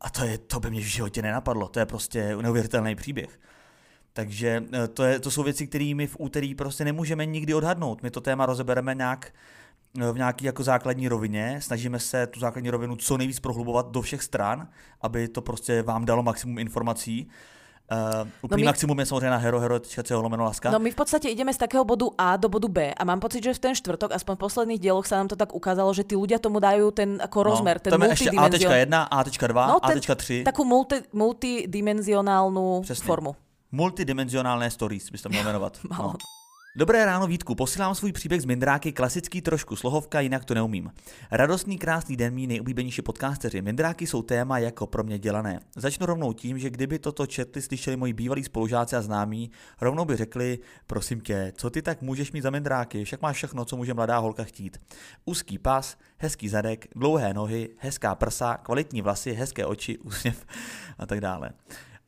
A 0.00 0.10
to, 0.10 0.24
je, 0.24 0.38
to 0.38 0.60
by 0.60 0.70
mě 0.70 0.80
v 0.80 0.84
životě 0.84 1.22
nenapadlo, 1.22 1.68
to 1.68 1.78
je 1.78 1.86
prostě 1.86 2.36
neuvěřitelný 2.36 2.94
příběh. 2.94 3.40
Takže 4.16 4.64
eh, 4.72 4.88
to, 4.88 5.04
je, 5.04 5.20
to 5.20 5.30
jsou 5.30 5.42
věci, 5.42 5.66
které 5.66 5.92
my 5.94 6.06
v 6.06 6.16
úterý 6.18 6.54
prostě 6.54 6.84
nemůžeme 6.84 7.26
nikdy 7.26 7.54
odhadnout. 7.54 8.02
My 8.02 8.10
to 8.10 8.20
téma 8.20 8.46
rozebereme 8.46 8.94
nějak 8.94 9.32
eh, 10.00 10.12
v 10.12 10.16
nějaké 10.16 10.46
jako 10.46 10.62
základní 10.62 11.08
rovině. 11.08 11.58
Snažíme 11.60 11.98
se 11.98 12.26
tu 12.26 12.40
základní 12.40 12.70
rovinu 12.70 12.96
co 12.96 13.16
nejvíc 13.16 13.40
prohlubovat 13.40 13.90
do 13.90 14.00
všech 14.02 14.22
stran, 14.22 14.68
aby 15.00 15.28
to 15.28 15.42
prostě 15.42 15.82
vám 15.82 16.04
dalo 16.04 16.22
maximum 16.22 16.58
informací. 16.58 17.28
Uh, 17.92 18.28
úplný 18.42 18.62
no 18.62 18.64
my... 18.64 18.66
maximum 18.66 18.98
je 18.98 19.06
samozřejmě 19.06 19.30
na 19.30 19.36
hero.hero.co 19.36 20.22
lomeno 20.22 20.44
láska. 20.44 20.70
No 20.70 20.78
my 20.78 20.90
v 20.90 20.94
podstate 20.94 21.28
ideme 21.28 21.54
z 21.54 21.56
takého 21.56 21.84
bodu 21.84 22.10
A 22.18 22.36
do 22.36 22.48
bodu 22.48 22.68
B 22.68 22.94
a 22.94 23.04
mám 23.04 23.20
pocit, 23.20 23.44
že 23.44 23.54
v 23.54 23.58
ten 23.58 23.74
štvrtok, 23.78 24.10
aspoň 24.10 24.34
v 24.34 24.38
posledných 24.38 24.80
dieloch 24.82 25.06
sa 25.06 25.22
nám 25.22 25.30
to 25.30 25.38
tak 25.38 25.54
ukázalo, 25.54 25.94
že 25.94 26.02
tí 26.02 26.18
ľudia 26.18 26.42
tomu 26.42 26.58
dajú 26.58 26.90
ten 26.90 27.22
ako 27.22 27.38
no, 27.38 27.46
rozmer, 27.46 27.78
ten 27.78 27.94
multidimenzion... 27.94 28.58
ešte 28.58 28.90
A.1, 28.90 28.90
A.2, 28.90 29.54
no, 29.54 29.78
A.3. 29.78 30.42
Takú 30.42 30.66
multi, 30.66 30.98
multidimenzionálnu 31.14 32.82
Přesně. 32.82 33.06
formu. 33.06 33.45
Multidimenzionálné 33.72 34.70
stories 34.70 35.10
by 35.10 35.18
to 35.18 35.28
měl 35.28 35.44
jmenovat. 35.44 35.80
no. 35.90 36.14
Dobré 36.78 37.04
ráno 37.04 37.26
Vítku, 37.26 37.54
posílám 37.54 37.94
svůj 37.94 38.12
příběh 38.12 38.42
z 38.42 38.44
Mindráky, 38.44 38.92
klasický 38.92 39.42
trošku 39.42 39.76
slohovka, 39.76 40.20
jinak 40.20 40.44
to 40.44 40.54
neumím. 40.54 40.92
Radostný, 41.30 41.78
krásný 41.78 42.16
den, 42.16 42.34
mý 42.34 42.46
nejoblíbenější 42.46 43.02
podcasteři. 43.02 43.62
Mindráky 43.62 44.06
jsou 44.06 44.22
téma 44.22 44.58
jako 44.58 44.86
pro 44.86 45.04
mě 45.04 45.18
dělané. 45.18 45.60
Začnu 45.76 46.06
rovnou 46.06 46.32
tím, 46.32 46.58
že 46.58 46.70
kdyby 46.70 46.98
toto 46.98 47.26
četli, 47.26 47.62
slyšeli 47.62 47.96
moji 47.96 48.12
bývalí 48.12 48.44
spolužáci 48.44 48.96
a 48.96 49.02
známí, 49.02 49.50
rovnou 49.80 50.04
by 50.04 50.16
řekli, 50.16 50.58
prosím 50.86 51.20
tě, 51.20 51.52
co 51.56 51.70
ty 51.70 51.82
tak 51.82 52.02
můžeš 52.02 52.32
mít 52.32 52.42
za 52.42 52.50
Mindráky, 52.50 53.04
však 53.04 53.22
máš 53.22 53.36
všechno, 53.36 53.64
co 53.64 53.76
může 53.76 53.94
mladá 53.94 54.18
holka 54.18 54.44
chtít. 54.44 54.80
Úzký 55.24 55.58
pas, 55.58 55.96
hezký 56.18 56.48
zadek, 56.48 56.86
dlouhé 56.94 57.34
nohy, 57.34 57.68
hezká 57.78 58.14
prsa, 58.14 58.56
kvalitní 58.56 59.02
vlasy, 59.02 59.32
hezké 59.32 59.66
oči, 59.66 59.98
úsměv 60.04 60.46
a 60.98 61.06
tak 61.06 61.20
dále. 61.20 61.50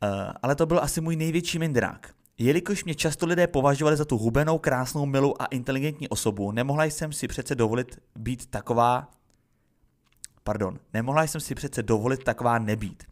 Uh, 0.02 0.32
ale 0.42 0.54
to 0.54 0.66
byl 0.66 0.80
asi 0.82 1.00
můj 1.00 1.16
největší 1.16 1.58
mindrák. 1.58 2.14
Jelikož 2.38 2.84
mě 2.84 2.94
často 2.94 3.26
lidé 3.26 3.46
považovali 3.46 3.96
za 3.96 4.04
tu 4.04 4.18
hubenou, 4.18 4.58
krásnou, 4.58 5.06
milou 5.06 5.34
a 5.38 5.44
inteligentní 5.44 6.08
osobu, 6.08 6.52
nemohla 6.52 6.84
jsem 6.84 7.12
si 7.12 7.28
přece 7.28 7.54
dovolit 7.54 7.98
být 8.16 8.46
taková... 8.46 9.10
Pardon, 10.48 10.78
nemohla 10.94 11.22
jsem 11.22 11.40
si 11.40 11.54
přece 11.54 11.82
dovolit 11.82 12.24
taková 12.24 12.58
nebýt. 12.58 13.04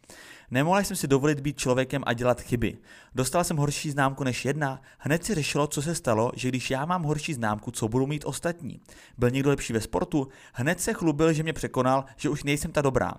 Nemohla 0.51 0.79
jsem 0.83 0.97
si 0.97 1.07
dovolit 1.07 1.39
být 1.39 1.57
člověkem 1.57 2.03
a 2.05 2.13
dělat 2.13 2.41
chyby. 2.41 2.77
Dostala 3.15 3.43
jsem 3.43 3.57
horší 3.57 3.91
známku 3.91 4.23
než 4.23 4.45
jedna, 4.45 4.81
hned 4.99 5.25
si 5.25 5.35
řešilo, 5.35 5.67
co 5.67 5.81
se 5.81 5.95
stalo, 5.95 6.31
že 6.35 6.47
když 6.47 6.71
já 6.71 6.85
mám 6.85 7.03
horší 7.03 7.33
známku, 7.33 7.71
co 7.71 7.87
budou 7.87 8.07
mít 8.07 8.25
ostatní. 8.25 8.81
Byl 9.17 9.29
někdo 9.29 9.49
lepší 9.49 9.73
ve 9.73 9.81
sportu, 9.81 10.27
hned 10.53 10.81
se 10.81 10.93
chlubil, 10.93 11.33
že 11.33 11.43
mě 11.43 11.53
překonal, 11.53 12.05
že 12.15 12.29
už 12.29 12.43
nejsem 12.43 12.71
ta 12.71 12.81
dobrá. 12.81 13.13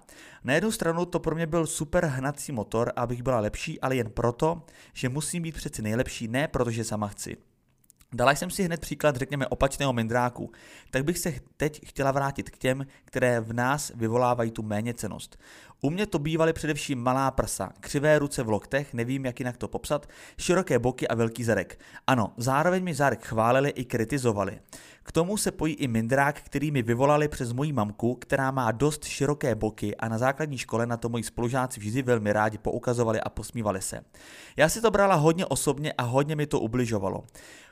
Na 0.45 0.55
jednu 0.55 0.71
stranu 0.71 1.07
to 1.07 1.21
pro 1.21 1.35
mě 1.35 1.47
byl 1.47 1.67
super 1.67 2.05
hnací 2.05 2.53
motor, 2.53 2.93
abych 2.97 3.23
byla 3.23 3.41
lepší, 3.41 3.81
ale 3.81 3.97
jen 3.97 4.11
proto, 4.11 4.63
že 4.93 5.09
musím 5.09 5.43
být 5.43 5.55
přeci 5.55 5.83
nejlepší, 5.83 6.29
ne 6.29 6.49
protože 6.49 6.85
sama 6.85 7.09
chci. 7.09 7.37
Dala 8.13 8.33
jsem 8.33 8.51
si 8.51 8.63
hned 8.63 8.81
příklad, 8.81 9.17
řekněme, 9.17 9.47
opačného 9.47 9.93
mindráku, 9.93 10.51
tak 10.91 11.05
bych 11.05 11.19
se 11.19 11.35
teď 11.57 11.87
chtěla 11.87 12.13
vrátit 12.13 12.51
k 12.51 12.59
těm, 12.59 12.87
které 13.05 13.41
v 13.41 13.53
nás 13.53 13.93
vyvolávají 13.95 14.51
tu 14.51 14.63
méněcenost. 14.63 15.39
U 15.81 15.91
mě 15.91 16.07
to 16.07 16.19
bývaly 16.19 16.53
především 16.53 17.03
malá 17.03 17.31
prsa, 17.31 17.73
křivé 17.81 18.19
ruce 18.19 18.43
v 18.43 18.49
loktech, 18.49 18.95
nevím 18.95 19.25
jak 19.25 19.41
jinak 19.41 19.57
to 19.57 19.69
popsat, 19.69 20.09
široké 20.39 20.79
boky 20.79 21.09
a 21.09 21.15
velký 21.15 21.45
zadek. 21.45 21.81
Ano, 22.07 22.33
zároveň 22.37 22.85
mi 22.85 22.95
zadek 22.95 23.27
chválili 23.27 23.71
i 23.71 23.85
kritizovali. 23.85 24.59
K 25.03 25.13
tomu 25.13 25.37
se 25.37 25.53
pojí 25.53 25.75
i 25.75 25.89
mindrák, 25.89 26.41
který 26.41 26.71
mi 26.71 26.83
vyvolali 26.83 27.29
přes 27.29 27.53
moji 27.53 27.73
mamku, 27.73 28.15
která 28.15 28.51
má 28.51 28.73
dost 28.73 29.05
široké 29.05 29.55
boky 29.55 29.97
a 29.97 30.09
na 30.09 30.19
základní 30.19 30.59
škole 30.59 30.87
na 30.87 30.97
to 30.97 31.09
moji 31.09 31.25
spolužáci 31.25 31.81
vždy 31.81 32.03
velmi 32.03 32.33
rádi 32.33 32.59
poukazovali 32.59 33.21
a 33.21 33.29
posmívali 33.29 33.83
se. 33.83 34.01
Já 34.57 34.69
si 34.69 34.81
to 34.81 34.91
brala 34.91 35.15
hodně 35.15 35.47
osobně 35.47 35.93
a 35.93 36.03
hodně 36.03 36.37
mi 36.37 36.47
to 36.47 36.61
ubližovalo. 36.61 37.25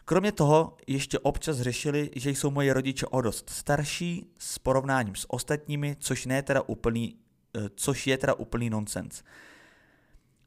Kromě 0.08 0.32
toho 0.32 0.76
ještě 0.86 1.18
občas 1.18 1.60
řešili, 1.60 2.10
že 2.16 2.30
jsou 2.30 2.50
moje 2.50 2.72
rodiče 2.72 3.06
o 3.06 3.20
dost 3.20 3.50
starší 3.50 4.30
s 4.38 4.58
porovnáním 4.58 5.14
s 5.14 5.26
ostatními, 5.28 5.96
což 5.98 6.26
ne 6.26 6.42
teda 6.42 6.62
úplný 6.62 7.18
Eh, 7.56 7.70
což 7.74 8.06
je 8.06 8.18
teda 8.18 8.34
úplný 8.34 8.70
nonsens. 8.70 9.22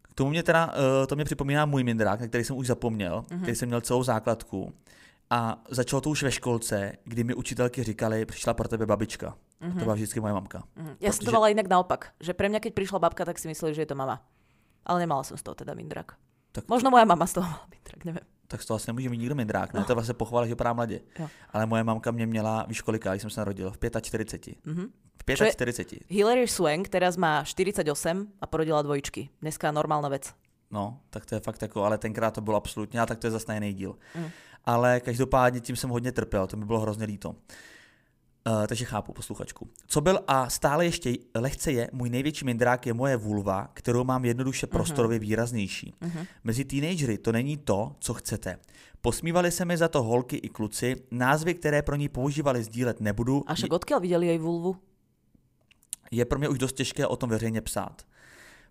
K 0.02 0.14
tomu 0.14 0.30
mě 0.30 0.44
teda, 0.44 0.74
eh, 1.04 1.08
to 1.08 1.16
mě 1.16 1.26
připomíná 1.26 1.66
můj 1.66 1.84
mindrák, 1.84 2.22
na 2.22 2.28
který 2.28 2.44
jsem 2.44 2.58
už 2.58 2.68
zapomněl, 2.68 3.22
mm-hmm. 3.22 3.42
který 3.42 3.56
jsem 3.56 3.68
měl 3.68 3.82
celou 3.82 4.04
základku. 4.04 4.74
A 5.30 5.64
začalo 5.70 6.02
to 6.02 6.10
už 6.10 6.24
ve 6.24 6.32
školce, 6.32 6.92
kdy 7.04 7.24
mi 7.24 7.34
učitelky 7.34 7.84
říkali, 7.84 8.26
přišla 8.26 8.54
pro 8.54 8.68
tebe 8.68 8.86
babička. 8.86 9.28
Mm-hmm. 9.28 9.68
A 9.68 9.70
to 9.70 9.76
mhm. 9.76 9.84
byla 9.84 9.96
vždycky 9.96 10.20
moje 10.20 10.34
mamka. 10.34 10.64
Mm-hmm. 10.78 10.96
Já 11.00 11.12
jsem 11.12 11.26
to 11.26 11.32
mala 11.32 11.48
jinak 11.48 11.68
naopak, 11.68 12.12
že 12.20 12.34
pre 12.34 12.50
mňa, 12.50 12.60
keď 12.60 12.74
prišla 12.74 13.00
babka, 13.00 13.26
tak 13.26 13.40
si 13.40 13.48
mysleli, 13.48 13.76
že 13.76 13.82
je 13.82 13.86
to 13.86 13.96
mama. 13.96 14.26
Ale 14.86 15.00
nemala 15.00 15.24
jsem 15.24 15.38
z 15.38 15.44
toho 15.44 15.56
teda 15.56 15.74
mindrak. 15.74 16.18
Tak... 16.52 16.68
Možno 16.68 16.90
moja 16.90 17.06
mama 17.06 17.28
z 17.28 17.34
toho 17.34 17.48
mala 17.48 17.68
mindrak, 17.70 18.06
nevím. 18.06 18.26
Tak 18.52 18.62
z 18.62 18.66
toho 18.66 18.76
asi 18.76 18.90
nemůže 18.90 19.10
mít 19.10 19.18
nikdo 19.18 19.36
mindrák, 19.36 19.74
ne? 19.74 19.80
No. 19.80 19.86
To 19.86 19.94
vlastně 19.94 20.14
pochvala, 20.14 20.46
že 20.46 20.50
vypadá 20.50 20.74
mladě. 20.74 21.02
Jo. 21.20 21.30
Ale 21.50 21.66
moje 21.66 21.84
mamka 21.84 22.12
mě 22.12 22.26
měla, 22.26 22.66
víš 22.68 22.82
kolika, 22.82 23.12
když 23.12 23.22
jsem 23.22 23.32
se 23.32 23.42
narodil, 23.42 23.72
v 23.72 24.02
45. 24.02 24.58
Mm-hmm. 24.66 24.90
45. 25.52 26.02
Hilary 26.10 26.48
Swank 26.48 26.90
teraz 26.90 27.18
má 27.18 27.44
48 27.44 28.28
a 28.42 28.48
porodila 28.48 28.82
dvojičky. 28.82 29.30
Dneska 29.42 29.72
normálna 29.72 30.10
vec. 30.10 30.34
No, 30.72 31.00
tak 31.10 31.26
to 31.26 31.36
je 31.36 31.42
fakt 31.42 31.62
jako, 31.62 31.84
ale 31.84 31.98
tenkrát 31.98 32.32
to 32.32 32.42
bylo 32.42 32.58
absolutně, 32.58 33.02
a 33.02 33.06
tak 33.06 33.20
to 33.20 33.28
je 33.28 33.32
zase 33.32 33.54
jiný 33.54 33.74
díl. 33.74 33.96
Mm. 34.16 34.30
Ale 34.66 35.00
každopádně 35.00 35.60
tím 35.60 35.76
jsem 35.76 35.90
hodně 35.90 36.12
trpěl, 36.12 36.48
to 36.48 36.58
mi 36.58 36.66
bylo 36.66 36.80
hrozně 36.80 37.06
líto. 37.06 37.36
Uh, 38.50 38.68
takže 38.68 38.86
chápu 38.86 39.14
posluchačku. 39.14 39.68
Co 39.88 40.02
byl 40.02 40.20
a 40.28 40.50
stále 40.50 40.86
ještě 40.86 41.14
lehce 41.36 41.72
je, 41.72 41.90
můj 41.94 42.10
největší 42.10 42.46
mindrák 42.46 42.86
je 42.86 42.94
moje 42.94 43.18
vulva, 43.18 43.70
kterou 43.74 44.04
mám 44.04 44.26
jednoduše 44.26 44.66
mhm. 44.66 44.72
prostorově 44.72 45.20
výraznější. 45.20 45.94
Uh-huh. 46.02 46.26
Mezi 46.44 46.66
teenagery 46.66 47.18
to 47.18 47.32
není 47.32 47.58
to, 47.58 47.96
co 48.00 48.14
chcete. 48.14 48.58
Posmívali 49.02 49.52
se 49.52 49.66
mi 49.66 49.78
za 49.78 49.88
to 49.88 50.04
holky 50.04 50.36
i 50.36 50.50
kluci, 50.50 50.96
názvy, 51.12 51.54
které 51.54 51.82
pro 51.82 51.96
ní 51.96 52.10
používali, 52.10 52.64
sdílet 52.64 53.02
nebudu. 53.02 53.44
A 53.48 53.54
však 53.54 53.72
odkiaľ 53.72 54.02
viděli 54.02 54.28
její 54.28 54.38
vulvu? 54.38 54.76
je 56.12 56.26
pro 56.26 56.40
mě 56.40 56.50
už 56.50 56.58
dost 56.58 56.74
těžké 56.74 57.08
o 57.08 57.16
tom 57.16 57.30
veřejně 57.30 57.62
psát. 57.62 58.06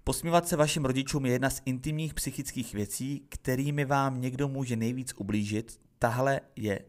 Posmívat 0.05 0.49
se 0.49 0.57
vašim 0.57 0.85
rodičům 0.85 1.27
je 1.27 1.33
jedna 1.33 1.51
z 1.51 1.63
intimních 1.65 2.15
psychických 2.15 2.75
věcí, 2.75 3.23
kterými 3.29 3.85
vám 3.85 4.21
někdo 4.21 4.49
může 4.49 4.77
nejvíc 4.77 5.15
ublížit. 5.17 5.81
Tahle 5.99 6.41
je 6.57 6.81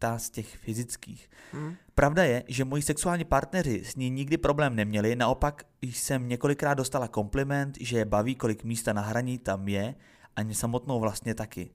ta 0.00 0.18
z 0.18 0.30
těch 0.30 0.56
fyzických. 0.56 1.30
Hmm. 1.52 1.74
Pravda 1.94 2.24
je, 2.24 2.44
že 2.48 2.64
moji 2.64 2.82
sexuální 2.82 3.24
partneři 3.24 3.82
s 3.84 3.96
ní 3.96 4.10
nikdy 4.10 4.36
problém 4.36 4.76
neměli, 4.76 5.16
naopak 5.16 5.66
jsem 5.82 6.28
několikrát 6.28 6.74
dostala 6.74 7.08
kompliment, 7.08 7.76
že 7.80 7.98
je 7.98 8.04
baví, 8.04 8.34
kolik 8.34 8.64
místa 8.64 8.92
na 8.92 9.02
hraní 9.02 9.38
tam 9.38 9.68
je, 9.68 9.94
ani 10.36 10.54
samotnou 10.54 11.00
vlastně 11.00 11.34
taky. 11.34 11.70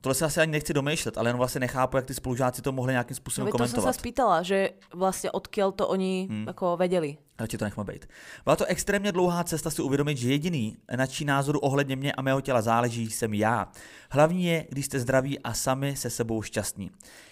Tohle 0.00 0.14
se 0.14 0.24
asi 0.24 0.40
ani 0.40 0.52
nechci 0.52 0.74
domýšlet, 0.74 1.18
ale 1.18 1.28
jen 1.28 1.36
vlastně 1.36 1.60
nechápu, 1.60 1.96
jak 1.96 2.06
ty 2.06 2.14
spolužáci 2.14 2.62
to 2.62 2.72
mohli 2.72 2.92
nějakým 2.92 3.16
způsobem 3.16 3.46
no, 3.46 3.52
komentovat. 3.52 3.82
To 3.82 3.86
jsem 3.86 3.92
se 3.92 3.98
spýtala, 3.98 4.42
že 4.42 4.70
vlastně 4.94 5.30
odkiaľ 5.30 5.72
to 5.72 5.88
oni 5.88 6.26
hmm. 6.30 6.46
jako 6.46 6.76
věděli. 6.76 7.16
Ale 7.38 7.48
to 7.48 7.64
nechme 7.64 7.84
být. 7.84 8.08
Byla 8.44 8.56
to 8.56 8.64
extrémně 8.64 9.12
dlouhá 9.12 9.44
cesta 9.44 9.70
si 9.70 9.82
uvědomit, 9.82 10.18
že 10.18 10.30
jediný, 10.30 10.76
na 10.96 11.06
čí 11.06 11.24
názoru 11.24 11.58
ohledně 11.58 11.96
mě 11.96 12.12
a 12.12 12.22
mého 12.22 12.40
těla 12.40 12.62
záleží, 12.62 13.10
jsem 13.10 13.34
já. 13.34 13.68
Hlavní 14.10 14.44
je, 14.44 14.66
když 14.68 14.86
jste 14.86 15.00
zdraví 15.00 15.38
a 15.38 15.54
sami 15.54 15.96
se 15.96 16.10
sebou 16.10 16.42
šťastní. 16.42 16.90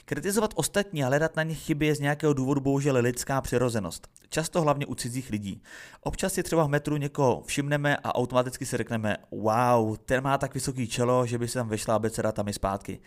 Kritizovat 0.08 0.50
ostatní 0.54 1.04
a 1.04 1.06
hledat 1.06 1.36
na 1.36 1.42
ně 1.42 1.54
chyby 1.54 1.86
je 1.86 1.94
z 1.94 2.00
nějakého 2.00 2.32
důvodu 2.32 2.60
bohužel 2.60 2.96
lidská 3.00 3.40
přirozenost. 3.40 4.08
Často 4.28 4.62
hlavně 4.62 4.86
u 4.86 4.94
cizích 4.94 5.30
lidí. 5.30 5.62
Občas 6.00 6.32
si 6.32 6.42
třeba 6.42 6.64
v 6.64 6.68
metru 6.68 6.96
někoho 6.96 7.42
všimneme 7.46 7.96
a 7.96 8.14
automaticky 8.14 8.66
si 8.66 8.76
řekneme, 8.76 9.16
wow, 9.30 9.96
ten 9.96 10.24
má 10.24 10.38
tak 10.38 10.54
vysoký 10.54 10.86
čelo, 10.86 11.26
že 11.26 11.38
by 11.38 11.48
se 11.48 11.58
tam 11.58 11.68
vešla 11.68 11.94
abeceda 11.94 12.32
tam 12.32 12.48
i 12.48 12.52
zpátky. 12.52 13.00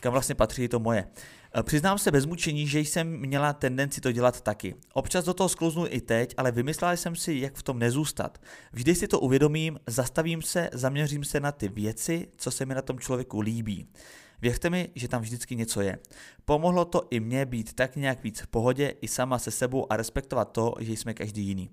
Kam 0.00 0.12
vlastně 0.12 0.34
patří 0.34 0.68
to 0.68 0.80
moje. 0.80 1.08
Eh, 1.54 1.62
přiznám 1.62 1.98
se 1.98 2.10
bez 2.10 2.26
mučení, 2.26 2.66
že 2.66 2.80
jsem 2.80 3.20
měla 3.20 3.52
tendenci 3.52 4.00
to 4.00 4.12
dělat 4.12 4.40
taky. 4.40 4.74
Občas 4.92 5.24
do 5.24 5.34
toho 5.34 5.48
sklouznu 5.48 5.86
i 5.88 6.00
teď, 6.00 6.34
ale 6.36 6.52
vymyslela 6.52 6.92
jsem 6.92 7.16
si, 7.16 7.34
jak 7.34 7.56
v 7.56 7.62
tom 7.62 7.78
nezůstat. 7.78 8.38
Vždy 8.72 8.94
si 8.94 9.08
to 9.08 9.20
uvědomím, 9.20 9.78
zastavím 9.86 10.42
se, 10.42 10.70
zaměřím 10.72 11.24
se 11.24 11.40
na 11.40 11.52
ty 11.52 11.68
věci, 11.68 12.28
co 12.36 12.50
se 12.50 12.66
mi 12.66 12.74
na 12.74 12.82
tom 12.82 12.98
člověku 12.98 13.40
líbí. 13.40 13.88
Věřte 14.44 14.70
mi, 14.70 14.88
že 14.94 15.08
tam 15.08 15.22
vždycky 15.22 15.56
něco 15.56 15.80
je. 15.80 15.98
Pomohlo 16.44 16.84
to 16.84 17.08
i 17.10 17.20
mně 17.20 17.46
být 17.46 17.72
tak 17.72 17.96
nějak 17.96 18.22
víc 18.22 18.40
v 18.40 18.46
pohodě 18.46 18.94
i 19.00 19.08
sama 19.08 19.38
se 19.38 19.50
sebou 19.50 19.92
a 19.92 19.96
respektovat 19.96 20.52
to, 20.52 20.74
že 20.80 20.92
jsme 20.92 21.14
každý 21.14 21.42
jiný. 21.42 21.70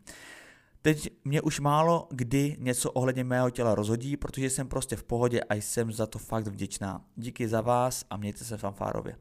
Teď 0.81 1.09
mě 1.25 1.41
už 1.41 1.59
málo 1.59 2.07
kdy 2.11 2.55
něco 2.59 2.91
ohledně 2.91 3.23
mého 3.23 3.49
těla 3.49 3.75
rozhodí, 3.75 4.17
protože 4.17 4.49
jsem 4.49 4.67
prostě 4.67 4.95
v 4.95 5.03
pohodě 5.03 5.41
a 5.41 5.55
jsem 5.55 5.91
za 5.91 6.07
to 6.07 6.19
fakt 6.19 6.47
vděčná. 6.47 7.01
Díky 7.15 7.47
za 7.47 7.61
vás 7.61 8.05
a 8.09 8.17
mějte 8.17 8.43
se 8.43 8.57
fanfárově. 8.57 9.15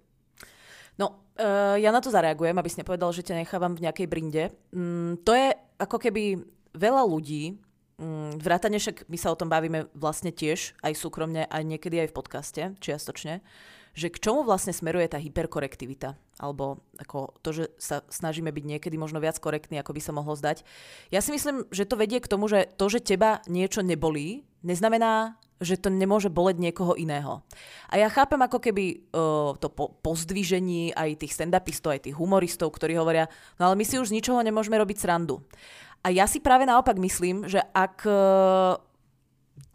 No, 0.98 1.08
uh, 1.08 1.74
ja 1.74 1.90
na 1.90 2.00
to 2.00 2.10
zareagujem, 2.10 2.58
aby 2.58 2.70
si 2.70 2.78
nepovedal, 2.78 3.12
že 3.12 3.26
ťa 3.26 3.34
nechávam 3.34 3.74
v 3.74 3.82
nejakej 3.88 4.06
brinde. 4.06 4.50
Mm, 4.70 5.24
to 5.24 5.34
je 5.34 5.48
ako 5.80 5.96
keby 5.98 6.38
veľa 6.76 7.02
ľudí, 7.08 7.56
mm, 7.56 7.69
vrátane 8.40 8.80
však 8.80 9.06
my 9.06 9.18
sa 9.20 9.28
o 9.32 9.38
tom 9.38 9.52
bavíme 9.52 9.92
vlastne 9.92 10.32
tiež, 10.32 10.74
aj 10.80 10.96
súkromne, 10.96 11.44
aj 11.44 11.62
niekedy 11.62 12.00
aj 12.00 12.08
v 12.10 12.16
podcaste, 12.16 12.62
čiastočne, 12.80 13.44
že 13.92 14.08
k 14.08 14.22
čomu 14.22 14.46
vlastne 14.46 14.72
smeruje 14.72 15.10
tá 15.10 15.18
hyperkorektivita, 15.18 16.14
alebo 16.38 16.80
ako 16.96 17.36
to, 17.42 17.50
že 17.52 17.64
sa 17.76 18.06
snažíme 18.08 18.48
byť 18.48 18.64
niekedy 18.64 18.96
možno 18.96 19.18
viac 19.18 19.36
korektní, 19.36 19.82
ako 19.82 19.92
by 19.92 20.00
sa 20.00 20.16
mohlo 20.16 20.32
zdať. 20.38 20.62
Ja 21.10 21.20
si 21.20 21.34
myslím, 21.34 21.66
že 21.74 21.84
to 21.84 21.98
vedie 21.98 22.22
k 22.22 22.30
tomu, 22.30 22.46
že 22.46 22.70
to, 22.78 22.86
že 22.88 23.02
teba 23.02 23.42
niečo 23.50 23.82
nebolí, 23.82 24.46
neznamená, 24.62 25.36
že 25.60 25.76
to 25.76 25.92
nemôže 25.92 26.32
boleť 26.32 26.56
niekoho 26.56 26.96
iného. 26.96 27.44
A 27.92 28.00
ja 28.00 28.08
chápem 28.08 28.40
ako 28.40 28.64
keby 28.64 29.04
uh, 29.12 29.52
to 29.60 29.68
po, 29.68 29.92
pozdvižení 30.00 30.96
aj 30.96 31.20
tých 31.20 31.36
stand-upistov, 31.36 31.92
aj 31.92 32.08
tých 32.08 32.16
humoristov, 32.16 32.72
ktorí 32.72 32.96
hovoria, 32.96 33.28
no 33.60 33.68
ale 33.68 33.76
my 33.76 33.84
si 33.84 34.00
už 34.00 34.08
z 34.08 34.16
ničoho 34.16 34.40
nemôžeme 34.40 34.80
robiť 34.80 35.04
srandu. 35.04 35.44
A 36.00 36.08
ja 36.08 36.24
si 36.24 36.40
práve 36.40 36.64
naopak 36.64 36.96
myslím, 36.96 37.44
že 37.44 37.60
ak 37.76 38.08
uh, 38.08 38.80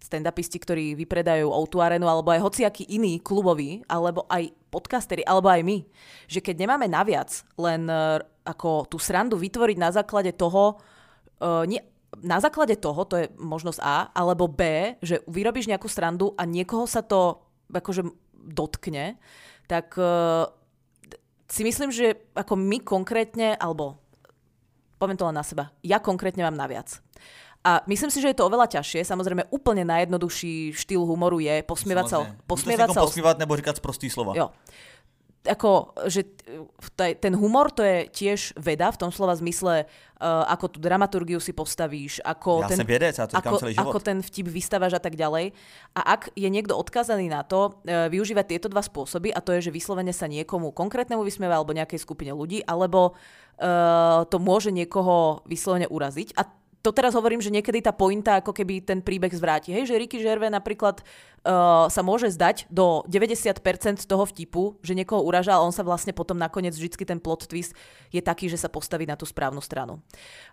stand-upisti, 0.01 0.57
ktorí 0.61 0.97
vypredajú 0.97 1.49
Outu 1.49 1.81
Arenu, 1.81 2.05
alebo 2.05 2.29
aj 2.33 2.45
hociaký 2.45 2.85
iný 2.93 3.17
klubový, 3.21 3.81
alebo 3.89 4.29
aj 4.29 4.53
podcastery, 4.69 5.25
alebo 5.25 5.49
aj 5.49 5.61
my, 5.65 5.77
že 6.29 6.41
keď 6.41 6.65
nemáme 6.65 6.85
naviac 6.89 7.45
len 7.57 7.89
uh, 7.89 8.21
ako 8.45 8.85
tú 8.89 8.97
srandu 9.01 9.37
vytvoriť 9.37 9.77
na 9.81 9.89
základe 9.89 10.33
toho, 10.37 10.77
uh, 11.41 11.65
nie, 11.65 11.81
na 12.21 12.37
základe 12.37 12.77
toho, 12.77 13.01
to 13.05 13.15
je 13.21 13.25
možnosť 13.37 13.79
A, 13.81 14.13
alebo 14.13 14.45
B, 14.45 14.93
že 15.01 15.25
vyrobíš 15.25 15.67
nejakú 15.67 15.89
srandu 15.89 16.31
a 16.37 16.45
niekoho 16.45 16.85
sa 16.85 17.01
to 17.01 17.41
akože 17.69 18.05
dotkne, 18.33 19.17
tak 19.65 19.97
uh, 19.97 20.45
si 21.49 21.61
myslím, 21.65 21.89
že 21.93 22.17
ako 22.37 22.57
my 22.57 22.81
konkrétne, 22.81 23.57
alebo 23.57 24.01
poviem 24.97 25.17
to 25.19 25.27
len 25.27 25.35
na 25.35 25.43
seba, 25.43 25.71
ja 25.83 25.99
konkrétne 26.01 26.43
mám 26.45 26.55
naviac. 26.55 27.01
A 27.65 27.81
myslím 27.89 28.13
si, 28.13 28.21
že 28.21 28.29
je 28.29 28.37
to 28.37 28.45
oveľa 28.45 28.77
ťažšie. 28.77 29.01
Samozrejme, 29.09 29.49
úplne 29.49 29.89
najjednoduchší 29.89 30.77
štýl 30.77 31.01
humoru 31.01 31.41
je 31.41 31.65
posmievať 31.65 32.05
sa... 32.05 32.17
Posmievať 32.45 32.93
sa... 32.93 33.01
Posmievať 33.01 33.41
nebo 33.41 33.57
říkať 33.57 33.81
prostý 33.81 34.05
slova. 34.05 34.37
Jo 34.37 34.53
ako, 35.45 35.93
že 36.09 36.25
ten 36.95 37.33
humor 37.33 37.73
to 37.73 37.81
je 37.81 38.09
tiež 38.09 38.53
veda 38.57 38.89
v 38.93 38.99
tom 39.01 39.09
slova 39.09 39.33
zmysle, 39.33 39.85
uh, 39.85 40.45
ako 40.49 40.75
tú 40.75 40.77
dramaturgiu 40.77 41.41
si 41.41 41.53
postavíš, 41.53 42.21
ako, 42.21 42.65
ja 42.65 42.69
ten, 42.69 42.85
viedec, 42.85 43.17
ja 43.17 43.25
to 43.25 43.37
ako, 43.37 43.55
celý 43.61 43.73
život. 43.73 43.93
ako 43.93 43.99
ten 44.01 44.17
vtip 44.21 44.47
vystávaš 44.49 44.97
a 44.97 45.01
tak 45.01 45.17
ďalej. 45.17 45.53
A 45.97 46.01
ak 46.17 46.33
je 46.37 46.49
niekto 46.49 46.77
odkazaný 46.77 47.29
na 47.29 47.41
to, 47.41 47.81
uh, 47.85 48.09
využívať 48.09 48.45
tieto 48.57 48.67
dva 48.69 48.85
spôsoby, 48.85 49.33
a 49.33 49.41
to 49.41 49.53
je, 49.57 49.69
že 49.69 49.75
vyslovene 49.75 50.13
sa 50.13 50.29
niekomu 50.29 50.73
konkrétnemu 50.73 51.21
vysmieva 51.25 51.57
alebo 51.57 51.73
nejakej 51.73 52.01
skupine 52.01 52.33
ľudí, 52.33 52.61
alebo 52.65 53.13
uh, 53.15 54.25
to 54.29 54.37
môže 54.37 54.69
niekoho 54.69 55.45
vyslovene 55.49 55.89
uraziť. 55.89 56.37
A 56.37 56.64
to 56.85 56.93
teraz 56.93 57.17
hovorím, 57.17 57.41
že 57.41 57.49
niekedy 57.49 57.81
tá 57.81 57.89
pointa 57.89 58.37
ako 58.37 58.53
keby 58.53 58.85
ten 58.85 59.01
príbeh 59.01 59.33
zvráti. 59.33 59.73
Hej, 59.73 59.89
že 59.89 59.97
Ricky 59.97 60.21
Gervais 60.21 60.53
napríklad 60.53 61.01
uh, 61.01 61.89
sa 61.89 62.01
môže 62.05 62.29
zdať 62.29 62.69
do 62.69 63.01
90% 63.09 64.05
toho 64.05 64.23
vtipu, 64.29 64.77
že 64.85 64.93
niekoho 64.93 65.25
uraža, 65.25 65.57
ale 65.57 65.65
on 65.65 65.73
sa 65.73 65.81
vlastne 65.81 66.13
potom 66.13 66.37
nakoniec 66.37 66.77
vždycky 66.77 67.01
ten 67.01 67.17
plot 67.17 67.49
twist 67.49 67.73
je 68.13 68.21
taký, 68.21 68.45
že 68.45 68.61
sa 68.61 68.69
postaví 68.69 69.09
na 69.09 69.17
tú 69.17 69.25
správnu 69.25 69.65
stranu. 69.65 70.05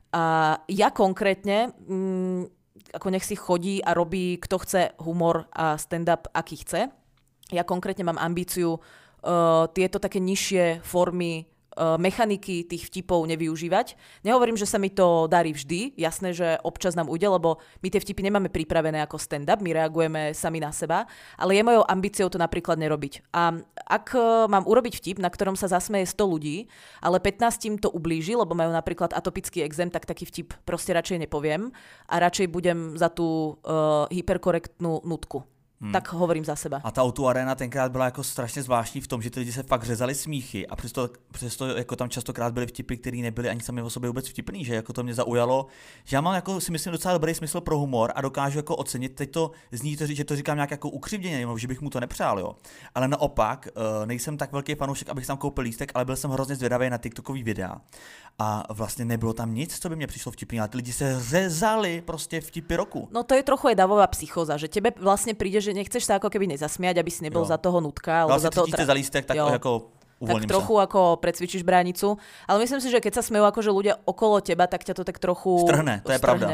A 0.09 0.57
ja 0.73 0.89
konkrétne, 0.89 1.77
mm, 1.85 2.49
ako 2.97 3.07
nech 3.13 3.29
si 3.29 3.37
chodí 3.37 3.85
a 3.85 3.93
robí, 3.93 4.41
kto 4.41 4.57
chce 4.65 4.97
humor 5.05 5.45
a 5.53 5.77
stand-up, 5.77 6.33
aký 6.33 6.65
chce. 6.65 6.89
Ja 7.53 7.69
konkrétne 7.69 8.09
mám 8.09 8.17
ambíciu 8.17 8.81
uh, 8.81 9.69
tieto 9.77 10.01
také 10.01 10.17
nižšie 10.17 10.81
formy 10.81 11.53
mechaniky 11.77 12.69
tých 12.69 12.89
vtipov 12.89 13.25
nevyužívať. 13.29 13.97
Nehovorím, 14.27 14.61
že 14.61 14.69
sa 14.69 14.77
mi 14.77 14.93
to 14.93 15.27
darí 15.27 15.57
vždy, 15.57 15.97
jasné, 15.97 16.37
že 16.37 16.61
občas 16.63 16.93
nám 16.93 17.09
ujde, 17.09 17.29
lebo 17.29 17.61
my 17.81 17.89
tie 17.89 18.01
vtipy 18.01 18.29
nemáme 18.29 18.49
pripravené 18.53 19.01
ako 19.05 19.17
stand-up, 19.17 19.65
my 19.65 19.73
reagujeme 19.73 20.37
sami 20.37 20.61
na 20.61 20.71
seba, 20.71 21.09
ale 21.41 21.57
je 21.57 21.63
mojou 21.65 21.85
ambíciou 21.89 22.29
to 22.29 22.37
napríklad 22.41 22.77
nerobiť. 22.77 23.33
A 23.33 23.57
ak 23.89 24.07
eh, 24.17 24.23
mám 24.49 24.69
urobiť 24.69 25.01
vtip, 25.01 25.17
na 25.21 25.33
ktorom 25.33 25.57
sa 25.57 25.69
zasmeje 25.69 26.09
100 26.13 26.33
ľudí, 26.33 26.57
ale 27.01 27.21
15 27.21 27.69
im 27.69 27.77
to 27.81 27.89
ublíži, 27.89 28.37
lebo 28.37 28.53
majú 28.53 28.73
napríklad 28.73 29.17
atopický 29.17 29.65
exém, 29.65 29.89
tak 29.89 30.05
taký 30.05 30.29
vtip 30.29 30.57
proste 30.69 30.93
radšej 30.93 31.29
nepoviem 31.29 31.73
a 32.09 32.15
radšej 32.21 32.47
budem 32.53 32.95
za 32.97 33.09
tú 33.09 33.59
uh, 33.65 34.07
hyperkorektnú 34.13 35.05
nutku. 35.05 35.45
Hmm. 35.83 35.93
Tak 35.93 36.13
hovorím 36.13 36.45
za 36.45 36.57
seba. 36.57 36.81
A 36.85 36.91
ta 36.91 37.03
Auto 37.03 37.27
Arena 37.27 37.55
tenkrát 37.55 37.93
byla 37.93 38.05
jako 38.05 38.23
strašně 38.25 38.63
zvláštní 38.63 39.01
v 39.01 39.07
tom, 39.07 39.23
že 39.23 39.31
ty 39.31 39.41
lidi 39.41 39.53
se 39.53 39.63
fakt 39.63 39.83
řezali 39.83 40.15
smíchy 40.15 40.67
a 40.67 40.77
přesto, 40.77 41.11
přesto 41.33 41.67
jako 41.67 41.97
tam 41.97 42.09
častokrát 42.09 42.53
byly 42.55 42.67
vtipy, 42.67 42.97
které 42.97 43.19
nebyly 43.19 43.49
ani 43.49 43.61
sami 43.61 43.83
o 43.83 43.91
sobě 43.91 44.09
vůbec 44.09 44.29
vtipný, 44.29 44.65
že 44.65 44.75
jako 44.75 44.93
to 44.93 45.03
mě 45.03 45.15
zaujalo. 45.15 45.67
Že 46.05 46.17
já 46.17 46.21
mám 46.21 46.35
jako 46.35 46.61
si 46.61 46.73
myslím 46.73 46.93
docela 46.93 47.15
dobrý 47.15 47.35
smysl 47.35 47.61
pro 47.61 47.79
humor 47.79 48.13
a 48.15 48.21
dokážu 48.21 48.59
jako 48.59 48.77
ocenit. 48.77 49.15
Teď 49.15 49.31
to 49.31 49.51
zní 49.73 49.97
to, 49.97 50.07
že 50.07 50.25
to 50.25 50.37
říkám 50.37 50.57
nějak 50.57 50.71
jako 50.71 50.91
ukřivděně, 50.91 51.47
že 51.57 51.69
bych 51.69 51.81
mu 51.81 51.91
to 51.91 52.01
nepřál, 52.01 52.39
jo. 52.39 52.57
Ale 52.95 53.09
naopak, 53.09 53.69
eh, 53.69 54.07
nejsem 54.07 54.37
tak 54.37 54.53
velký 54.53 54.75
fanoušek, 54.75 55.09
abych 55.09 55.27
tam 55.27 55.37
koupil 55.37 55.65
lístek, 55.65 55.93
ale 55.95 56.05
byl 56.05 56.17
jsem 56.17 56.31
hrozně 56.31 56.57
zvědavý 56.57 56.91
na 56.91 56.99
TikTokový 56.99 57.43
videa. 57.43 57.81
A 58.39 58.65
vlastně 58.73 59.05
nebylo 59.05 59.33
tam 59.33 59.55
nic, 59.55 59.79
co 59.79 59.89
by 59.89 59.97
mě 59.97 60.07
přišlo 60.07 60.33
vtipný, 60.33 60.61
ale 60.61 60.69
ty 60.69 60.77
lidi 60.77 60.93
se 60.93 61.21
řezali 61.21 62.03
prostě 62.07 62.41
vtipy 62.41 62.77
roku. 62.77 63.09
No 63.13 63.23
to 63.23 63.35
je 63.35 63.43
trochu 63.43 63.69
je 63.69 63.75
davová 63.75 64.07
psychoza, 64.07 64.57
že 64.57 64.69
tebe 64.69 64.91
vlastně 64.97 65.35
přijde, 65.35 65.61
že 65.61 65.75
nechceš 65.75 66.05
se 66.05 66.13
jako 66.13 66.31
keby 66.31 66.47
nezasmiať, 66.47 66.97
aby 66.97 67.11
si 67.11 67.25
nebyl 67.25 67.41
jo. 67.41 67.45
za 67.45 67.57
toho 67.57 67.81
nutka. 67.81 68.23
Alebo 68.23 68.29
vlastně 68.29 68.47
za 68.47 68.51
toho 68.51 68.67
tra... 68.67 68.85
za 68.85 68.93
lístek, 68.93 69.25
tak 69.25 69.37
jo. 69.37 69.49
jako 69.53 69.83
tak 70.27 70.47
trochu 70.47 70.75
sa. 70.79 70.83
ako 70.87 71.01
precvičíš 71.19 71.63
bránicu. 71.67 72.15
Ale 72.47 72.63
myslím 72.63 72.79
si, 72.79 72.89
že 72.95 73.03
keď 73.03 73.19
sa 73.19 73.23
smejú 73.27 73.43
akože 73.43 73.71
ľudia 73.75 73.99
okolo 74.07 74.39
teba, 74.39 74.71
tak 74.71 74.87
ťa 74.87 74.95
to 74.95 75.03
tak 75.03 75.19
trochu 75.19 75.67
strhne. 75.67 75.99
To 76.07 76.15
je 76.15 76.19
strhne. 76.19 76.23
pravda. 76.23 76.47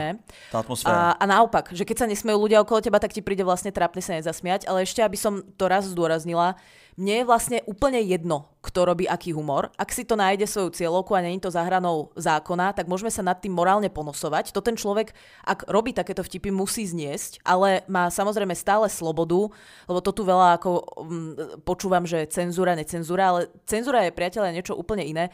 Tá 0.49 0.65
atmosféra. 0.65 0.97
A, 0.97 1.21
a 1.21 1.25
naopak, 1.29 1.77
že 1.77 1.85
keď 1.85 1.97
sa 2.05 2.07
nesmejú 2.09 2.39
ľudia 2.41 2.65
okolo 2.65 2.81
teba, 2.81 2.97
tak 2.97 3.13
ti 3.13 3.21
príde 3.21 3.45
vlastne 3.45 3.69
trápne 3.69 4.01
sa 4.01 4.17
nezasmiať. 4.17 4.65
Ale 4.65 4.89
ešte, 4.89 5.05
aby 5.05 5.21
som 5.21 5.45
to 5.61 5.69
raz 5.69 5.85
zdôraznila, 5.85 6.57
mne 6.99 7.23
je 7.23 7.29
vlastne 7.31 7.59
úplne 7.71 8.03
jedno, 8.03 8.51
kto 8.59 8.83
robí 8.83 9.07
aký 9.07 9.31
humor. 9.31 9.71
Ak 9.79 9.95
si 9.95 10.03
to 10.03 10.19
nájde 10.19 10.51
svoju 10.51 10.75
cieľovku 10.75 11.15
a 11.15 11.23
není 11.23 11.39
to 11.39 11.47
zahranou 11.47 12.11
zákona, 12.19 12.75
tak 12.75 12.91
môžeme 12.91 13.07
sa 13.07 13.23
nad 13.23 13.39
tým 13.39 13.55
morálne 13.55 13.87
ponosovať. 13.87 14.51
To 14.51 14.59
ten 14.59 14.75
človek, 14.75 15.15
ak 15.47 15.71
robí 15.71 15.95
takéto 15.95 16.27
vtipy, 16.27 16.51
musí 16.51 16.91
zniesť, 16.91 17.39
ale 17.47 17.87
má 17.87 18.11
samozrejme 18.11 18.51
stále 18.59 18.91
slobodu, 18.91 19.47
lebo 19.87 20.03
to 20.03 20.11
tu 20.11 20.27
veľa 20.27 20.59
ako 20.59 20.71
um, 20.99 21.39
počúvam, 21.63 22.03
že 22.03 22.27
cenzúra, 22.35 22.75
necenzúra, 22.75 23.31
ale 23.31 23.41
cenzúra 23.63 24.03
je 24.03 24.19
priateľe 24.19 24.51
niečo 24.51 24.75
úplne 24.75 25.07
iné. 25.07 25.31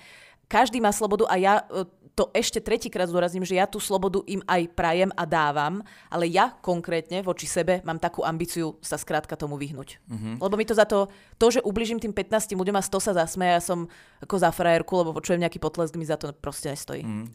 Každý 0.53 0.85
má 0.85 0.93
slobodu 0.93 1.25
a 1.33 1.41
ja 1.41 1.65
e, 1.65 1.89
to 2.15 2.31
ešte 2.31 2.63
tretíkrát 2.63 3.11
zdôrazním, 3.11 3.43
že 3.43 3.59
ja 3.59 3.67
tú 3.67 3.83
slobodu 3.83 4.23
im 4.31 4.39
aj 4.47 4.71
prajem 4.79 5.11
a 5.19 5.27
dávam, 5.27 5.83
ale 6.07 6.31
ja 6.31 6.55
konkrétne 6.63 7.27
voči 7.27 7.51
sebe 7.51 7.83
mám 7.83 7.99
takú 7.99 8.23
ambíciu 8.23 8.79
sa 8.79 8.95
skrátka 8.95 9.35
tomu 9.35 9.59
vyhnúť. 9.59 9.99
Mm-hmm. 10.07 10.35
Lebo 10.39 10.55
mi 10.55 10.63
to 10.63 10.79
za 10.79 10.87
to, 10.87 11.11
to, 11.43 11.59
že 11.59 11.61
ubližím 11.67 11.99
tým 11.99 12.15
15 12.15 12.55
ľuďom 12.55 12.79
a 12.79 12.87
100 12.87 13.07
sa 13.11 13.13
zasmeje, 13.19 13.59
ja 13.59 13.63
som 13.63 13.91
ako 14.23 14.35
za 14.39 14.55
frajerku, 14.55 14.95
lebo 14.95 15.11
počujem 15.19 15.43
nejaký 15.43 15.59
potlesk, 15.59 15.99
mi 15.99 16.07
za 16.07 16.15
to 16.15 16.31
proste 16.31 16.71
nestojí. 16.71 17.03
Mm. 17.03 17.27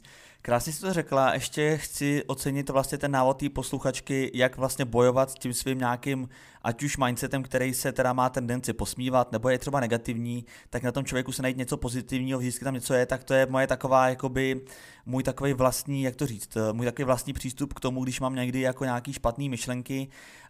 Krásně 0.42 0.74
si 0.74 0.82
to 0.82 0.94
řekla, 0.94 1.34
ještě 1.34 1.78
chci 1.78 2.24
ocenit 2.28 2.70
vlastně 2.70 2.98
ten 2.98 3.12
návod 3.12 3.40
té 3.40 3.50
posluchačky, 3.50 4.32
jak 4.34 4.58
vlastně 4.58 4.86
bojovat 4.86 5.32
s 5.32 5.34
tím 5.34 5.54
svým 5.54 5.78
nějakým, 5.78 6.30
ať 6.62 6.84
už 6.84 6.98
mindsetem, 6.98 7.44
který 7.44 7.74
se 7.74 7.92
teda 7.92 8.14
má 8.14 8.30
tendenci 8.30 8.74
posmívat, 8.74 9.32
nebo 9.32 9.50
je 9.50 9.58
třeba 9.58 9.80
negativní, 9.80 10.46
tak 10.70 10.84
na 10.84 10.92
tom 10.92 11.06
člověku 11.06 11.32
se 11.32 11.42
najít 11.42 11.58
něco 11.58 11.78
pozitivního, 11.78 12.40
vždycky 12.40 12.66
tam 12.66 12.74
něco 12.74 12.94
je, 12.94 13.06
tak 13.06 13.24
to 13.24 13.34
je 13.34 13.46
moje 13.46 13.68
taková, 13.68 14.10
jakoby, 14.10 14.62
můj 15.06 15.24
takový 15.24 15.54
vlastní, 15.54 16.04
jak 16.04 16.16
to 16.16 16.28
říct, 16.28 16.58
můj 16.72 16.86
takový 16.86 17.06
vlastní 17.06 17.34
přístup 17.34 17.74
k 17.74 17.80
tomu, 17.80 18.04
když 18.04 18.20
mám 18.20 18.36
někdy 18.36 18.60
jako 18.60 18.84
nějaký 18.84 19.14
špatný 19.14 19.50
myšlenky, 19.50 20.08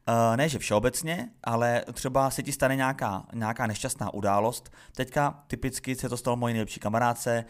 Uh, 0.07 0.37
ne, 0.37 0.49
že 0.49 0.59
všeobecně, 0.59 1.29
ale 1.43 1.83
třeba 1.93 2.29
se 2.29 2.43
ti 2.43 2.51
stane 2.51 2.75
nějaká, 2.75 3.25
nějaká 3.33 3.67
nešťastná 3.67 4.13
událost. 4.13 4.69
Teďka 4.95 5.43
typicky 5.47 5.95
se 5.95 6.09
to 6.09 6.17
stalo 6.17 6.37
mojí 6.37 6.53
nejlepší 6.53 6.79
kamarádce. 6.79 7.45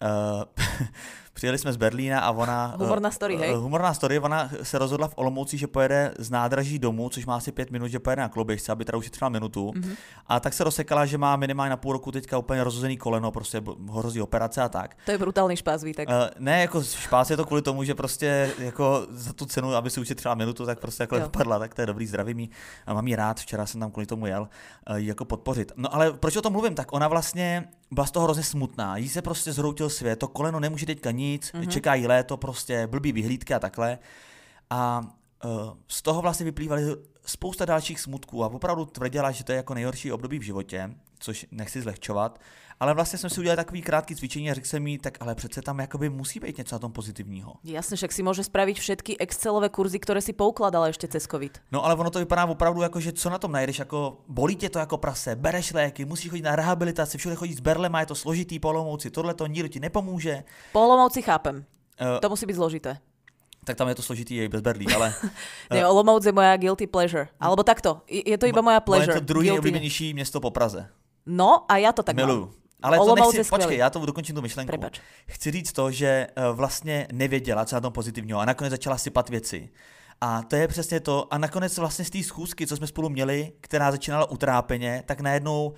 Přijeli 1.38 1.58
jsme 1.58 1.72
z 1.72 1.76
Berlína 1.76 2.20
a 2.20 2.30
ona... 2.30 2.76
Humorná 2.78 3.10
story, 3.10 3.36
hej? 3.36 3.54
Humorná 3.54 3.94
story, 3.94 4.18
ona 4.18 4.50
se 4.62 4.78
rozhodla 4.78 5.08
v 5.08 5.12
Olomouci, 5.16 5.58
že 5.58 5.66
pojede 5.66 6.14
z 6.18 6.30
nádraží 6.30 6.78
domů, 6.78 7.08
což 7.08 7.26
má 7.26 7.36
asi 7.36 7.52
pět 7.52 7.70
minut, 7.70 7.88
že 7.88 7.98
pojede 7.98 8.22
na 8.22 8.28
kloběžce, 8.28 8.72
aby 8.72 8.84
teda 8.84 8.98
ušetřila 8.98 9.28
minutu. 9.28 9.70
Mm-hmm. 9.70 9.96
A 10.26 10.40
tak 10.40 10.52
se 10.52 10.64
rozsekala, 10.64 11.06
že 11.06 11.18
má 11.18 11.36
minimálně 11.36 11.70
na 11.70 11.76
půl 11.76 11.92
roku 11.92 12.12
teďka 12.12 12.38
úplně 12.38 12.64
rozhozený 12.64 12.96
koleno, 12.96 13.30
prostě 13.30 13.62
hrozí 13.92 14.22
operace 14.22 14.62
a 14.62 14.68
tak. 14.68 14.96
To 15.04 15.10
je 15.10 15.18
brutální 15.18 15.56
špás, 15.56 15.82
vítek. 15.82 16.08
Uh, 16.08 16.14
ne, 16.38 16.60
jako 16.60 16.82
špás 16.82 17.30
je 17.30 17.36
to 17.36 17.44
kvůli 17.44 17.62
tomu, 17.62 17.84
že 17.84 17.94
prostě 17.94 18.50
jako 18.58 19.06
za 19.10 19.32
tu 19.32 19.46
cenu, 19.46 19.74
aby 19.74 19.90
si 19.90 20.00
ušetřila 20.00 20.34
minutu, 20.34 20.66
tak 20.66 20.80
prostě 20.80 21.02
jako 21.02 21.18
dopadla, 21.18 21.58
tak 21.58 21.74
to 21.74 21.82
je 21.82 21.86
dobrý 21.86 22.06
zdraví 22.06 22.34
mi. 22.34 22.48
Mám 22.92 23.08
jí 23.08 23.16
rád, 23.16 23.40
včera 23.40 23.66
jsem 23.66 23.80
tam 23.80 23.90
kvůli 23.90 24.06
tomu 24.06 24.26
jel, 24.26 24.48
uh, 24.90 24.96
jako 24.96 25.24
podpořit. 25.24 25.72
No 25.76 25.94
ale 25.94 26.12
proč 26.12 26.36
o 26.36 26.42
tom 26.42 26.52
mluvím? 26.52 26.74
Tak 26.74 26.92
ona 26.92 27.08
vlastně 27.08 27.68
byla 27.90 28.06
z 28.06 28.10
toho 28.10 28.24
hrozně 28.24 28.42
smutná. 28.42 28.96
Jí 28.96 29.08
se 29.08 29.22
prostě 29.22 29.52
zhroutil 29.52 29.90
svět, 29.90 30.18
to 30.18 30.28
koleno 30.28 30.60
nemůže 30.60 30.86
teďka 30.86 31.10
nic 31.10 31.27
nic, 31.30 31.52
mm-hmm. 31.52 31.68
čekají 31.68 32.06
léto, 32.06 32.36
prostě 32.36 32.86
blbý 32.86 33.12
vyhlídky 33.12 33.54
a 33.54 33.58
takhle. 33.58 33.98
A 34.70 35.00
uh, 35.44 35.50
z 35.88 36.02
toho 36.02 36.22
vlastně 36.22 36.44
vyplývaly 36.44 36.82
spousta 37.26 37.64
dalších 37.64 38.00
smutků 38.00 38.44
a 38.44 38.46
opravdu 38.46 38.84
tvrdila, 38.84 39.30
že 39.30 39.44
to 39.44 39.52
je 39.52 39.56
jako 39.56 39.74
nejhorší 39.74 40.12
období 40.12 40.38
v 40.38 40.42
životě, 40.42 40.90
což 41.18 41.46
nechci 41.50 41.82
zlehčovat, 41.82 42.40
ale 42.80 42.94
vlastně 42.94 43.18
jsem 43.18 43.30
si 43.30 43.40
udělal 43.40 43.56
takový 43.56 43.82
krátký 43.82 44.16
cvičení 44.16 44.50
a 44.50 44.54
řekl 44.54 44.66
jsem 44.66 44.82
mi, 44.82 44.98
tak 44.98 45.18
ale 45.20 45.34
přece 45.34 45.62
tam 45.62 45.78
jakoby 45.78 46.08
musí 46.08 46.40
být 46.40 46.58
něco 46.58 46.74
na 46.74 46.78
tom 46.78 46.92
pozitivního. 46.92 47.54
Jasně, 47.64 47.96
však 47.96 48.12
si 48.12 48.22
může 48.22 48.44
spravit 48.44 48.78
všetky 48.78 49.18
Excelové 49.18 49.68
kurzy, 49.68 49.98
které 49.98 50.20
si 50.20 50.32
poukladala 50.32 50.86
ještě 50.86 51.08
cez 51.08 51.26
COVID. 51.26 51.58
No 51.72 51.84
ale 51.84 51.94
ono 51.94 52.10
to 52.10 52.18
vypadá 52.18 52.44
opravdu 52.46 52.82
jako, 52.82 53.00
že 53.00 53.12
co 53.12 53.30
na 53.30 53.38
tom 53.38 53.52
najdeš, 53.52 53.78
jako 53.78 54.18
bolí 54.28 54.56
tě 54.56 54.68
to 54.68 54.78
jako 54.78 54.98
prase, 54.98 55.36
bereš 55.36 55.72
léky, 55.72 56.04
musíš 56.04 56.30
chodit 56.30 56.42
na 56.42 56.56
rehabilitaci, 56.56 57.18
všude 57.18 57.34
chodit 57.34 57.54
s 57.54 57.60
berlema, 57.60 58.00
je 58.00 58.06
to 58.06 58.14
složitý, 58.14 58.58
polomouci, 58.58 59.10
tohle 59.10 59.34
to 59.34 59.46
nikdo 59.46 59.68
ti 59.68 59.80
nepomůže. 59.80 60.44
Polomouci 60.72 61.22
chápem. 61.22 61.56
Uh, 61.56 62.20
to 62.20 62.28
musí 62.28 62.46
být 62.46 62.54
zložité 62.54 62.98
tak 63.68 63.76
tam 63.76 63.88
je 63.88 63.94
to 63.94 64.02
složitý 64.02 64.36
i 64.36 64.48
bez 64.48 64.64
berlí, 64.64 64.86
ale... 64.96 65.14
ne, 65.70 65.86
Olomouc 65.86 66.24
je 66.24 66.32
moja 66.32 66.56
guilty 66.56 66.86
pleasure. 66.86 67.28
Alebo 67.36 67.60
takto, 67.60 68.00
je 68.08 68.38
to 68.38 68.48
iba 68.48 68.64
moja 68.64 68.80
pleasure. 68.80 69.12
Je 69.12 69.20
to 69.20 69.26
druhý 69.28 69.52
nejoblíbenější 69.52 70.14
město 70.14 70.40
po 70.40 70.50
Praze. 70.50 70.88
No 71.26 71.68
a 71.68 71.76
já 71.76 71.92
to 71.92 72.02
tak 72.02 72.16
Miluju. 72.16 72.40
mám. 72.40 72.50
Ale 72.82 72.98
to 72.98 73.14
nechci, 73.14 73.50
počkej, 73.50 73.78
já 73.78 73.90
to 73.90 74.06
dokončím 74.06 74.34
tu 74.34 74.42
myšlenku. 74.42 74.70
Prepač. 74.70 75.00
Chci 75.26 75.50
říct 75.50 75.72
to, 75.72 75.90
že 75.90 76.26
uh, 76.36 76.56
vlastně 76.56 77.08
nevěděla, 77.12 77.64
co 77.64 77.76
na 77.76 77.80
tom 77.80 77.92
pozitivního 77.92 78.40
a 78.40 78.44
nakonec 78.44 78.70
začala 78.70 78.98
sypat 78.98 79.28
věci. 79.28 79.70
A 80.20 80.42
to 80.42 80.56
je 80.56 80.68
přesně 80.68 81.00
to. 81.00 81.34
A 81.34 81.38
nakonec 81.38 81.78
vlastně 81.78 82.04
z 82.04 82.10
té 82.10 82.22
schůzky, 82.22 82.66
co 82.66 82.76
jsme 82.76 82.86
spolu 82.86 83.08
měli, 83.08 83.52
která 83.60 83.90
začínala 83.90 84.30
utrápeně, 84.30 85.02
tak 85.06 85.20
najednou, 85.20 85.74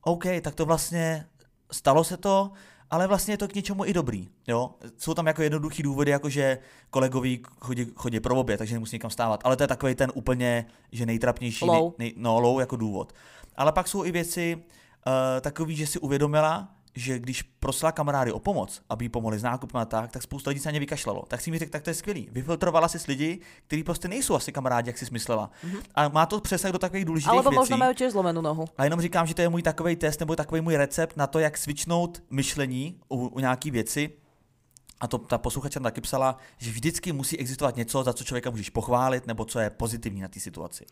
OK, 0.00 0.24
tak 0.42 0.54
to 0.54 0.66
vlastně 0.66 1.26
stalo 1.72 2.04
se 2.04 2.16
to, 2.16 2.50
ale 2.90 3.06
vlastně 3.06 3.34
je 3.34 3.38
to 3.38 3.48
k 3.48 3.54
něčemu 3.54 3.84
i 3.84 3.92
dobrý. 3.92 4.28
Jo? 4.46 4.70
Jsou 4.98 5.14
tam 5.14 5.26
jako 5.26 5.42
jednoduchý 5.42 5.82
důvody, 5.82 6.10
jako 6.10 6.28
že 6.28 6.58
kolegoví 6.90 7.42
chodí, 7.60 7.86
chodí 7.96 8.20
pro 8.20 8.36
obě, 8.36 8.58
takže 8.58 8.74
nemusí 8.74 8.94
někam 8.94 9.10
stávat. 9.10 9.40
Ale 9.44 9.56
to 9.56 9.62
je 9.62 9.66
takový 9.66 9.94
ten 9.94 10.12
úplně, 10.14 10.66
že 10.92 11.06
nejtrapnější, 11.06 11.64
low. 11.64 11.92
Nej, 11.98 12.12
no, 12.16 12.40
low 12.40 12.60
jako 12.60 12.76
důvod. 12.76 13.12
Ale 13.56 13.72
pak 13.72 13.88
jsou 13.88 14.04
i 14.04 14.12
věci 14.12 14.62
uh, 15.06 15.12
takový, 15.40 15.76
že 15.76 15.86
si 15.86 15.98
uvědomila, 15.98 16.68
že 16.94 17.18
když 17.18 17.42
prosila 17.42 17.92
kamarády 17.92 18.32
o 18.32 18.38
pomoc, 18.38 18.82
aby 18.88 19.04
jí 19.04 19.08
pomohli 19.08 19.38
s 19.38 19.42
nákupem 19.42 19.80
a 19.80 19.84
tak, 19.84 20.10
tak 20.10 20.22
spousta 20.22 20.50
lidí 20.50 20.60
se 20.60 20.68
na 20.68 20.72
ně 20.72 20.80
vykašlalo. 20.80 21.24
Tak 21.28 21.40
si 21.40 21.50
mi 21.50 21.58
řekl, 21.58 21.72
tak 21.72 21.82
to 21.82 21.90
je 21.90 21.94
skvělý. 21.94 22.28
Vyfiltrovala 22.32 22.88
si 22.88 22.98
lidi, 23.08 23.40
kteří 23.66 23.84
prostě 23.84 24.08
nejsou 24.08 24.34
asi 24.34 24.52
kamarádi, 24.52 24.88
jak 24.88 24.98
si 24.98 25.06
myslela. 25.12 25.50
Mm-hmm. 25.64 25.82
A 25.94 26.08
má 26.08 26.26
to 26.26 26.40
přesah 26.40 26.72
do 26.72 26.78
takových 26.78 27.04
důležitých 27.04 27.30
Alebo 27.30 27.50
věcí. 27.50 27.58
možná 27.58 27.76
mají 27.76 27.94
těž 27.94 28.12
zlomenou 28.12 28.40
nohu. 28.40 28.64
A 28.78 28.84
jenom 28.84 29.00
říkám, 29.00 29.26
že 29.26 29.34
to 29.34 29.42
je 29.42 29.48
můj 29.48 29.62
takový 29.62 29.96
test 29.96 30.20
nebo 30.20 30.36
takový 30.36 30.60
můj 30.60 30.76
recept 30.76 31.16
na 31.16 31.26
to, 31.26 31.38
jak 31.38 31.58
svičnout 31.58 32.22
myšlení 32.30 33.00
u, 33.08 33.26
u 33.26 33.40
nějaký 33.40 33.70
věci. 33.70 34.10
A 35.00 35.06
to 35.06 35.18
ta 35.18 35.38
posluchačka 35.38 35.80
taky 35.80 36.00
psala, 36.00 36.36
že 36.58 36.70
vždycky 36.70 37.12
musí 37.12 37.38
existovat 37.38 37.76
něco, 37.76 38.02
za 38.02 38.12
co 38.12 38.24
člověka 38.24 38.50
můžeš 38.50 38.70
pochválit, 38.70 39.26
nebo 39.26 39.44
co 39.44 39.60
je 39.60 39.70
pozitivní 39.70 40.20
na 40.20 40.28
té 40.28 40.40
situaci. 40.40 40.86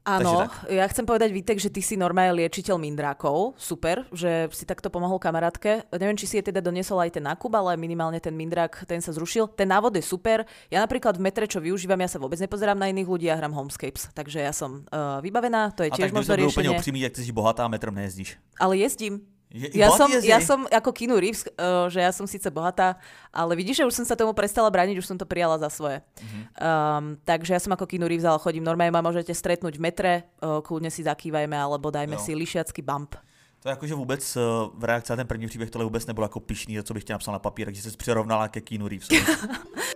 Áno, 0.00 0.48
ja 0.72 0.88
chcem 0.88 1.04
povedať, 1.04 1.28
Vítek, 1.28 1.60
že 1.60 1.68
ty 1.68 1.84
si 1.84 1.92
normálne 1.92 2.32
liečiteľ 2.40 2.80
mindrákov. 2.80 3.52
Super, 3.60 4.08
že 4.16 4.48
si 4.48 4.64
takto 4.64 4.88
pomohol 4.88 5.20
kamarátke. 5.20 5.84
Neviem, 5.92 6.16
či 6.16 6.24
si 6.24 6.34
je 6.40 6.48
teda 6.48 6.64
doniesol 6.64 7.04
aj 7.04 7.20
ten 7.20 7.24
nákup, 7.28 7.52
ale 7.52 7.76
minimálne 7.76 8.16
ten 8.16 8.32
mindrák, 8.32 8.88
ten 8.88 9.04
sa 9.04 9.12
zrušil. 9.12 9.52
Ten 9.52 9.68
návod 9.68 9.92
je 9.92 10.00
super. 10.00 10.48
Ja 10.72 10.80
napríklad 10.80 11.20
v 11.20 11.28
metre, 11.28 11.44
čo 11.44 11.60
využívam, 11.60 12.00
ja 12.00 12.08
sa 12.08 12.16
vôbec 12.16 12.40
nepozerám 12.40 12.80
na 12.80 12.88
iných 12.88 13.08
ľudí 13.12 13.28
a 13.28 13.36
hrám 13.36 13.52
Homescapes. 13.52 14.08
Takže 14.16 14.40
ja 14.40 14.56
som 14.56 14.88
uh, 14.88 15.20
vybavená, 15.20 15.76
to 15.76 15.84
je 15.84 15.92
tiež 15.92 16.16
možno 16.16 16.32
riešenie. 16.32 16.48
A 16.48 16.48
tak 16.48 16.56
úplne 16.56 16.70
upřímný, 16.80 17.00
jak 17.04 17.14
ty 17.14 17.20
si 17.20 17.32
bohatá, 17.36 17.68
metrem 17.68 17.92
nejezdíš. 17.92 18.40
Ale 18.56 18.80
jezdím. 18.80 19.20
Je, 19.50 19.66
ja, 19.74 19.90
som, 19.90 20.06
ja 20.22 20.38
som 20.38 20.62
ako 20.70 20.94
Kinu 20.94 21.18
Reeves, 21.18 21.42
uh, 21.42 21.90
že 21.90 21.98
ja 21.98 22.14
som 22.14 22.22
síce 22.22 22.46
bohatá, 22.54 22.94
ale 23.34 23.58
vidíš, 23.58 23.82
že 23.82 23.86
už 23.90 23.94
som 23.98 24.06
sa 24.06 24.14
tomu 24.14 24.30
prestala 24.30 24.70
brániť, 24.70 25.02
už 25.02 25.10
som 25.10 25.18
to 25.18 25.26
prijala 25.26 25.58
za 25.58 25.66
svoje. 25.66 25.98
Uh-huh. 25.98 26.42
Um, 26.54 27.18
takže 27.26 27.58
ja 27.58 27.60
som 27.60 27.74
ako 27.74 27.82
Kinu 27.90 28.06
Reeves, 28.06 28.22
ale 28.22 28.38
chodím 28.38 28.62
normálne, 28.62 28.94
ma 28.94 29.02
môžete 29.02 29.34
stretnúť 29.34 29.74
v 29.74 29.82
metre, 29.82 30.12
uh, 30.38 30.62
kľudne 30.62 30.86
si 30.86 31.02
zakývajme, 31.02 31.58
alebo 31.58 31.90
dajme 31.90 32.14
jo. 32.14 32.22
si 32.22 32.32
lišiacký 32.38 32.86
bump. 32.86 33.18
To 33.62 33.68
je 33.68 33.70
jako, 33.70 33.86
že 33.86 33.94
vůbec 33.94 34.36
uh, 34.36 34.42
v 34.78 34.84
reakci 34.84 35.12
na 35.12 35.16
ten 35.16 35.26
první 35.26 35.46
příběh 35.46 35.70
tohle 35.70 35.84
vůbec 35.84 36.06
nebylo 36.06 36.24
jako 36.24 36.40
pišný, 36.40 36.82
co 36.82 36.94
bych 36.94 37.04
tě 37.04 37.12
napsal 37.12 37.32
na 37.32 37.38
papír, 37.38 37.74
že 37.74 37.82
se 37.82 37.96
přirovnala 37.96 38.48
ke 38.48 38.60
Keanu 38.60 38.88
Reeves. 38.88 39.08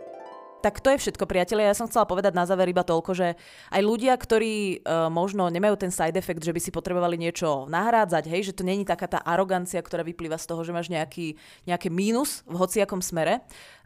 Tak 0.64 0.80
to 0.80 0.96
je 0.96 1.02
všetko, 1.04 1.28
priatelia. 1.28 1.68
Ja 1.68 1.76
som 1.76 1.84
chcela 1.92 2.08
povedať 2.08 2.32
na 2.32 2.48
záver 2.48 2.72
iba 2.72 2.80
toľko, 2.80 3.12
že 3.12 3.36
aj 3.68 3.82
ľudia, 3.84 4.16
ktorí 4.16 4.80
uh, 4.80 5.12
možno 5.12 5.52
nemajú 5.52 5.76
ten 5.76 5.92
side 5.92 6.16
effect, 6.16 6.40
že 6.40 6.56
by 6.56 6.60
si 6.64 6.72
potrebovali 6.72 7.20
niečo 7.20 7.68
nahrádzať, 7.68 8.24
hej, 8.32 8.48
že 8.48 8.56
to 8.56 8.64
není 8.64 8.88
taká 8.88 9.04
tá 9.04 9.20
arogancia, 9.20 9.76
ktorá 9.84 10.00
vyplýva 10.00 10.40
z 10.40 10.48
toho, 10.48 10.64
že 10.64 10.72
máš 10.72 10.88
nejaký, 10.88 11.36
nejaký 11.68 11.92
mínus 11.92 12.40
v 12.48 12.56
hociakom 12.56 13.04
smere, 13.04 13.44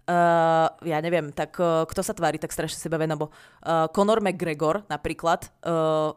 Uh, 0.09 0.73
ja 0.89 1.05
neviem, 1.05 1.29
tak 1.37 1.61
uh, 1.61 1.85
kto 1.85 2.01
sa 2.01 2.17
tvári 2.17 2.41
tak 2.41 2.49
strašne 2.49 2.81
sebavedomé, 2.81 3.13
nebo 3.13 3.29
uh, 3.29 3.93
Conor 3.93 4.25
McGregor 4.25 4.81
napríklad, 4.89 5.53
uh, 5.69 6.17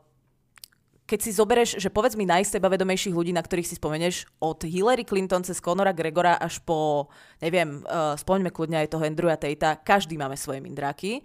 keď 1.11 1.19
si 1.19 1.35
zoberieš, 1.35 1.71
že 1.75 1.91
povedz 1.91 2.15
mi 2.15 2.23
najsebavedomejších 2.23 3.11
ľudí, 3.11 3.35
na 3.35 3.43
ktorých 3.43 3.67
si 3.67 3.75
spomeneš, 3.75 4.31
od 4.39 4.63
Hillary 4.63 5.03
Clinton 5.03 5.43
cez 5.43 5.59
Conora 5.59 5.91
Gregora 5.91 6.39
až 6.39 6.63
po, 6.63 7.11
neviem, 7.43 7.83
uh, 7.83 8.15
spomeňme 8.15 8.47
kľudne 8.47 8.79
aj 8.79 8.95
toho 8.95 9.03
Andrewa 9.03 9.35
Tatea, 9.35 9.83
každý 9.83 10.15
máme 10.15 10.39
svoje 10.39 10.63
mindráky. 10.63 11.19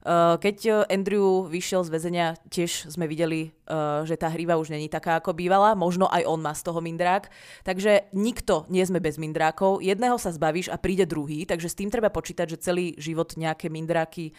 Uh, 0.00 0.40
keď 0.40 0.88
Andrew 0.88 1.44
vyšiel 1.44 1.84
z 1.84 1.92
väzenia, 1.92 2.26
tiež 2.48 2.88
sme 2.88 3.04
videli 3.04 3.52
uh, 3.68 4.02
že 4.08 4.16
tá 4.16 4.32
hriva 4.32 4.56
už 4.56 4.72
není 4.72 4.88
taká, 4.88 5.20
ako 5.20 5.36
bývala. 5.36 5.76
Možno 5.76 6.08
aj 6.08 6.24
on 6.26 6.40
má 6.40 6.56
z 6.56 6.64
toho 6.64 6.80
mindrák. 6.80 7.28
Takže 7.62 8.10
nikto 8.16 8.64
nie 8.72 8.82
sme 8.82 8.98
bez 8.98 9.20
mindrákov. 9.20 9.84
Jedného 9.84 10.16
sa 10.16 10.32
zbavíš 10.32 10.72
a 10.72 10.80
príde 10.80 11.04
druhý, 11.04 11.44
takže 11.44 11.68
s 11.68 11.78
tým 11.78 11.92
treba 11.92 12.08
počítať, 12.08 12.56
že 12.56 12.62
celý 12.62 12.96
život 12.96 13.36
nejaké 13.36 13.68
mindráky 13.68 14.32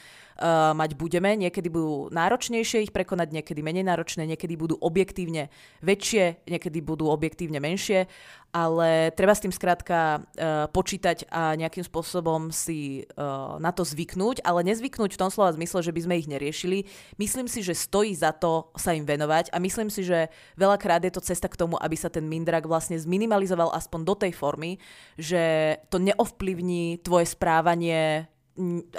mať 0.74 0.98
budeme. 0.98 1.38
Niekedy 1.38 1.70
budú 1.70 2.10
náročnejšie 2.10 2.90
ich 2.90 2.92
prekonať, 2.96 3.30
niekedy 3.30 3.62
menej 3.62 3.86
náročné, 3.86 4.26
niekedy 4.26 4.58
budú 4.58 4.74
objektívne 4.82 5.54
väčšie, 5.86 6.50
niekedy 6.50 6.82
budú 6.82 7.14
objektívne 7.14 7.62
menšie, 7.62 8.10
ale 8.52 9.16
treba 9.16 9.32
s 9.32 9.44
tým 9.44 9.52
skrátka 9.52 10.20
uh, 10.20 10.68
počítať 10.70 11.28
a 11.32 11.56
nejakým 11.56 11.88
spôsobom 11.88 12.52
si 12.52 13.08
uh, 13.16 13.56
na 13.58 13.72
to 13.72 13.88
zvyknúť, 13.88 14.44
ale 14.44 14.68
nezvyknúť 14.68 15.16
v 15.16 15.22
tom 15.22 15.32
slova 15.32 15.56
zmysle, 15.56 15.80
že 15.80 15.96
by 15.96 16.02
sme 16.04 16.20
ich 16.20 16.28
neriešili. 16.28 16.84
Myslím 17.16 17.48
si, 17.48 17.64
že 17.64 17.72
stojí 17.72 18.12
za 18.12 18.36
to 18.36 18.70
sa 18.76 18.92
im 18.92 19.08
venovať 19.08 19.56
a 19.56 19.58
myslím 19.64 19.88
si, 19.88 20.04
že 20.04 20.28
veľakrát 20.60 21.04
je 21.08 21.16
to 21.16 21.24
cesta 21.24 21.48
k 21.48 21.60
tomu, 21.60 21.80
aby 21.80 21.96
sa 21.96 22.12
ten 22.12 22.28
mindrak 22.28 22.68
vlastne 22.68 23.00
zminimalizoval 23.00 23.72
aspoň 23.72 24.00
do 24.04 24.16
tej 24.20 24.32
formy, 24.36 24.78
že 25.16 25.76
to 25.88 25.98
neovplyvní 25.98 27.00
tvoje 27.02 27.32
správanie 27.32 28.28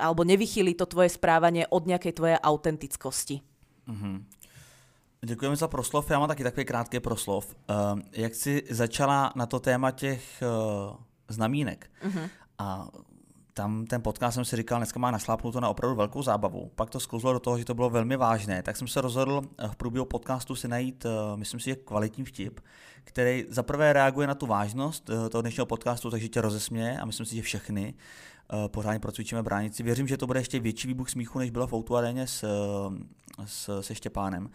alebo 0.01 0.25
nevychýli 0.25 0.75
to 0.75 0.89
tvoje 0.89 1.13
správanie 1.13 1.69
od 1.69 1.87
nějaké 1.87 2.13
tvoje 2.13 2.41
autentickosti. 2.41 3.45
Mm-hmm. 3.89 4.42
Děkujeme 5.27 5.57
za 5.57 5.69
proslov. 5.69 6.11
Já 6.11 6.19
mám 6.19 6.29
taky 6.29 6.43
takový 6.43 6.65
krátký 6.65 7.01
proslov. 7.01 7.57
Uh, 7.71 8.01
jak 8.13 8.35
jsi 8.35 8.63
začala 8.71 9.33
na 9.37 9.47
to 9.47 9.61
téma 9.61 9.91
těch 9.91 10.43
uh, 10.43 10.97
znamínek 11.29 11.91
mm-hmm. 12.05 12.29
a 12.59 12.89
tam 13.55 13.87
ten 13.87 14.03
podcast 14.03 14.35
jsem 14.35 14.45
si 14.45 14.57
říkal, 14.57 14.79
dneska 14.79 15.01
má 15.01 15.11
našlápnuto 15.11 15.61
na 15.61 15.69
opravdu 15.69 15.97
velkou 15.97 16.23
zábavu. 16.23 16.71
Pak 16.75 16.91
to 16.91 17.01
sklouzlo 17.01 17.33
do 17.33 17.41
toho, 17.41 17.59
že 17.59 17.65
to 17.65 17.75
bylo 17.75 17.91
velmi 17.91 18.17
vážné, 18.17 18.63
tak 18.63 18.77
jsem 18.77 18.89
se 18.89 19.01
rozhodl 19.01 19.43
eh, 19.59 19.69
v 19.69 19.77
průběhu 19.77 20.07
podcastu 20.07 20.55
si 20.55 20.69
najít, 20.69 21.07
eh, 21.07 21.37
myslím 21.37 21.61
si, 21.61 21.71
že 21.71 21.77
kvalitní 21.77 22.25
vtip, 22.25 22.61
který 23.05 23.45
zaprvé 23.49 23.93
reaguje 23.93 24.27
na 24.27 24.35
tu 24.35 24.47
vážnost 24.47 25.11
eh, 25.11 25.29
toho 25.29 25.43
dnešního 25.43 25.67
podcastu, 25.67 26.11
takže 26.11 26.29
tě 26.29 26.41
rozesměje 26.41 26.99
a 26.99 27.05
myslím 27.05 27.27
si, 27.27 27.37
že 27.37 27.43
všechny 27.43 27.95
pořádně 28.67 28.99
procvičíme 28.99 29.43
bránici. 29.43 29.83
Věřím, 29.83 30.09
že 30.09 30.17
to 30.17 30.27
bude 30.27 30.41
ještě 30.41 30.61
větší 30.61 30.89
výbuch 30.89 31.11
smíchu, 31.11 31.39
než 31.39 31.51
bylo 31.51 31.67
v 31.67 31.73
Outuareně 31.73 32.27
s, 32.27 32.45
s, 33.45 33.81
se 33.81 33.95
Štěpánem. 33.95 34.51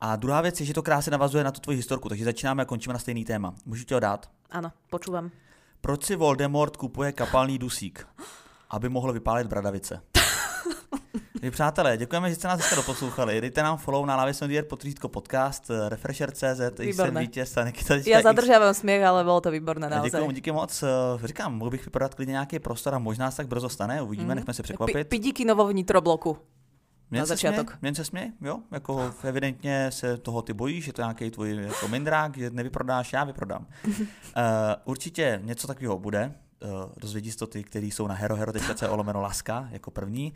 A 0.00 0.16
druhá 0.16 0.40
věc 0.40 0.60
je, 0.60 0.66
že 0.66 0.74
to 0.74 0.82
krásně 0.82 1.10
navazuje 1.10 1.44
na 1.44 1.50
tu 1.50 1.60
tvoji 1.60 1.76
historku, 1.76 2.08
takže 2.08 2.24
začínáme 2.24 2.62
a 2.62 2.66
končíme 2.66 2.92
na 2.92 2.98
stejný 2.98 3.24
téma. 3.24 3.54
Můžu 3.66 3.84
ti 3.84 3.94
ho 3.94 4.00
dát? 4.00 4.30
Ano, 4.50 4.72
počúvam. 4.90 5.30
Proč 5.80 6.04
si 6.04 6.16
Voldemort 6.16 6.76
kupuje 6.76 7.12
kapalný 7.12 7.58
dusík? 7.58 8.06
Aby 8.70 8.88
mohl 8.88 9.12
vypálit 9.12 9.46
bradavice. 9.46 10.00
Vy 11.42 11.50
přátelé, 11.50 11.96
děkujeme, 11.96 12.30
že 12.30 12.34
jste 12.34 12.48
nás 12.48 12.58
dneska 12.58 12.76
doposlouchali. 12.76 13.40
Dejte 13.40 13.62
nám 13.62 13.78
follow 13.78 14.06
na 14.06 14.16
Lávě 14.16 14.34
Sondier 14.34 14.64
potřídko 14.64 15.08
podcast, 15.08 15.70
eh, 15.70 15.88
Refresher.cz, 15.88 16.80
jsem 16.80 17.16
vítěz 17.16 17.56
a 17.56 17.64
Nikita 17.64 17.94
Já 18.06 18.22
zadržávám 18.22 18.74
směch, 18.74 19.04
ale 19.04 19.24
bylo 19.24 19.40
to 19.40 19.50
výborné 19.50 19.90
naozaj. 19.90 20.10
Děkuji, 20.10 20.30
díky 20.32 20.52
moc. 20.52 20.82
Eh, 20.82 20.86
říkám, 21.26 21.54
mohl 21.54 21.70
bych 21.70 21.84
vypadat 21.84 22.14
klidně 22.14 22.32
nějaký 22.32 22.58
prostor 22.58 22.94
a 22.94 22.98
možná 22.98 23.30
se 23.30 23.36
tak 23.36 23.48
brzo 23.48 23.68
stane, 23.68 24.02
uvidíme, 24.02 24.34
mm. 24.34 24.36
nechme 24.36 24.54
se 24.54 24.62
překvapit. 24.62 25.08
Pidíky 25.08 25.44
novo 25.44 25.66
vnitrobloku. 25.66 26.38
Měn 27.10 27.20
na 27.22 27.26
začátek. 27.26 27.78
Měn 27.82 27.94
se 27.94 28.04
směj, 28.04 28.32
jo, 28.40 28.58
jako 28.70 29.14
evidentně 29.22 29.90
se 29.90 30.16
toho 30.16 30.42
ty 30.42 30.52
bojíš, 30.52 30.84
že 30.84 30.92
to 30.92 31.02
nějaký 31.02 31.30
tvůj 31.30 31.56
jako 31.56 31.88
mindrák, 31.88 32.36
že 32.36 32.50
nevyprodáš, 32.50 33.12
já 33.12 33.24
vyprodám. 33.24 33.66
uh, 33.86 33.94
určitě 34.84 35.40
něco 35.44 35.66
takového 35.66 35.98
bude, 35.98 36.34
uh, 36.62 36.92
dozvědí 36.96 37.32
to 37.32 37.46
ty, 37.46 37.64
kteří 37.64 37.90
jsou 37.90 38.06
na 38.06 38.14
herohero.co 38.14 38.96
lomeno 38.96 39.20
laska 39.20 39.68
jako 39.70 39.90
první. 39.90 40.32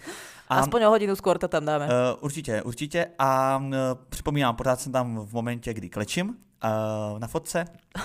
A, 0.49 0.59
Aspoň 0.59 0.83
o 0.83 0.91
hodinu 0.91 1.14
skôr 1.14 1.39
to 1.39 1.49
tam 1.49 1.64
dáme. 1.64 1.87
Uh, 1.87 1.93
určitě, 2.20 2.62
určitě. 2.62 3.07
A 3.18 3.59
uh, 3.59 3.75
připomínám, 4.09 4.57
pořád 4.57 4.81
jsem 4.81 4.93
tam 4.93 5.18
v 5.18 5.33
momentě, 5.33 5.75
kdy 5.75 5.89
klečím 5.89 6.29
uh, 6.29 7.18
na 7.18 7.27
fotce. 7.27 7.64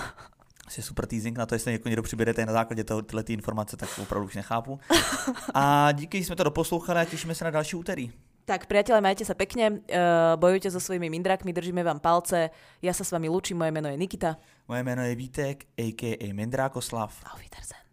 Asi 0.66 0.82
super 0.82 1.06
teasing 1.06 1.38
na 1.38 1.46
to, 1.46 1.54
jestli 1.54 1.72
jako 1.72 1.88
někdo 1.88 2.02
přiberete 2.02 2.46
na 2.46 2.52
základě 2.52 2.84
toho, 2.84 3.02
tyhle 3.02 3.22
ty 3.22 3.32
informace, 3.32 3.76
tak 3.76 3.88
opravdu 4.02 4.26
už 4.26 4.34
nechápu. 4.34 4.80
A 5.54 5.92
díky, 5.92 6.18
že 6.18 6.24
jsme 6.24 6.36
to 6.36 6.44
doposlouchali 6.44 7.00
a 7.00 7.04
těšíme 7.04 7.34
se 7.34 7.44
na 7.44 7.50
další 7.50 7.76
úterý. 7.76 8.12
Tak 8.50 8.66
priatelé, 8.66 8.98
majte 8.98 9.22
sa 9.22 9.38
pekne, 9.38 9.78
uh, 9.78 10.34
bojujte 10.34 10.74
so 10.74 10.82
svojimi 10.82 11.06
mindrakmi, 11.06 11.54
držíme 11.54 11.86
vám 11.86 12.02
palce. 12.02 12.50
Ja 12.82 12.90
sa 12.90 13.06
s 13.06 13.14
vami 13.14 13.30
lúčim, 13.30 13.54
moje 13.54 13.70
meno 13.70 13.86
je 13.86 13.94
Nikita. 13.94 14.42
Moje 14.66 14.82
jméno 14.82 15.06
je 15.06 15.14
Vítek, 15.14 15.70
a.k.a. 15.78 16.26
Mindrákoslav. 16.34 17.14
Auf 17.30 17.38
Wiedersehen. 17.38 17.86